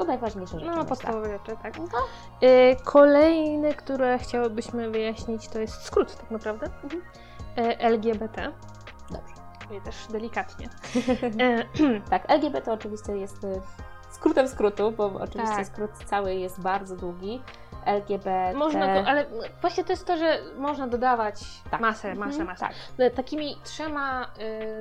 to 0.01 0.05
najważniejsze 0.07 0.61
rzeczy. 0.61 0.73
No, 0.77 0.85
podstawowe 0.85 1.31
rzeczy, 1.31 1.57
tak. 1.63 1.79
Mhm. 1.79 2.03
Y, 2.43 2.77
Kolejne, 2.85 3.75
które 3.75 4.19
chciałybyśmy 4.19 4.91
wyjaśnić, 4.91 5.49
to 5.49 5.59
jest 5.59 5.83
skrót 5.83 6.17
tak 6.17 6.31
naprawdę. 6.31 6.67
Mhm. 6.85 7.03
Y, 7.59 7.79
LGBT. 7.79 8.53
Dobrze. 9.11 9.35
I 9.79 9.81
też 9.81 10.07
delikatnie. 10.11 10.69
Y, 11.81 12.01
Tak, 12.11 12.31
LGBT 12.31 12.73
oczywiście 12.73 13.17
jest 13.17 13.47
skrótem 14.11 14.49
skrótu, 14.49 14.93
bo 14.93 15.05
oczywiście 15.07 15.57
Tak. 15.57 15.67
skrót 15.67 15.91
cały 16.07 16.35
jest 16.35 16.61
bardzo 16.61 16.97
długi. 16.97 17.43
LGBT. 17.85 18.53
Można 18.55 18.95
go, 18.95 19.09
ale 19.09 19.27
właśnie 19.61 19.85
to 19.85 19.93
jest 19.93 20.07
to, 20.07 20.17
że 20.17 20.39
można 20.57 20.87
dodawać 20.87 21.63
Tak. 21.71 21.81
masę, 21.81 22.15
masę, 22.15 22.29
Mhm, 22.41 22.47
masę. 22.47 22.61
Tak. 22.67 23.07
Y, 23.07 23.11
Takimi 23.11 23.57
trzema, 23.65 24.31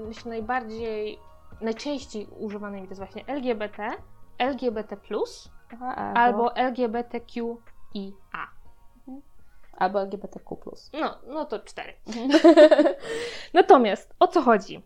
myślę, 0.07 0.29
najbardziej, 0.29 1.19
najczęściej 1.61 2.27
używanymi 2.27 2.83
to 2.87 2.89
jest 2.91 2.99
właśnie 3.01 3.23
LGBT, 3.27 3.91
LGBT+, 4.39 4.97
albo 6.15 6.51
LGBTQIA. 6.55 8.47
albo 9.77 9.99
LGBTQ. 10.01 10.55
No, 11.01 11.15
no 11.27 11.45
to 11.45 11.59
cztery. 11.59 11.93
Natomiast 13.53 14.15
o 14.19 14.27
co 14.27 14.41
chodzi? 14.41 14.83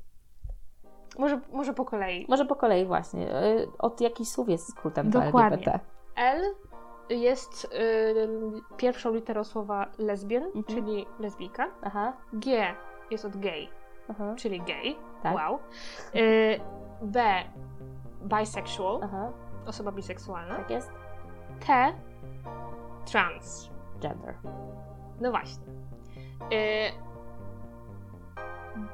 Może, 1.20 1.40
może 1.52 1.74
po 1.74 1.86
kolei. 1.86 2.26
Może 2.30 2.46
po 2.46 2.56
kolei 2.56 2.86
właśnie. 2.86 3.44
Y, 3.44 3.68
Od 3.80 4.02
jakich 4.02 4.28
słów 4.28 4.50
jest 4.50 4.70
skrótem 4.72 5.10
Dokładnie. 5.10 5.58
LGBT? 5.58 5.80
L 6.16 6.42
jest 7.10 7.66
y, 7.66 8.28
pierwszą 8.78 9.14
literą 9.14 9.44
słowa 9.44 9.86
lesbian, 9.98 10.44
Mhm. 10.44 10.64
czyli 10.64 11.06
lesbijka. 11.20 11.68
Aha, 11.84 12.14
G 12.34 12.76
jest 13.12 13.26
od 13.26 13.38
gay, 13.38 13.68
aha, 14.10 14.34
czyli 14.38 14.62
gay. 14.62 14.96
tak. 15.24 15.36
Wow. 15.36 15.60
Y, 16.16 16.60
B 17.02 17.24
bisexual, 18.24 19.00
Aha, 19.04 19.32
osoba 19.68 19.92
biseksualna. 19.92 20.56
tak 20.56 20.70
jest. 20.70 20.92
T 21.68 21.94
trans. 23.06 23.70
Gender. 24.00 24.36
No 25.22 25.32
właśnie. 25.32 25.64
Y, 26.54 26.92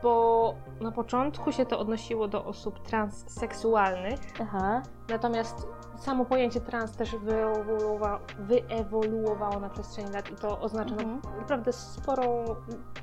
bo 0.04 0.56
na 0.82 0.92
początku 0.92 1.52
się 1.52 1.66
to 1.66 1.80
odnosiło 1.80 2.28
do 2.28 2.46
osób 2.46 2.80
transseksualnych, 2.80 4.20
Aha, 4.42 4.82
natomiast 5.10 5.68
samo 5.98 6.26
pojęcie 6.26 6.62
trans 6.62 6.92
też 6.96 7.16
wyewoluowa- 7.16 8.20
wyewoluowało 8.40 9.60
na 9.60 9.70
przestrzeni 9.70 10.12
lat 10.12 10.32
i 10.32 10.36
to 10.36 10.60
oznacza 10.60 10.96
na- 10.96 11.02
Mhm. 11.04 11.22
naprawdę 11.40 11.74
sporą 11.74 12.46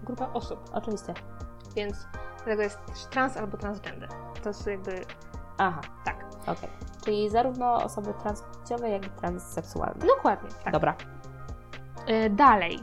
grupę 0.02 0.32
osób, 0.32 0.60
oczywiście. 0.72 1.14
więc 1.76 2.06
dlatego 2.36 2.62
jest 2.62 3.10
trans 3.10 3.36
albo 3.36 3.56
transgender. 3.56 4.08
To 4.42 4.48
jest 4.50 4.66
jakby 4.66 5.04
Aha, 5.58 5.80
tak. 6.04 6.24
okej. 6.46 6.68
Czyli 7.06 7.30
zarówno 7.30 7.74
osoby 7.74 8.14
transpłciowe, 8.22 8.90
jak 8.90 9.06
i 9.06 9.10
transseksualne. 9.10 10.06
Dokładnie, 10.16 10.50
tak. 10.64 10.72
Dobra. 10.72 10.94
Y, 12.10 12.30
dalej. 12.30 12.78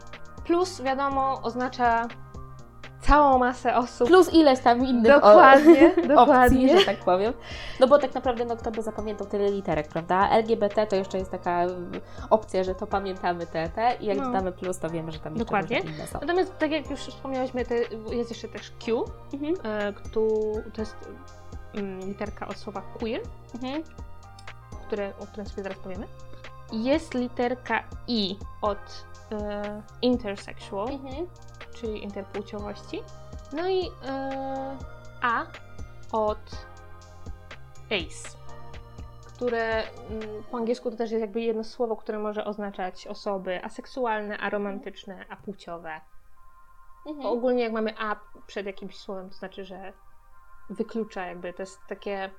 Plus 0.45 0.81
wiadomo 0.81 1.41
oznacza 1.41 2.07
całą 3.01 3.37
masę 3.39 3.75
osób. 3.77 4.07
Plus 4.07 4.33
ileś 4.33 4.59
tam 4.59 4.85
innych 4.85 5.11
o- 5.15 5.19
Dokładnie, 5.19 5.87
opcji, 5.87 6.07
dokładnie. 6.07 6.79
że 6.79 6.85
tak 6.85 6.99
powiem. 6.99 7.33
No 7.79 7.87
bo 7.87 7.97
tak 7.99 8.13
naprawdę, 8.15 8.45
no 8.45 8.57
kto 8.57 8.71
by 8.71 8.81
zapamiętał 8.81 9.27
tyle 9.27 9.51
literek, 9.51 9.87
prawda? 9.87 10.29
LGBT 10.29 10.87
to 10.87 10.95
jeszcze 10.95 11.17
jest 11.17 11.31
taka 11.31 11.65
y, 11.65 11.69
opcja, 12.29 12.63
że 12.63 12.75
to 12.75 12.87
pamiętamy 12.87 13.47
te, 13.47 13.69
te 13.69 13.95
i 13.99 14.05
jak 14.05 14.17
No. 14.17 14.23
dodamy 14.25 14.51
plus, 14.51 14.79
to 14.79 14.89
wiemy, 14.89 15.11
że 15.11 15.19
tam 15.19 15.33
jeszcze 15.33 15.45
Dokładnie. 15.45 15.79
inne 15.79 16.07
są. 16.07 16.19
Natomiast 16.21 16.57
tak 16.57 16.71
jak 16.71 16.89
już 16.91 16.99
wspomniałyśmy, 16.99 17.65
jest 18.11 18.29
jeszcze 18.29 18.47
też 18.47 18.71
Q, 18.85 19.05
Mhm. 19.33 19.53
e, 19.63 19.93
któ- 19.93 20.63
to 20.73 20.81
jest 20.81 20.95
mm, 21.75 21.99
literka 21.99 22.47
od 22.47 22.57
słowa 22.57 22.81
queer, 22.99 23.21
Mhm. 23.55 23.83
Które, 24.93 25.13
o 25.19 25.27
którym 25.27 25.45
sobie 25.45 25.63
zaraz 25.63 25.77
powiemy. 25.79 26.07
Jest 26.71 27.13
literka 27.13 27.83
I 28.07 28.37
od 28.61 29.05
e, 29.31 29.81
intersexual, 30.01 30.89
Mhm. 30.89 31.27
czyli 31.75 32.03
interpłciowości. 32.03 33.03
No 33.53 33.69
i 33.69 33.91
e, 34.05 34.77
A 35.21 35.45
od 36.11 36.67
ace, 37.85 38.37
które 39.25 39.83
po 40.51 40.57
angielsku 40.57 40.91
to 40.91 40.97
też 40.97 41.11
jest 41.11 41.21
jakby 41.21 41.41
jedno 41.41 41.63
słowo, 41.63 41.95
które 41.95 42.19
może 42.19 42.45
oznaczać 42.45 43.07
osoby 43.07 43.63
aseksualne, 43.63 44.37
aromantyczne, 44.37 45.25
apłciowe. 45.29 46.01
Mhm. 47.07 47.25
ogólnie 47.25 47.63
jak 47.63 47.73
mamy 47.73 47.95
A 47.99 48.15
przed 48.47 48.65
jakimś 48.65 48.97
słowem, 48.97 49.29
to 49.29 49.35
znaczy, 49.35 49.65
że 49.65 49.93
wyklucza 50.69 51.25
jakby, 51.25 51.53
to 51.53 51.61
jest 51.61 51.79
takie, 51.87 52.29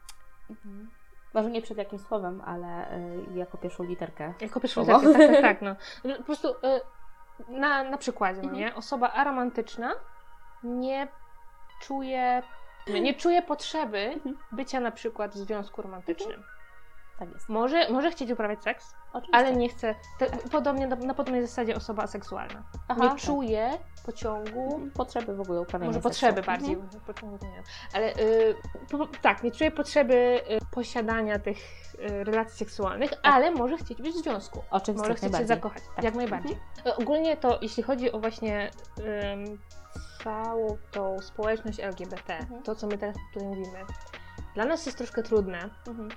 Mhm. 0.50 0.90
Może 1.34 1.50
nie 1.50 1.62
przed 1.62 1.78
jakimś 1.78 2.02
słowem, 2.02 2.42
ale 2.46 2.96
y, 2.98 3.26
jako 3.34 3.58
pierwszą 3.58 3.84
literkę. 3.84 4.34
jako 4.40 4.60
pierwszy 4.60 4.84
Słowo. 4.84 5.00
tak, 5.12 5.18
tak, 5.18 5.40
tak, 5.40 5.62
no. 5.62 5.76
Po 6.18 6.22
prostu 6.22 6.48
y, 6.48 6.54
na, 7.48 7.84
na 7.84 7.98
przykładzie, 7.98 8.40
no 8.42 8.48
Mhm. 8.48 8.60
nie? 8.62 8.74
Osoba 8.74 9.10
aromantyczna 9.12 9.92
nie 10.62 11.08
czuje, 11.82 12.42
nie 12.86 13.14
czuje 13.14 13.42
potrzeby 13.42 13.98
Mhm. 13.98 14.38
bycia 14.52 14.80
na 14.80 14.90
przykład 14.90 15.32
w 15.32 15.36
związku 15.36 15.82
romantycznym. 15.82 16.42
Tak 17.18 17.30
jest. 17.32 17.48
Może, 17.48 17.90
może 17.90 18.10
chcieć 18.10 18.30
uprawiać 18.30 18.62
seks, 18.62 18.94
Oczywiście. 19.12 19.36
ale 19.36 19.56
nie 19.56 19.68
chce, 19.68 19.94
te, 20.18 20.26
podobnie 20.26 20.86
na, 20.86 20.96
na 20.96 21.14
podobnej 21.14 21.42
zasadzie 21.46 21.76
osoba 21.76 22.02
aseksualna. 22.02 22.62
Aha, 22.88 23.02
nie 23.02 23.08
tak. 23.08 23.18
czuje 23.18 23.70
pociągu 24.06 24.64
Mhm. 24.64 24.90
Potrzeby 24.90 25.34
w 25.36 25.40
ogóle 25.40 25.60
uprawiania 25.60 25.88
Może 25.88 26.02
seksu. 26.02 26.08
potrzeby 26.08 26.42
bardziej, 26.42 26.74
Mhm. 26.74 27.00
pociągu 27.06 27.38
nie 27.46 27.52
wiem. 27.52 27.62
Ale 27.94 28.12
y, 28.14 28.54
po, 28.90 29.06
tak, 29.06 29.42
nie 29.42 29.50
czuje 29.50 29.70
potrzeby 29.70 30.14
y, 30.14 30.58
posiadania 30.70 31.38
tych 31.38 31.58
y, 31.94 32.24
relacji 32.24 32.58
seksualnych, 32.58 33.10
ale 33.22 33.50
może 33.50 33.76
chcieć 33.76 34.02
być 34.02 34.14
w 34.14 34.22
związku. 34.22 34.62
Oczywiście, 34.70 35.08
Może 35.08 35.14
chcieć 35.14 35.36
się 35.36 35.46
zakochać, 35.46 35.82
Tak. 35.96 36.04
jak 36.04 36.14
najbardziej. 36.14 36.56
Y, 36.86 36.96
Ogólnie 36.96 37.36
to, 37.36 37.58
jeśli 37.62 37.82
chodzi 37.82 38.12
o 38.12 38.20
właśnie 38.20 38.70
całą 40.24 40.76
tą 40.92 41.20
społeczność 41.20 41.80
LGBT, 41.80 42.36
Mhm. 42.38 42.62
to 42.62 42.74
co 42.74 42.86
my 42.86 42.98
teraz 42.98 43.16
tutaj 43.34 43.48
mówimy, 43.48 43.78
dla 44.54 44.64
nas 44.64 44.86
jest 44.86 44.98
troszkę 44.98 45.22
trudne, 45.22 45.70
Mhm. 45.88 46.08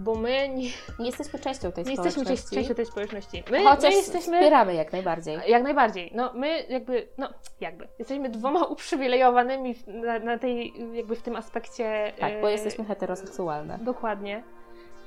Bo 0.00 0.14
my 0.14 0.48
nie, 0.48 0.70
Nie 0.98 1.06
jesteśmy 1.06 1.38
częścią 1.38 1.72
tej 1.72 1.84
nie 1.84 1.90
jesteśmy 1.90 2.10
społeczności. 2.12 2.44
część- 2.44 2.54
częścią 2.54 2.74
tej 2.74 2.86
społeczności. 2.86 3.44
My, 3.50 3.64
Chociaż 3.64 3.90
my 3.90 3.96
jesteśmy... 3.96 4.36
wspieramy 4.38 4.74
jak 4.74 4.92
najbardziej. 4.92 5.38
Jak 5.46 5.62
najbardziej. 5.62 6.12
No 6.14 6.32
my 6.34 6.64
jakby, 6.68 7.08
no 7.18 7.28
jakby, 7.60 7.88
jesteśmy 7.98 8.28
dwoma 8.28 8.64
uprzywilejowanymi 8.72 9.74
na, 9.86 10.18
na 10.18 10.38
tej, 10.38 10.72
jakby 10.92 11.16
w 11.16 11.22
tym 11.22 11.36
aspekcie. 11.36 12.12
Tak, 12.20 12.40
bo 12.40 12.48
e, 12.48 12.52
jesteśmy 12.52 12.84
heteroseksualne. 12.84 13.78
Dokładnie. 13.82 14.42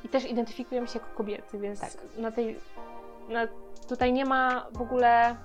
I 0.05 0.09
też 0.09 0.25
identyfikujemy 0.25 0.87
się 0.87 0.99
jako 0.99 1.17
kobiety, 1.17 1.59
więc 1.59 1.79
Tak. 1.79 1.91
na 2.17 2.31
tej, 2.31 2.59
na, 3.29 3.47
tutaj 3.89 4.13
nie 4.13 4.25
ma 4.25 4.67
w 4.71 4.81
ogóle, 4.81 5.35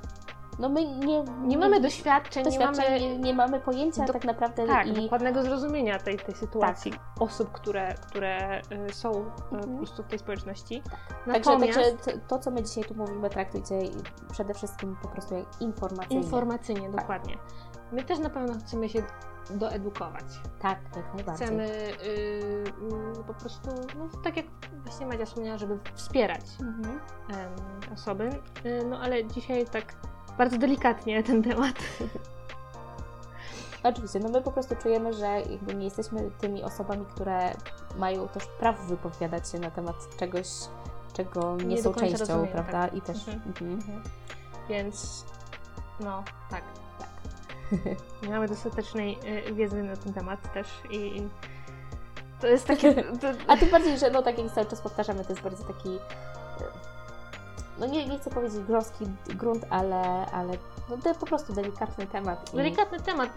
No 0.59 0.69
my 0.69 0.85
nie, 0.97 1.25
nie 1.25 1.59
mamy 1.59 1.81
doświadczeń, 1.81 2.45
nie 2.45 2.51
doświadczeń, 2.51 2.85
mamy 2.85 3.01
nie, 3.01 3.19
nie 3.19 3.35
mamy 3.35 3.61
pojęcia 3.61 4.05
Do- 4.05 4.13
tak 4.13 4.25
naprawdę 4.25 4.67
tak, 4.67 4.87
i 4.87 4.93
dokładnego 4.93 5.43
zrozumienia 5.43 5.99
tej, 5.99 6.17
tej 6.19 6.35
sytuacji 6.35 6.93
osób, 7.21 7.53
które, 7.53 7.95
które 7.95 8.61
y, 8.89 8.93
są 8.95 9.11
y, 9.11 9.25
po 9.51 9.57
Mhm. 9.57 9.77
prostu 9.77 10.03
w 10.03 10.07
tej 10.07 10.19
społeczności. 10.19 10.83
Także, 11.27 11.51
Natomiast 11.51 11.79
także 11.79 11.93
t- 11.97 12.19
to, 12.29 12.39
co 12.39 12.51
my 12.51 12.63
dzisiaj 12.63 12.85
tu 12.85 12.95
mówimy, 12.95 13.31
traktujcie 13.31 13.79
przede 14.33 14.55
wszystkim 14.55 14.97
po 15.03 15.09
prostu 15.09 15.35
jak 15.35 15.61
informacyjnie. 15.61 16.23
informacyjnie, 16.25 16.91
dokładnie. 16.91 17.37
My 17.93 18.05
też 18.05 18.19
na 18.19 18.31
pewno 18.31 18.55
chcemy 18.59 18.89
się 18.89 19.03
doedukować. 19.51 20.25
tak, 20.61 20.79
jak 20.97 21.15
najbardziej. 21.15 21.47
Chcemy 21.47 21.65
y, 22.05 22.65
mm, 22.81 23.13
po 23.27 23.35
prostu, 23.35 23.71
no, 23.99 24.09
tak 24.25 24.37
jak 24.37 24.47
właśnie 24.85 25.07
Madzia 25.07 25.25
wspomniała, 25.27 25.59
żeby 25.59 25.79
wspierać 25.95 26.41
Mhm. 26.61 27.01
em, 27.31 27.93
osoby. 27.95 28.31
Y, 28.67 28.85
no 28.87 28.99
ale 29.01 29.25
dzisiaj 29.27 29.67
tak 29.67 29.85
bardzo 30.39 30.59
delikatnie 30.59 31.23
ten 31.23 31.43
temat. 31.43 31.75
Oczywiście, 33.83 34.21
no 34.21 34.29
my 34.29 34.43
po 34.43 34.53
prostu 34.53 34.77
czujemy, 34.77 35.13
że 35.13 35.27
jakby 35.27 35.75
nie 35.75 35.85
jesteśmy 35.85 36.31
tymi 36.41 36.63
osobami, 36.63 37.07
które 37.15 37.55
mają 37.97 38.29
też 38.29 38.47
prawo 38.47 38.85
wypowiadać 38.85 39.51
się 39.51 39.59
na 39.59 39.71
temat 39.71 39.97
czegoś, 40.19 40.47
czego 41.13 41.57
nie, 41.57 41.65
Nie 41.65 41.83
są 41.83 41.95
częścią, 41.95 42.19
rozumieją, 42.19 42.47
prawda? 42.47 42.73
tak. 42.73 42.95
I 42.95 43.01
też. 43.01 43.29
Mhm. 43.29 43.73
Mhm. 43.73 44.03
Więc 44.69 45.25
no, 46.01 46.25
tak, 46.51 46.63
tak. 46.99 47.09
Nie 48.23 48.29
mamy 48.29 48.49
dostatecznej 48.49 49.19
y, 49.49 49.55
wiedzy 49.55 49.83
na 49.83 49.97
ten 49.97 50.13
temat 50.13 50.53
też 50.53 50.67
i 50.91 50.97
i 50.97 51.29
to 52.41 52.47
jest 52.47 52.67
takie... 52.67 52.95
To, 53.21 53.29
A 53.47 53.57
tym 53.57 53.71
bardziej, 53.71 53.99
że 53.99 54.11
no 54.11 54.23
tak 54.23 54.39
jak 54.39 54.53
cały 54.53 54.67
czas 54.67 54.81
powtarzamy, 54.81 55.25
to 55.25 55.33
jest 55.33 55.43
bardzo 55.43 55.65
taki. 55.65 55.99
No 57.79 57.87
nie, 57.87 58.07
nie 58.07 58.19
chcę 58.19 58.31
powiedzieć 58.31 58.61
grząski 58.61 59.05
grunt, 59.27 59.65
ale, 59.71 60.27
ale 60.33 60.53
no, 60.91 60.97
de, 60.97 61.15
po 61.15 61.27
prostu 61.27 61.53
delikatny 61.53 62.07
temat. 62.07 62.55
i 62.55 62.57
delikatny 62.57 63.01
temat. 63.01 63.31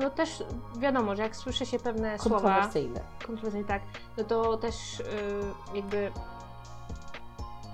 No 0.00 0.10
też 0.10 0.44
wiadomo, 0.78 1.16
że 1.16 1.22
jak 1.22 1.36
słyszy 1.36 1.66
się 1.66 1.78
pewne 1.78 2.18
słowa 2.18 2.36
kontrowersyjny. 2.40 3.00
kontrowersyjne, 3.26 3.68
tak, 3.68 3.82
no 4.18 4.24
to 4.24 4.56
też 4.56 5.00
y, 5.00 5.04
jakby 5.74 6.12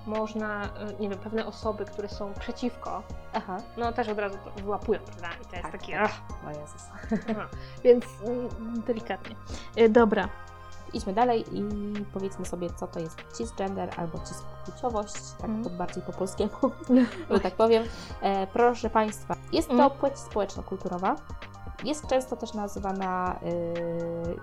można, 0.05 0.65
y, 0.65 0.69
nie 0.99 1.09
wiem, 1.09 1.19
pewne 1.19 1.45
osoby, 1.45 1.85
które 1.85 2.09
są 2.09 2.33
przeciwko, 2.33 3.03
Aha, 3.33 3.57
no 3.77 3.91
też 3.93 4.07
od 4.09 4.19
razu 4.19 4.37
to 4.45 4.61
wyłapują, 4.63 4.99
prawda? 4.99 5.27
I 5.41 5.45
to 5.45 5.55
jest 5.55 5.63
Tak, 5.63 5.71
takie, 5.71 5.93
tak. 5.93 6.11
ach, 6.11 6.47
o 6.47 6.49
Jezus. 6.49 6.83
aha. 7.31 7.47
więc 7.83 8.05
mm, 8.25 8.81
delikatnie. 8.87 9.35
Y, 9.77 9.89
dobra, 9.89 10.29
Idźmy 10.93 11.13
dalej 11.13 11.45
i 11.57 11.63
powiedzmy 12.13 12.45
sobie, 12.45 12.69
co 12.73 12.87
to 12.87 12.99
jest 12.99 13.17
cisgender 13.37 13.89
albo 13.97 14.19
cispłciowość, 14.19 15.13
tak 15.37 15.49
Mhm. 15.49 15.63
po 15.63 15.69
bardziej 15.69 16.03
po 16.03 16.11
polskiemu, 16.13 16.51
że 17.31 17.39
tak 17.39 17.53
powiem. 17.55 17.83
E, 18.21 18.47
proszę 18.47 18.89
Państwa, 18.89 19.35
jest 19.51 19.67
to 19.67 19.73
Mhm. 19.73 19.91
płeć 19.91 20.19
społeczno-kulturowa. 20.19 21.15
Jest 21.83 22.07
często 22.07 22.35
też 22.35 22.53
nazywana, 22.53 23.39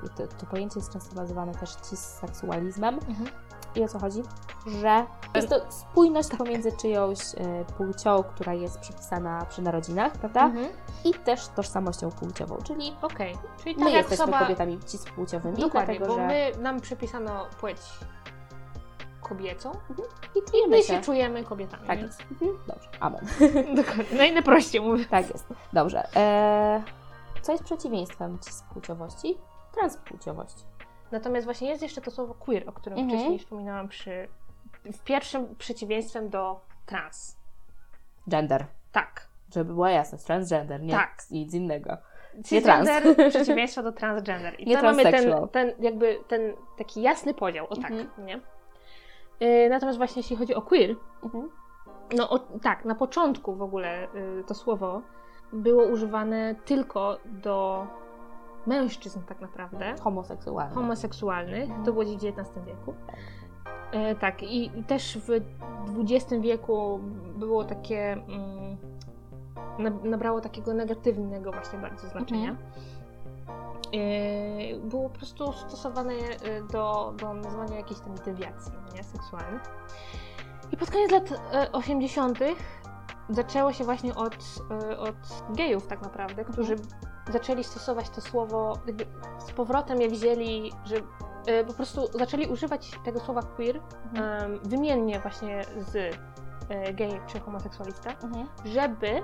y, 0.04 0.08
to, 0.16 0.26
to 0.26 0.46
pojęcie 0.46 0.78
jest 0.80 0.92
często 0.92 1.14
nazywane 1.14 1.54
też 1.54 1.70
cisseksualizmem. 1.90 2.94
Mhm. 2.94 3.28
I 3.76 3.84
o 3.84 3.88
co 3.88 3.98
chodzi? 3.98 4.22
Że 4.66 5.06
jest 5.34 5.48
to 5.48 5.72
spójność 5.72 6.28
pomiędzy 6.38 6.72
czyjąś 6.72 7.18
y, 7.20 7.64
płcią, 7.76 8.22
która 8.22 8.54
jest 8.54 8.78
przypisana 8.80 9.46
przy 9.46 9.62
narodzinach, 9.62 10.12
prawda? 10.12 10.44
Mhm. 10.44 10.66
I 11.04 11.14
też 11.14 11.48
tożsamością 11.48 12.10
płciową, 12.10 12.58
czyli 12.64 12.94
Okej, 13.02 13.36
czyli 13.62 13.74
tak 13.74 13.84
my 13.84 13.90
jak 13.90 14.00
jesteśmy 14.00 14.24
osoba... 14.24 14.38
kobietami 14.38 14.78
cispłciowymi, 14.86 15.56
Dokładnie, 15.56 15.98
dlatego 15.98 16.06
bo 16.06 16.20
że 16.20 16.26
my, 16.26 16.52
nam 16.62 16.80
przypisano 16.80 17.46
płeć 17.60 17.78
kobiecą 19.20 19.72
i 19.98 20.38
i 20.38 20.42
czujemy 20.50 20.76
my 20.76 20.82
się. 20.82 20.94
się 20.94 21.00
czujemy 21.00 21.44
kobietami. 21.44 21.86
Tak 21.86 21.98
więc- 21.98 22.18
jest. 22.18 22.30
Mhm. 22.32 22.58
Dobrze, 22.66 22.88
amen. 23.00 23.26
Dokładnie, 23.84 24.32
najprościej 24.32 24.80
mówię. 24.80 25.04
Tak 25.04 25.30
jest. 25.30 25.46
Dobrze. 25.72 26.08
Eee, 26.16 26.82
co 27.42 27.52
jest 27.52 27.64
przeciwieństwem 27.64 28.38
cispłciowości? 28.38 29.38
Transpłciowość. 29.72 30.54
Natomiast 31.12 31.44
właśnie 31.44 31.68
jest 31.68 31.82
jeszcze 31.82 32.00
to 32.00 32.10
słowo 32.10 32.34
queer, 32.34 32.68
o 32.68 32.72
którym 32.72 32.98
Mhm. 32.98 33.18
wcześniej 33.18 33.38
wspominałam 33.38 33.88
przy... 33.88 34.28
w 34.84 35.02
pierwszym 35.04 35.56
przeciwieństwem 35.56 36.28
do 36.28 36.60
trans. 36.86 37.36
Gender. 38.28 38.66
Tak. 38.92 39.28
Żeby 39.54 39.74
była 39.74 39.90
jasność, 39.90 40.24
transgender, 40.24 40.82
nie 40.82 40.92
Tak. 40.92 41.16
nic 41.30 41.54
innego. 41.54 41.96
Cisgender 42.44 43.02
przeciwieństwo 43.30 43.82
do 43.82 43.92
transgender. 43.92 44.60
I 44.60 44.66
Nie 44.66 44.76
to 44.76 44.82
mamy 44.82 45.02
ten, 45.02 45.32
ten, 45.52 45.72
jakby 45.80 46.18
ten 46.28 46.40
taki 46.78 47.02
jasny 47.02 47.34
podział, 47.34 47.66
o 47.70 47.76
tak, 47.76 47.90
Mhm. 47.92 48.26
nie? 48.26 48.40
Y, 49.42 49.68
natomiast 49.70 49.98
właśnie 49.98 50.20
jeśli 50.20 50.36
chodzi 50.36 50.54
o 50.54 50.62
queer, 50.62 50.96
Mhm. 51.22 51.50
no 52.16 52.30
o, 52.30 52.38
tak, 52.38 52.84
na 52.84 52.94
początku 52.94 53.54
w 53.56 53.62
ogóle 53.62 54.04
y, 54.14 54.44
to 54.46 54.54
słowo 54.54 55.02
było 55.52 55.84
używane 55.86 56.54
tylko 56.64 57.18
do 57.24 57.86
mężczyzn 58.66 59.20
tak 59.28 59.40
naprawdę, 59.40 59.94
Homoseksualny. 60.00 60.74
homoseksualnych, 60.74 61.62
Mhm. 61.62 61.84
to 61.84 61.92
było 61.92 62.04
w 62.04 62.08
XIX 62.08 62.64
wieku. 62.66 62.94
E, 63.92 64.14
tak, 64.14 64.42
i, 64.42 64.78
i 64.78 64.84
też 64.84 65.18
w 65.18 65.30
XX 66.00 66.42
wieku 66.42 67.00
było 67.36 67.64
takie, 67.64 68.12
mm, 68.12 68.76
na- 69.78 70.10
nabrało 70.10 70.40
takiego 70.40 70.74
negatywnego 70.74 71.52
właśnie 71.52 71.78
bardzo 71.78 72.08
znaczenia. 72.08 72.50
Mhm. 72.50 72.66
E, 73.94 74.76
było 74.80 75.08
po 75.10 75.16
prostu 75.18 75.52
stosowane 75.52 76.12
e, 76.12 76.62
do, 76.72 77.14
do 77.20 77.34
nazywania 77.34 77.76
jakiejś 77.76 78.00
tam 78.00 78.14
dewiacji 78.14 78.72
nie, 78.94 79.04
seksualnych. 79.04 79.62
I 80.72 80.76
pod 80.76 80.90
koniec 80.90 81.10
lat 81.10 81.32
e, 81.52 81.72
80. 81.72 82.38
zaczęło 83.28 83.72
się 83.72 83.84
właśnie 83.84 84.14
od, 84.14 84.36
e, 84.90 84.98
od 84.98 85.16
gejów 85.50 85.86
tak 85.86 86.02
naprawdę, 86.02 86.44
którzy 86.44 86.76
zaczęli 87.32 87.64
stosować 87.64 88.10
to 88.10 88.20
słowo, 88.20 88.78
jakby 88.86 89.06
z 89.38 89.52
powrotem 89.52 90.00
je 90.00 90.08
wzięli, 90.08 90.72
że 90.84 90.96
e, 91.46 91.64
po 91.64 91.72
prostu 91.74 92.06
zaczęli 92.18 92.46
używać 92.46 92.90
tego 93.04 93.20
słowa 93.20 93.42
queer 93.42 93.80
Mhm. 94.12 94.58
wymiennie 94.64 95.20
właśnie 95.20 95.64
z 95.78 95.96
e, 96.68 96.94
gej 96.94 97.20
czy 97.26 97.40
homoseksualista, 97.40 98.10
Mhm. 98.10 98.46
żeby 98.64 99.22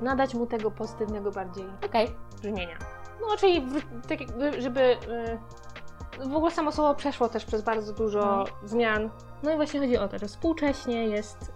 nadać 0.00 0.34
mu 0.34 0.46
tego 0.46 0.70
pozytywnego 0.70 1.30
bardziej 1.30 1.66
Okej. 1.86 2.16
brzmienia. 2.42 2.76
No, 3.20 3.36
czyli 3.36 3.60
w, 3.60 4.06
tak 4.06 4.18
żeby 4.58 4.96
w 6.18 6.36
ogóle 6.36 6.50
samo 6.52 6.72
słowo 6.72 6.94
przeszło 6.94 7.28
też 7.28 7.44
przez 7.44 7.62
bardzo 7.62 7.92
dużo 7.92 8.38
Mhm. 8.40 8.68
zmian. 8.68 9.10
No 9.42 9.52
i 9.52 9.56
właśnie 9.56 9.80
chodzi 9.80 9.98
o 9.98 10.08
to, 10.08 10.18
że 10.18 10.26
współcześnie 10.26 11.06
jest 11.06 11.52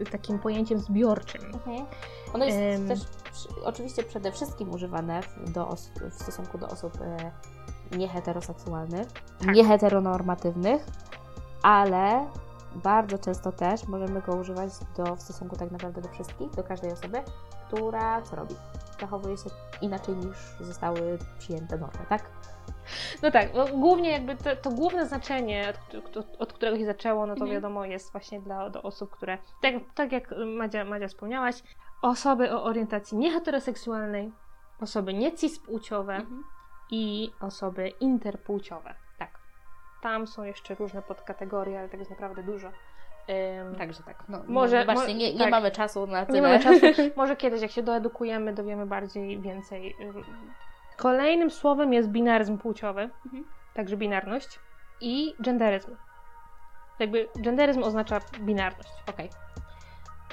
y, 0.00 0.04
takim 0.10 0.38
pojęciem 0.38 0.78
zbiorczym. 0.78 1.44
Mhm. 1.54 1.86
Ono 2.34 2.44
jest 2.44 2.58
Em. 2.58 2.88
też 2.88 3.00
przy, 3.32 3.48
oczywiście 3.64 4.02
przede 4.02 4.32
wszystkim 4.32 4.70
używane 4.70 5.22
w, 5.22 5.50
do 5.52 5.68
os, 5.68 5.90
w 6.10 6.14
stosunku 6.22 6.58
do 6.58 6.68
osób 6.68 6.98
e, 7.00 7.30
nieheteroseksualnych, 7.96 9.06
Tak. 9.38 9.54
nieheteronormatywnych, 9.54 10.86
ale 11.62 12.26
bardzo 12.74 13.18
często 13.18 13.52
też 13.52 13.88
możemy 13.88 14.22
go 14.22 14.32
używać 14.34 14.70
do, 14.96 15.16
w 15.16 15.22
stosunku 15.22 15.56
tak 15.56 15.70
naprawdę 15.70 16.00
do 16.00 16.08
wszystkich, 16.08 16.50
do 16.50 16.62
każdej 16.64 16.92
osoby, 16.92 17.22
która 17.66 18.22
co 18.22 18.36
robi? 18.36 18.54
Zachowuje 19.00 19.36
się 19.36 19.50
inaczej 19.80 20.16
niż 20.16 20.36
zostały 20.60 21.18
przyjęte 21.38 21.78
normy, 21.78 22.06
tak? 22.08 22.22
No 23.22 23.30
tak, 23.30 23.54
no, 23.54 23.64
głównie 23.68 24.10
jakby 24.10 24.36
to, 24.36 24.56
to 24.56 24.70
główne 24.70 25.06
znaczenie, 25.06 25.72
od, 26.16 26.16
od, 26.38 26.52
którego 26.52 26.78
się 26.78 26.86
zaczęło, 26.86 27.26
no 27.26 27.34
to 27.34 27.40
Mhm. 27.40 27.50
wiadomo 27.52 27.84
jest 27.84 28.12
właśnie 28.12 28.40
dla 28.40 28.70
do 28.70 28.82
osób, 28.82 29.10
które, 29.10 29.38
tak, 29.62 29.74
tak 29.94 30.12
jak 30.12 30.34
Madzia, 30.46 30.84
Madzia 30.84 31.08
wspomniałaś, 31.08 31.62
osoby 32.02 32.52
o 32.52 32.64
orientacji 32.64 33.18
nieheteroseksualnej, 33.18 34.32
osoby 34.80 35.14
niecis-płciowe, 35.14 36.14
Mhm. 36.14 36.44
i 36.90 37.30
osoby 37.40 37.88
interpłciowe. 37.88 38.94
Tak. 39.18 39.30
Tam 40.02 40.26
są 40.26 40.42
jeszcze 40.44 40.74
różne 40.74 41.02
podkategorie, 41.02 41.78
ale 41.78 41.88
tego 41.88 42.00
jest 42.00 42.10
naprawdę 42.10 42.42
dużo. 42.42 42.68
Także 43.78 44.02
tak. 44.02 44.24
No, 44.28 44.38
Może- 44.48 44.80
Zobaczcie, 44.80 45.12
mo- 45.12 45.18
nie, 45.18 45.32
nie 45.32 45.38
tak. 45.38 45.50
mamy 45.50 45.70
czasu 45.70 46.06
na 46.06 46.26
tyle. 46.26 46.36
Nie 46.40 46.42
mamy 46.42 46.60
czasu. 46.60 46.86
Może 47.16 47.36
kiedyś, 47.36 47.62
jak 47.62 47.70
się 47.70 47.82
doedukujemy, 47.82 48.52
dowiemy 48.52 48.86
bardziej, 48.86 49.40
więcej. 49.40 49.96
Ym. 50.92 50.96
Kolejnym 50.98 51.50
słowem 51.50 51.92
jest 51.92 52.08
binaryzm 52.08 52.58
płciowy, 52.58 53.10
Mhm. 53.26 53.44
także 53.74 53.96
binarność 53.96 54.58
i 55.00 55.34
genderyzm. 55.40 55.96
Jakby 56.98 57.28
genderyzm 57.36 57.82
oznacza 57.82 58.20
binarność. 58.40 58.88
Okej, 59.06 59.30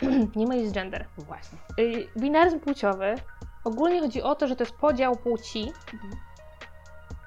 Nie 0.36 0.48
ma 0.48 0.56
jest 0.56 0.74
gender. 0.74 1.06
właśnie. 1.18 1.58
Y, 1.80 2.08
Binaryzm 2.18 2.60
płciowy 2.60 3.16
Ogólnie 3.64 4.00
chodzi 4.02 4.22
o 4.22 4.36
to, 4.36 4.48
że 4.48 4.56
to 4.56 4.64
jest 4.64 4.76
podział 4.76 5.16
płci 5.16 5.72
Mhm. 5.94 6.14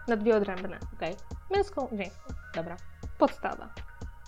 na 0.09 0.17
dwie 0.17 0.37
odrębne. 0.37 0.79
Okej, 0.97 1.17
Męską 1.51 1.89
i 1.93 1.97
żeńską. 1.97 2.23
dobra. 2.55 2.77
Podstawa. 3.19 3.69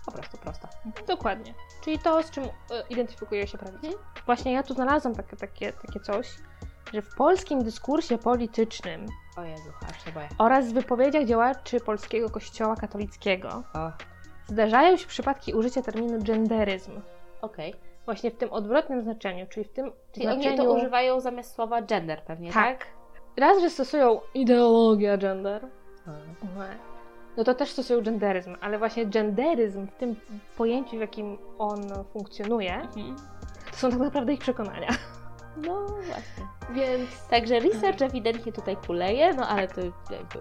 Po 0.07 0.13
prostu 0.13 0.39
prosto. 0.39 0.69
Dokładnie. 1.09 1.55
Czyli 1.85 1.99
to, 1.99 2.23
z 2.23 2.31
czym 2.31 2.45
e, 2.45 2.49
identyfikuje 2.91 3.47
się 3.47 3.59
prawica. 3.59 3.89
Właśnie 4.27 4.53
ja 4.53 4.63
tu 4.63 4.75
znalazłam 4.75 5.15
takie, 5.15 5.37
takie, 5.37 5.73
takie 5.73 6.01
coś, 6.01 6.29
że 6.93 7.03
w 7.03 7.15
polskim 7.15 7.63
dyskursie 7.63 8.19
politycznym 8.19 9.07
O 9.37 9.43
Jezu, 9.45 9.71
oraz 10.39 10.71
w 10.71 10.75
wypowiedziach 10.75 11.25
działaczy 11.25 11.81
polskiego 11.81 12.31
kościoła 12.31 12.77
katolickiego 12.77 13.49
O, 13.75 13.91
zdarzają 14.47 14.97
się 14.97 15.07
przypadki 15.07 15.55
użycia 15.55 15.83
terminu 15.83 16.19
genderyzm. 16.23 17.01
okej. 17.43 17.75
Właśnie 18.05 18.31
w 18.31 18.37
tym 18.37 18.53
odwrotnym 18.53 19.03
znaczeniu, 19.03 19.47
czyli 19.47 19.65
w 19.67 19.73
tym 19.73 19.93
Czyli 20.13 20.27
znaczeniu... 20.27 20.49
oni 20.49 20.57
to 20.57 20.73
używają 20.75 21.21
zamiast 21.21 21.55
słowa 21.55 21.83
gender 21.83 22.23
pewnie, 22.23 22.53
tak? 22.53 22.79
Tak. 22.79 22.87
Raz, 23.37 23.61
że 23.61 23.71
stosują 23.71 24.21
ideologia 24.35 25.17
gender, 25.17 25.67
no 27.37 27.45
to 27.45 27.55
też 27.55 27.71
stosują 27.71 28.03
genderyzm, 28.03 28.57
ale 28.61 28.79
właśnie 28.79 29.07
genderyzm 29.07 29.87
w 29.87 29.93
tym 29.97 30.17
pojęciu, 30.57 30.97
w 30.97 31.01
jakim 31.01 31.39
on 31.59 31.81
funkcjonuje, 32.13 32.75
Mhm. 32.75 33.17
to 33.71 33.77
są 33.77 33.91
tak 33.91 33.99
naprawdę 34.01 34.33
ich 34.33 34.41
przekonania. 34.41 34.89
No 35.57 35.87
właśnie. 35.87 36.49
Więc 36.71 37.27
Także 37.29 37.61
research 37.61 38.03
ewidentnie 38.03 38.53
tutaj 38.53 38.77
kuleje, 38.77 39.35
no 39.35 39.49
ale 39.49 39.69
to 39.69 39.81
jakby 40.11 40.39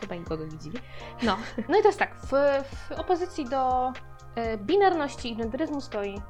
chyba 0.00 0.14
nikogo 0.14 0.44
nie 0.44 0.58
dziwi. 0.58 0.78
no. 1.22 1.36
No 1.68 1.78
i 1.78 1.82
to 1.82 1.88
jest 1.88 1.98
tak, 1.98 2.16
w, 2.16 2.30
w 2.64 2.92
opozycji 2.92 3.44
do 3.44 3.92
e, 4.34 4.58
binarności 4.58 5.32
i 5.32 5.36
genderyzmu 5.36 5.80
stoi 5.80 6.22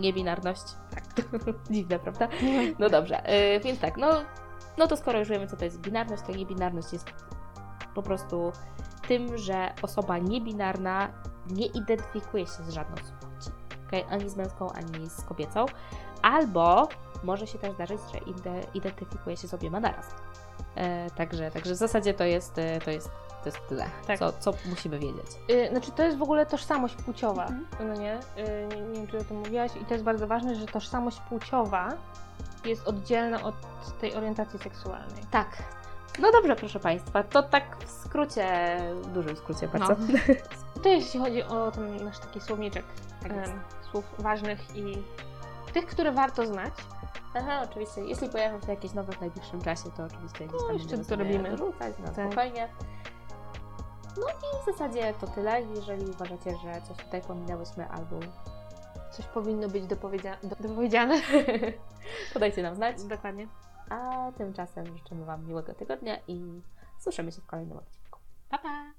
Niebinarność. 0.00 0.62
Tak. 0.90 1.04
Dziwne, 1.70 1.98
prawda? 1.98 2.28
No 2.78 2.88
dobrze, 2.88 3.34
y, 3.56 3.60
więc 3.60 3.80
tak, 3.80 3.96
no, 3.96 4.08
no 4.78 4.86
to 4.86 4.96
skoro 4.96 5.18
już 5.18 5.28
wiemy, 5.28 5.46
co 5.46 5.56
to 5.56 5.64
jest 5.64 5.80
binarność, 5.80 6.22
to 6.22 6.32
niebinarność 6.32 6.92
jest 6.92 7.10
po 7.94 8.02
prostu 8.02 8.52
tym, 9.08 9.38
że 9.38 9.72
osoba 9.82 10.18
niebinarna 10.18 11.08
nie 11.46 11.66
identyfikuje 11.66 12.46
się 12.46 12.62
z 12.62 12.70
żadną 12.70 12.96
z 12.96 13.10
płci. 13.10 13.50
Okay? 13.86 14.04
Ani 14.10 14.30
z 14.30 14.36
męską, 14.36 14.72
ani 14.72 15.10
z 15.10 15.22
kobiecą. 15.22 15.66
Albo 16.22 16.88
może 17.22 17.46
się 17.46 17.58
też 17.58 17.72
zdarzyć, 17.74 18.00
że 18.12 18.18
ide- 18.18 18.66
identyfikuje 18.74 19.36
się 19.36 19.48
z 19.48 19.54
obiema 19.54 19.80
naraz. 19.80 20.06
E, 20.74 21.10
także, 21.10 21.50
także 21.50 21.74
w 21.74 21.76
zasadzie 21.76 22.14
to 22.14 22.24
jest, 22.24 22.58
e, 22.58 22.80
to 22.80 22.90
jest, 22.90 23.10
to 23.42 23.46
jest 23.48 23.58
tyle, 23.68 23.84
Tak. 24.06 24.18
co, 24.18 24.32
co 24.32 24.52
musimy 24.68 24.98
wiedzieć. 24.98 25.26
Y, 25.50 25.68
Znaczy, 25.70 25.90
to 25.92 26.02
jest 26.02 26.18
w 26.18 26.22
ogóle 26.22 26.46
tożsamość 26.46 26.94
płciowa, 26.94 27.42
Mhm. 27.46 27.66
no 27.88 27.94
nie? 27.94 28.14
Y, 28.14 28.68
nie? 28.76 28.80
Nie 28.82 28.94
wiem, 28.96 29.06
czy 29.06 29.18
o 29.18 29.24
tym 29.24 29.36
mówiłaś 29.38 29.70
i 29.82 29.84
to 29.84 29.94
jest 29.94 30.04
bardzo 30.04 30.26
ważne, 30.26 30.54
że 30.54 30.66
tożsamość 30.66 31.20
płciowa 31.20 31.88
jest 32.64 32.88
oddzielna 32.88 33.42
od 33.42 33.54
tej 34.00 34.14
orientacji 34.14 34.58
seksualnej. 34.58 35.24
Tak. 35.30 35.48
No 36.18 36.32
dobrze, 36.32 36.56
proszę 36.56 36.80
Państwa, 36.80 37.22
to 37.22 37.42
tak 37.42 37.76
w 37.86 37.90
skrócie, 37.90 38.46
w 39.02 39.06
dużym 39.06 39.36
skrócie 39.36 39.68
bardzo. 39.68 39.96
To 40.82 40.88
jeśli 40.88 41.20
chodzi 41.20 41.42
o 41.42 41.70
ten 41.70 42.04
nasz 42.04 42.18
taki 42.18 42.40
słowniczek 42.40 42.84
Tak 43.22 43.32
słów 43.92 44.04
ważnych 44.18 44.76
i 44.76 45.02
tych, 45.72 45.86
które 45.86 46.12
warto 46.12 46.46
znać. 46.46 46.74
Aha, 47.34 47.60
oczywiście. 47.70 48.00
Jeśli 48.00 48.28
pojawią 48.28 48.60
się 48.60 48.70
jakieś 48.70 48.92
nowe 48.92 49.12
w 49.12 49.20
najbliższym 49.20 49.62
czasie, 49.62 49.90
to 49.96 50.04
oczywiście 50.04 50.46
gdzieś 50.46 50.60
tam 50.66 50.72
jeszcze 50.74 50.96
będziemy 50.96 51.04
to 51.04 51.16
robimy. 51.16 51.50
dorzucać 51.50 51.98
na 51.98 52.04
Tak. 52.08 52.14
spokojnie. 52.26 52.68
No 54.16 54.26
i 54.28 54.62
w 54.62 54.64
zasadzie 54.72 55.14
to 55.20 55.26
tyle. 55.26 55.62
Jeżeli 55.62 56.06
uważacie, 56.10 56.56
że 56.56 56.82
coś 56.82 56.96
tutaj 57.04 57.22
pominęłyśmy 57.22 57.88
albo 57.88 58.16
Coś 59.10 59.26
powinno 59.26 59.68
być 59.68 59.84
dopowiedzia- 59.84 60.36
do- 60.48 60.68
dopowiedziane. 60.68 61.20
to 62.32 62.38
dajcie 62.40 62.62
nam 62.62 62.74
znać. 62.74 63.04
Dokładnie. 63.04 63.48
A 63.90 64.32
tymczasem 64.38 64.96
życzymy 64.98 65.24
Wam 65.24 65.46
miłego 65.46 65.74
tygodnia 65.74 66.16
i 66.28 66.62
słyszymy 66.98 67.32
się 67.32 67.40
w 67.40 67.46
kolejnym 67.46 67.78
odcinku. 67.78 68.18
Pa, 68.50 68.58
pa! 68.58 68.92